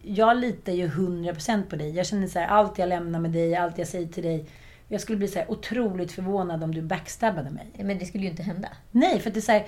jag 0.02 0.38
litar 0.38 0.74
ju 0.74 0.88
100% 0.88 1.64
på 1.70 1.76
dig. 1.76 1.96
Jag 1.96 2.06
känner 2.06 2.28
så 2.28 2.40
här, 2.40 2.48
allt 2.48 2.78
jag 2.78 2.90
lämnar 2.90 3.20
med 3.20 3.32
dig, 3.32 3.56
allt 3.56 3.78
jag 3.78 3.88
säger 3.88 4.08
till 4.08 4.24
dig. 4.24 4.46
Jag 4.88 5.02
skulle 5.02 5.18
bli 5.18 5.28
så 5.28 5.40
här 5.40 5.52
otroligt 5.52 6.12
förvånad 6.12 6.64
om 6.64 6.76
du 6.76 6.82
backstabbade 6.82 7.50
mig. 7.50 7.72
Men 7.78 8.00
det 8.00 8.06
skulle 8.06 8.24
ju 8.24 8.30
inte 8.30 8.44
hända. 8.44 8.70
Nej, 8.92 9.20
för 9.20 9.30
att 9.30 9.34
det 9.34 9.40
är 9.40 9.42
så 9.42 9.52
här, 9.52 9.66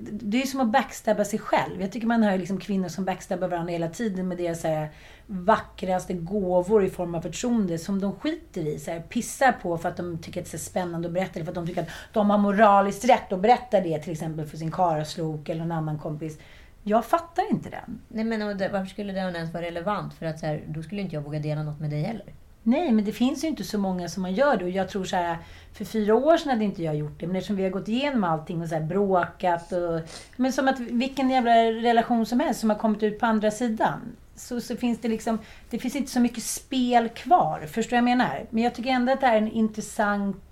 det 0.00 0.42
är 0.42 0.46
som 0.46 0.60
att 0.60 0.72
backstabba 0.72 1.24
sig 1.24 1.38
själv. 1.38 1.80
Jag 1.80 1.92
tycker 1.92 2.06
man 2.06 2.22
hör 2.22 2.38
liksom 2.38 2.60
kvinnor 2.60 2.88
som 2.88 3.04
backstabbar 3.04 3.48
varandra 3.48 3.72
hela 3.72 3.88
tiden 3.88 4.28
med 4.28 4.38
deras 4.38 4.60
så 4.60 4.68
här 4.68 4.88
vackraste 5.26 6.14
gåvor 6.14 6.84
i 6.84 6.90
form 6.90 7.14
av 7.14 7.20
förtroende 7.20 7.78
som 7.78 8.00
de 8.00 8.12
skiter 8.12 8.66
i. 8.66 8.78
Så 8.78 8.90
här, 8.90 9.00
pissar 9.00 9.52
på 9.52 9.78
för 9.78 9.88
att 9.88 9.96
de 9.96 10.18
tycker 10.18 10.40
att 10.40 10.50
det 10.50 10.56
är 10.56 10.58
spännande 10.58 11.08
att 11.08 11.14
berätta 11.14 11.34
eller 11.34 11.44
för 11.44 11.50
att 11.50 11.54
de 11.54 11.66
tycker 11.66 11.82
att 11.82 11.88
de 12.12 12.30
har 12.30 12.38
moraliskt 12.38 13.04
rätt 13.04 13.32
att 13.32 13.40
berätta 13.40 13.80
det 13.80 13.98
till 13.98 14.12
exempel 14.12 14.46
för 14.46 14.56
sin 14.56 14.72
karaslok 14.72 15.48
eller 15.48 15.60
någon 15.60 15.72
annan 15.72 15.98
kompis. 15.98 16.38
Jag 16.82 17.04
fattar 17.04 17.50
inte 17.50 17.70
den. 17.70 18.00
Nej 18.08 18.24
men 18.24 18.58
varför 18.58 18.86
skulle 18.86 19.12
det 19.12 19.18
ens 19.18 19.52
vara 19.52 19.62
relevant? 19.62 20.14
För 20.14 20.26
att 20.26 20.38
så 20.38 20.46
här, 20.46 20.64
då 20.66 20.82
skulle 20.82 21.00
inte 21.00 21.14
jag 21.14 21.22
våga 21.22 21.38
dela 21.38 21.62
något 21.62 21.80
med 21.80 21.90
dig 21.90 22.02
heller. 22.02 22.32
Nej, 22.62 22.92
men 22.92 23.04
det 23.04 23.12
finns 23.12 23.44
ju 23.44 23.48
inte 23.48 23.64
så 23.64 23.78
många 23.78 24.08
som 24.08 24.22
man 24.22 24.34
gör 24.34 24.56
det. 24.56 24.64
Och 24.64 24.70
jag 24.70 24.88
tror 24.88 25.04
så 25.04 25.16
här, 25.16 25.38
för 25.72 25.84
fyra 25.84 26.14
år 26.14 26.36
sedan 26.36 26.50
hade 26.50 26.64
inte 26.64 26.82
jag 26.82 26.96
gjort 26.96 27.20
det. 27.20 27.26
Men 27.26 27.36
eftersom 27.36 27.56
vi 27.56 27.62
har 27.62 27.70
gått 27.70 27.88
igenom 27.88 28.24
allting 28.24 28.62
och 28.62 28.68
så 28.68 28.74
här 28.74 28.82
bråkat 28.82 29.72
och... 29.72 30.00
Men 30.36 30.52
som 30.52 30.68
att 30.68 30.80
vilken 30.80 31.30
jävla 31.30 31.52
relation 31.72 32.26
som 32.26 32.40
helst 32.40 32.60
som 32.60 32.70
har 32.70 32.76
kommit 32.76 33.02
ut 33.02 33.18
på 33.18 33.26
andra 33.26 33.50
sidan. 33.50 34.00
Så, 34.34 34.60
så 34.60 34.76
finns 34.76 35.00
det 35.00 35.08
liksom... 35.08 35.38
Det 35.70 35.78
finns 35.78 35.96
inte 35.96 36.10
så 36.10 36.20
mycket 36.20 36.42
spel 36.42 37.08
kvar. 37.08 37.66
Förstår 37.66 37.96
du 37.96 38.02
vad 38.02 38.10
jag 38.10 38.18
menar? 38.18 38.46
Men 38.50 38.62
jag 38.62 38.74
tycker 38.74 38.90
ändå 38.90 39.12
att 39.12 39.20
det 39.20 39.26
här 39.26 39.34
är 39.34 39.42
en 39.42 39.52
intressant 39.52 40.44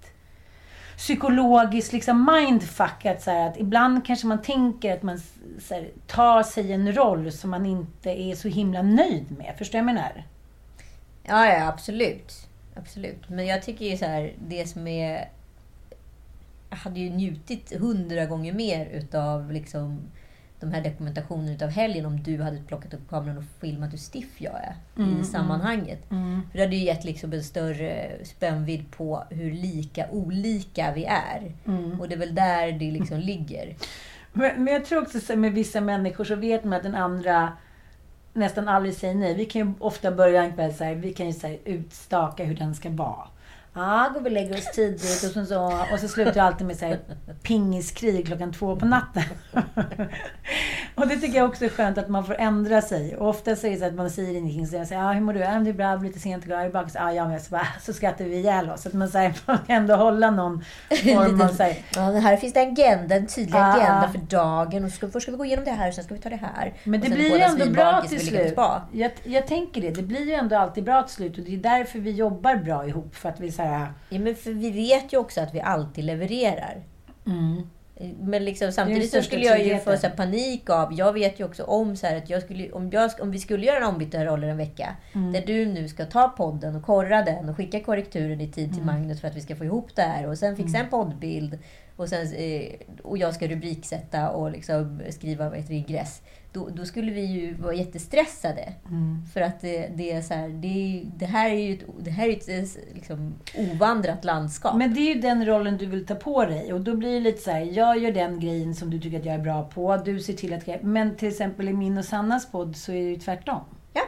psykologisk 0.97 1.93
liksom 1.93 2.31
mindfuck. 2.33 3.07
Att, 3.07 3.23
så 3.23 3.31
här, 3.31 3.49
att 3.49 3.59
ibland 3.59 4.07
kanske 4.07 4.27
man 4.27 4.43
tänker 4.43 4.95
att 4.95 5.03
man 5.03 5.21
så 5.61 5.75
här, 5.75 5.91
tar 6.07 6.43
sig 6.43 6.73
en 6.73 6.93
roll 6.93 7.33
som 7.33 7.51
man 7.51 7.67
inte 7.67 8.11
är 8.11 8.35
så 8.35 8.49
himla 8.49 8.83
nöjd 8.83 9.39
med. 9.39 9.55
Förstår 9.59 9.79
du 9.79 9.85
vad 9.85 9.89
jag 9.89 9.95
menar? 9.95 10.25
Ja, 11.29 11.47
ja, 11.47 11.69
absolut. 11.69 12.49
Absolut. 12.75 13.29
Men 13.29 13.47
jag 13.47 13.63
tycker 13.63 13.85
ju 13.85 13.97
så 13.97 14.05
här, 14.05 14.33
det 14.49 14.69
som 14.69 14.87
är... 14.87 15.29
Jag 16.71 16.77
hade 16.77 17.01
ju 17.01 17.11
njutit 17.11 17.73
hundra 17.81 18.27
gånger 18.27 18.53
mer 18.53 18.87
utav 18.87 19.53
liksom 19.53 20.01
de 20.61 20.73
här 20.73 20.85
dokumentationerna 20.85 21.53
utav 21.53 21.69
helgen 21.69 22.07
om 22.07 22.23
du 22.23 22.43
hade 22.43 22.63
plockat 22.67 22.95
upp 22.95 23.09
kameran 23.11 23.39
och 23.39 23.45
filmat 23.61 23.93
hur 23.93 23.99
stiff 23.99 24.41
jag 24.41 24.55
är 24.55 24.75
i 25.21 25.25
sammanhanget. 25.25 25.99
För 26.51 26.59
det 26.59 26.61
hade 26.61 26.77
ju 26.77 26.85
gett 26.85 27.05
liksom 27.05 27.33
en 27.33 27.45
större 27.45 28.11
spännvidd 28.25 28.91
på 28.91 29.25
hur 29.31 29.53
lika 29.53 30.11
olika 30.11 30.93
vi 30.93 31.05
är. 31.05 31.53
Och 32.01 32.09
det 32.09 32.15
är 32.15 32.19
väl 32.19 32.35
där 32.35 32.73
det 32.73 32.91
liksom 32.91 33.19
ligger. 33.21 33.77
Men, 34.33 34.65
men 34.65 34.75
jag 34.75 34.85
tror 34.85 35.03
också 35.03 35.21
så 35.21 35.37
med 35.37 35.53
vissa 35.53 35.81
människor 35.81 36.25
så 36.25 36.35
vet 36.35 36.65
man 36.65 36.73
att 36.73 36.83
den 36.83 36.95
andra 36.95 37.53
nästan 38.37 38.69
aldrig 38.69 38.95
säger 38.95 39.15
nej. 39.15 39.35
Vi 39.35 39.45
kan 39.45 39.63
ju 39.63 39.73
ofta 39.79 40.11
börja 40.11 40.43
en 40.43 40.53
kväll 40.53 40.75
så 40.75 40.85
här, 40.85 40.95
vi 40.95 41.13
kan 41.13 41.27
ju 41.27 41.33
så 41.33 41.47
här, 41.47 41.59
utstaka 41.65 42.45
hur 42.45 42.55
den 42.55 42.75
ska 42.75 42.91
vara. 42.91 43.29
Ja, 43.77 44.11
går 44.15 44.21
vi 44.21 44.29
och 44.29 44.33
lägger 44.33 44.55
oss 44.55 44.73
tidigt 44.75 45.25
och 45.25 45.31
så, 45.31 45.45
så, 45.47 45.73
och 45.93 46.01
så 46.01 46.09
slutar 46.09 46.33
det 46.33 46.43
alltid 46.43 46.67
med 46.67 46.77
så 46.77 46.87
här, 46.87 46.99
pingiskrig 47.43 48.27
klockan 48.27 48.53
två 48.53 48.77
på 48.77 48.87
natten. 48.87 49.23
och 50.95 51.09
det 51.09 51.17
tycker 51.17 51.39
jag 51.39 51.49
också 51.49 51.65
är 51.65 51.69
skönt 51.69 51.99
att 51.99 52.09
man 52.09 52.25
får 52.25 52.35
ändra 52.35 52.83
sig. 52.83 53.17
Och 53.17 53.29
ofta 53.29 53.57
säger 53.57 53.75
det 53.75 53.81
så 53.81 53.87
att 53.87 53.95
man 53.95 54.11
säger 54.11 54.35
ingenting. 54.39 54.67
Så 54.67 54.77
jag 54.77 54.87
säger, 54.87 55.03
ja, 55.03 55.13
hur 55.13 55.21
mår 55.21 55.33
du? 55.33 55.41
Ja, 55.41 55.51
det 55.51 55.71
är 55.71 55.75
bra, 55.75 55.87
jag 55.87 56.03
lite 56.05 56.19
sent 56.19 56.45
igår. 56.45 56.57
Jag 56.57 56.67
är 56.67 56.71
bakis. 56.71 56.95
Ja, 56.95 57.13
jag 57.13 57.29
med. 57.29 57.43
Så, 57.43 57.51
bara, 57.51 57.67
så 57.83 57.93
skrattar 57.93 58.25
vi 58.25 58.37
ihjäl 58.37 58.71
oss. 58.71 58.83
Så 58.83 58.89
att 58.89 58.95
man 58.95 59.09
så 59.09 59.19
här, 59.19 59.31
får 59.47 59.59
ändå 59.67 59.97
hålla 59.97 60.31
någon 60.31 60.65
form 60.89 61.41
av 61.41 61.49
så 61.49 61.63
här, 61.63 61.77
Ja, 61.95 62.01
här 62.01 62.37
finns 62.37 62.53
det 62.53 62.61
agenda, 62.61 63.17
en 63.17 63.27
tydlig 63.27 63.59
Ah. 63.59 63.73
agenda 63.73 64.09
för 64.13 64.19
dagen. 64.19 64.85
Och 64.85 64.91
ska, 64.91 65.09
först 65.09 65.23
ska 65.23 65.33
vi 65.33 65.39
gå 65.39 65.45
igenom 65.45 65.65
det 65.65 65.71
här 65.71 65.89
och 65.89 65.95
sen 65.95 66.05
ska 66.05 66.15
vi 66.15 66.21
ta 66.21 66.29
det 66.29 66.41
här. 66.57 66.73
Men 66.85 67.01
det 67.01 67.09
blir 67.09 67.37
ju 67.37 67.41
ändå 67.41 67.67
bra 67.71 68.03
till 68.09 68.27
slut. 68.27 68.55
Jag, 68.93 69.11
jag 69.25 69.47
tänker 69.47 69.81
det. 69.81 69.91
Det 69.91 70.03
blir 70.03 70.27
ju 70.27 70.33
ändå 70.33 70.57
alltid 70.57 70.85
bra 70.85 71.03
till 71.03 71.15
slut. 71.15 71.39
Och 71.39 71.45
det 71.45 71.55
är 71.55 71.59
därför 71.59 71.99
vi 71.99 72.11
jobbar 72.11 72.57
bra 72.57 72.87
ihop. 72.87 73.15
För 73.15 73.29
att 73.29 73.41
vi 73.41 73.53
så 73.53 73.63
här, 73.67 73.93
Ja, 74.09 74.19
men 74.19 74.35
för 74.35 74.51
vi 74.53 74.71
vet 74.71 75.13
ju 75.13 75.17
också 75.19 75.41
att 75.41 75.55
vi 75.55 75.61
alltid 75.61 76.05
levererar. 76.05 76.83
Men 78.21 78.45
liksom, 78.45 78.73
samtidigt 78.73 79.11
så 79.11 79.17
Mm. 79.17 79.25
skulle 79.25 79.45
jag 79.45 79.65
ju 79.65 79.79
få 79.79 79.97
så 79.97 80.09
panik 80.11 80.71
av... 80.71 80.93
Jag 80.93 81.13
vet 81.13 81.41
ju 81.41 81.45
också 81.45 81.65
om 81.65 81.97
så 81.97 82.07
här, 82.07 82.17
att 82.17 82.31
jag 82.31 82.43
skulle, 82.43 82.73
om, 82.73 82.91
jag, 82.91 83.11
om 83.21 83.31
vi 83.31 83.39
skulle 83.39 83.67
göra 83.67 83.77
en 83.77 83.85
ombytta 83.85 84.25
roller 84.25 84.49
en 84.49 84.57
vecka. 84.57 84.97
Mm. 85.15 85.33
Där 85.33 85.43
du 85.47 85.67
nu 85.67 85.89
ska 85.89 86.05
ta 86.05 86.29
podden 86.29 86.77
och 86.77 86.83
korra 86.83 87.23
den 87.23 87.49
och 87.49 87.57
skicka 87.57 87.81
korrekturen 87.81 88.41
i 88.41 88.49
tid 88.53 88.73
till 88.73 88.83
Mm. 88.83 88.95
Magnus 88.95 89.21
för 89.21 89.29
att 89.29 89.37
vi 89.37 89.41
ska 89.41 89.57
få 89.57 89.65
ihop 89.65 89.89
det 89.97 90.03
här. 90.03 90.27
Och 90.27 90.39
sen 90.39 90.57
fixa 90.57 90.79
en 90.79 90.89
poddbild. 90.89 91.59
Och, 91.97 92.09
sen, 92.09 92.35
eh, 92.35 92.73
och 93.03 93.19
jag 93.19 93.35
ska 93.35 93.49
rubriksätta 93.49 94.31
och 94.31 94.51
liksom 94.51 95.01
skriva 95.11 95.49
vad 95.49 95.59
heter 95.59 95.75
ingress. 95.75 96.23
Då, 96.53 96.69
då 96.69 96.85
skulle 96.85 97.13
vi 97.13 97.25
ju 97.25 97.55
vara 97.55 97.75
jättestressade. 97.75 98.73
Mm. 98.89 99.23
För 99.35 99.41
att 99.41 99.61
det, 99.61 99.91
det 99.95 100.13
är 100.13 100.23
så 100.23 100.35
här, 100.35 100.49
det, 100.49 101.03
det 101.17 101.27
här 101.27 101.51
är 101.51 101.55
ju 101.55 101.75
ett, 101.75 101.85
det 102.01 102.11
här 102.11 102.29
är 102.29 102.33
ett 102.33 102.49
eh, 102.49 102.83
liksom, 102.95 103.35
ovandrat 103.57 104.25
landskap. 104.25 104.77
Men 104.77 104.95
det 104.95 105.01
är 105.01 105.15
ju 105.15 105.21
den 105.21 105.47
rollen 105.47 105.77
du 105.77 105.87
vill 105.87 106.07
ta 106.07 106.15
på 106.15 106.45
dig. 106.45 106.73
Och 106.73 106.81
då 106.81 106.97
blir 106.97 107.13
det 107.13 107.21
lite 107.21 107.41
så 107.43 107.51
här, 107.51 107.61
jag 107.61 107.99
gör 107.99 108.13
den 108.13 108.41
grejen 108.41 108.75
som 108.75 108.91
du 108.91 109.01
tycker 109.01 109.19
att 109.19 109.25
jag 109.25 109.35
är 109.35 109.39
bra 109.39 109.65
på. 109.65 109.97
Du 109.97 110.21
ser 110.21 110.33
till 110.33 110.53
att... 110.53 110.83
Men 110.83 111.17
till 111.17 111.29
exempel 111.29 111.69
i 111.69 111.73
min 111.73 111.99
och 111.99 112.05
Sannas 112.05 112.51
podd 112.51 112.77
så 112.77 112.93
är 112.93 112.97
det 112.97 113.11
ju 113.11 113.17
tvärtom. 113.17 113.61
Ja, 113.93 114.03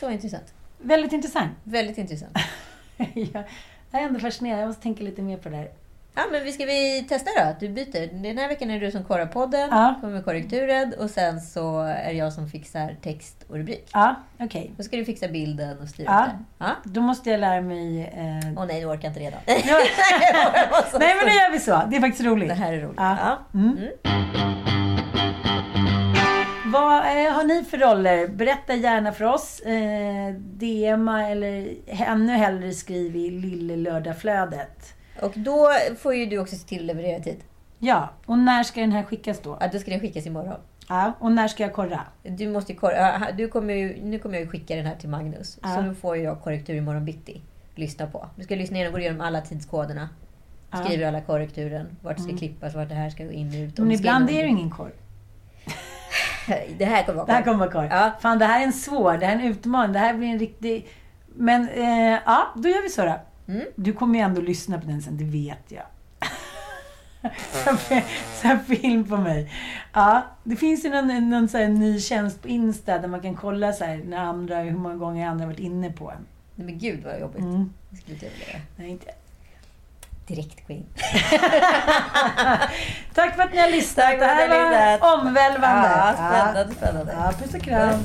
så 0.00 0.10
intressant. 0.10 0.54
Väldigt 0.78 1.12
intressant. 1.12 1.52
Väldigt 1.64 1.98
intressant. 1.98 2.36
jag 3.14 3.44
är 3.90 4.06
ändå 4.06 4.20
fascinerad. 4.20 4.60
Jag 4.60 4.66
måste 4.66 4.82
tänka 4.82 5.04
lite 5.04 5.22
mer 5.22 5.36
på 5.36 5.48
det 5.48 5.56
där. 5.56 5.68
Ja, 6.18 6.24
men 6.32 6.44
vi 6.44 6.52
ska 6.52 6.64
vi 6.64 7.06
testa 7.08 7.30
då? 7.36 7.42
Att 7.42 7.60
du 7.60 7.68
byter. 7.68 8.22
Den 8.22 8.38
här 8.38 8.48
veckan 8.48 8.70
är 8.70 8.80
du 8.80 8.90
som 8.90 9.04
korrar 9.04 9.26
podden, 9.26 9.68
Ja. 9.70 9.94
kommer 10.00 10.14
med 10.14 10.24
korrekturen 10.24 10.94
och 10.98 11.10
sen 11.10 11.40
så 11.40 11.80
är 11.80 12.04
det 12.08 12.12
jag 12.12 12.32
som 12.32 12.48
fixar 12.48 12.96
text 13.02 13.44
och 13.48 13.56
rubrik. 13.56 13.90
Ja, 13.92 14.14
okej. 14.40 14.72
Då 14.76 14.82
ska 14.82 14.96
du 14.96 15.04
fixa 15.04 15.28
bilden 15.28 15.78
och 15.78 15.88
styra 15.88 16.06
Ja. 16.10 16.26
det. 16.26 16.64
Ja. 16.64 16.70
Då 16.84 17.00
måste 17.00 17.30
jag 17.30 17.40
lära 17.40 17.60
mig... 17.60 18.00
Eh... 18.02 18.52
Åh 18.58 18.66
nej, 18.66 18.80
nu 18.80 18.86
orkar 18.86 19.08
inte 19.08 19.20
redan. 19.20 19.40
Nej, 19.46 21.14
men 21.16 21.26
nu 21.26 21.32
gör 21.32 21.52
vi 21.52 21.58
så. 21.60 21.82
Det 21.90 21.96
är 21.96 22.00
faktiskt 22.00 22.24
roligt. 22.24 22.48
Det 22.48 22.54
här 22.54 22.72
är 22.72 22.80
roligt. 22.80 22.96
Ja. 23.00 23.16
Ja. 23.52 23.58
Mm. 23.58 23.76
Vad 26.72 26.96
eh, 26.98 27.32
har 27.32 27.44
ni 27.44 27.64
för 27.64 27.78
roller? 27.78 28.28
Berätta 28.28 28.74
gärna 28.74 29.12
för 29.12 29.24
oss. 29.24 29.60
Eh, 29.60 30.34
DMa 30.34 31.28
eller 31.28 31.68
ännu 31.86 32.32
hellre 32.32 32.72
skriv 32.72 33.16
i 33.16 33.30
Lille 33.30 33.76
Lördagflödet. 33.76 34.94
Och 35.22 35.32
då 35.36 35.68
får 35.98 36.14
ju 36.14 36.26
du 36.26 36.38
också 36.38 36.56
se 36.56 36.66
till 36.66 36.80
att 36.80 36.86
leverera 36.86 37.20
tid. 37.22 37.36
Ja, 37.78 38.08
och 38.26 38.38
när 38.38 38.62
ska 38.62 38.80
den 38.80 38.92
här 38.92 39.02
skickas 39.02 39.40
då? 39.40 39.56
Ja, 39.60 39.68
då 39.72 39.78
ska 39.78 39.90
den 39.90 40.00
skickas 40.00 40.26
imorgon. 40.26 40.60
Ja, 40.88 41.12
och 41.18 41.32
när 41.32 41.48
ska 41.48 41.62
jag 41.62 41.72
korra? 41.72 42.00
Du 42.22 42.48
måste 42.48 42.72
ju 42.72 42.78
korra, 42.78 42.96
ja, 42.96 43.20
du 43.36 43.48
kommer 43.48 43.74
ju, 43.74 44.00
nu 44.04 44.18
kommer 44.18 44.34
jag 44.34 44.44
ju 44.44 44.50
skicka 44.50 44.76
den 44.76 44.86
här 44.86 44.94
till 44.96 45.08
Magnus. 45.08 45.58
Ja. 45.62 45.74
Så 45.74 45.80
nu 45.82 45.94
får 45.94 46.16
jag 46.16 46.40
korrektur 46.42 46.74
imorgon 46.74 47.04
bitti. 47.04 47.40
Lyssna 47.74 48.06
på. 48.06 48.26
Du 48.36 48.44
ska 48.44 48.54
lyssna 48.54 48.76
igenom, 48.76 48.92
gå 48.92 48.98
igenom 49.00 49.20
alla 49.20 49.40
tidskoderna. 49.40 50.08
Ja. 50.70 50.84
Skriver 50.84 51.06
alla 51.08 51.20
korrekturen. 51.20 51.96
Vart 52.02 52.16
det 52.16 52.22
ska 52.22 52.36
klippas, 52.36 52.74
vart 52.74 52.88
det 52.88 52.94
här 52.94 53.10
ska 53.10 53.24
gå 53.24 53.32
in 53.32 53.48
och 53.48 53.54
ut. 53.68 53.78
Men 53.78 53.92
ibland 53.92 54.30
är 54.30 54.34
det 54.34 54.42
ut. 54.42 54.50
ingen 54.50 54.70
korr. 54.70 54.92
Det 56.78 56.84
här 56.84 57.02
kommer 57.02 57.16
vara 57.16 57.26
Det 57.26 57.32
här 57.32 57.42
korr. 57.42 57.44
kommer 57.52 57.58
vara 57.66 57.70
korr. 57.88 57.96
Ja. 57.96 58.12
Fan, 58.20 58.38
det 58.38 58.44
här 58.44 58.60
är 58.60 58.64
en 58.64 58.72
svår, 58.72 59.16
det 59.18 59.26
här 59.26 59.36
är 59.36 59.40
en 59.40 59.46
utmaning. 59.46 59.92
Det 59.92 59.98
här 59.98 60.14
blir 60.14 60.28
en 60.28 60.38
riktig... 60.38 60.86
Men 61.26 61.68
eh, 61.68 62.18
ja, 62.26 62.46
då 62.56 62.68
gör 62.68 62.82
vi 62.82 62.88
så 62.88 63.04
då. 63.04 63.20
Mm. 63.48 63.64
Du 63.76 63.92
kommer 63.92 64.18
ju 64.18 64.24
ändå 64.24 64.40
lyssna 64.40 64.80
på 64.80 64.86
den 64.86 65.02
sen, 65.02 65.16
det 65.16 65.24
vet 65.24 65.64
jag. 65.68 65.82
Så 68.40 68.46
här- 68.48 68.58
film 68.58 69.08
på 69.08 69.16
mig. 69.16 69.52
Ja, 69.92 70.22
det 70.44 70.56
finns 70.56 70.84
ju 70.84 70.90
någon, 70.90 71.30
någon 71.30 71.48
så 71.48 71.58
ny 71.58 72.00
tjänst 72.00 72.42
på 72.42 72.48
Insta 72.48 72.98
där 72.98 73.08
man 73.08 73.20
kan 73.20 73.34
kolla 73.34 73.72
så 73.72 73.84
här, 73.84 73.96
när 73.96 74.18
andra, 74.18 74.56
hur 74.56 74.76
många 74.76 74.94
gånger 74.94 75.28
andra 75.28 75.44
har 75.44 75.52
varit 75.52 75.60
inne 75.60 75.92
på 75.92 76.10
en. 76.10 76.26
Nej, 76.54 76.66
men 76.66 76.78
gud 76.78 77.04
vad 77.04 77.20
jobbigt. 77.20 77.40
Mm. 77.40 77.72
Det 77.90 77.96
skulle 77.96 78.14
inte 78.14 78.26
jag 78.26 78.32
vilja 78.32 78.48
göra. 78.48 78.60
Nej, 78.76 78.90
inte. 78.90 79.10
Direkt 80.26 80.66
gå 80.66 80.72
in. 80.72 80.86
Tack 83.14 83.36
för 83.36 83.42
att 83.42 83.52
ni 83.52 83.60
har 83.60 83.70
lyssnat. 83.70 84.18
Det 84.18 84.24
här 84.26 84.48
var 85.00 85.18
omvälvande. 85.18 85.88
Ja, 85.88 86.12
spännande, 86.16 86.74
spännande. 86.74 87.12
Ja, 87.12 87.32
puss 87.38 87.54
och 87.54 87.60
kram. 87.62 88.04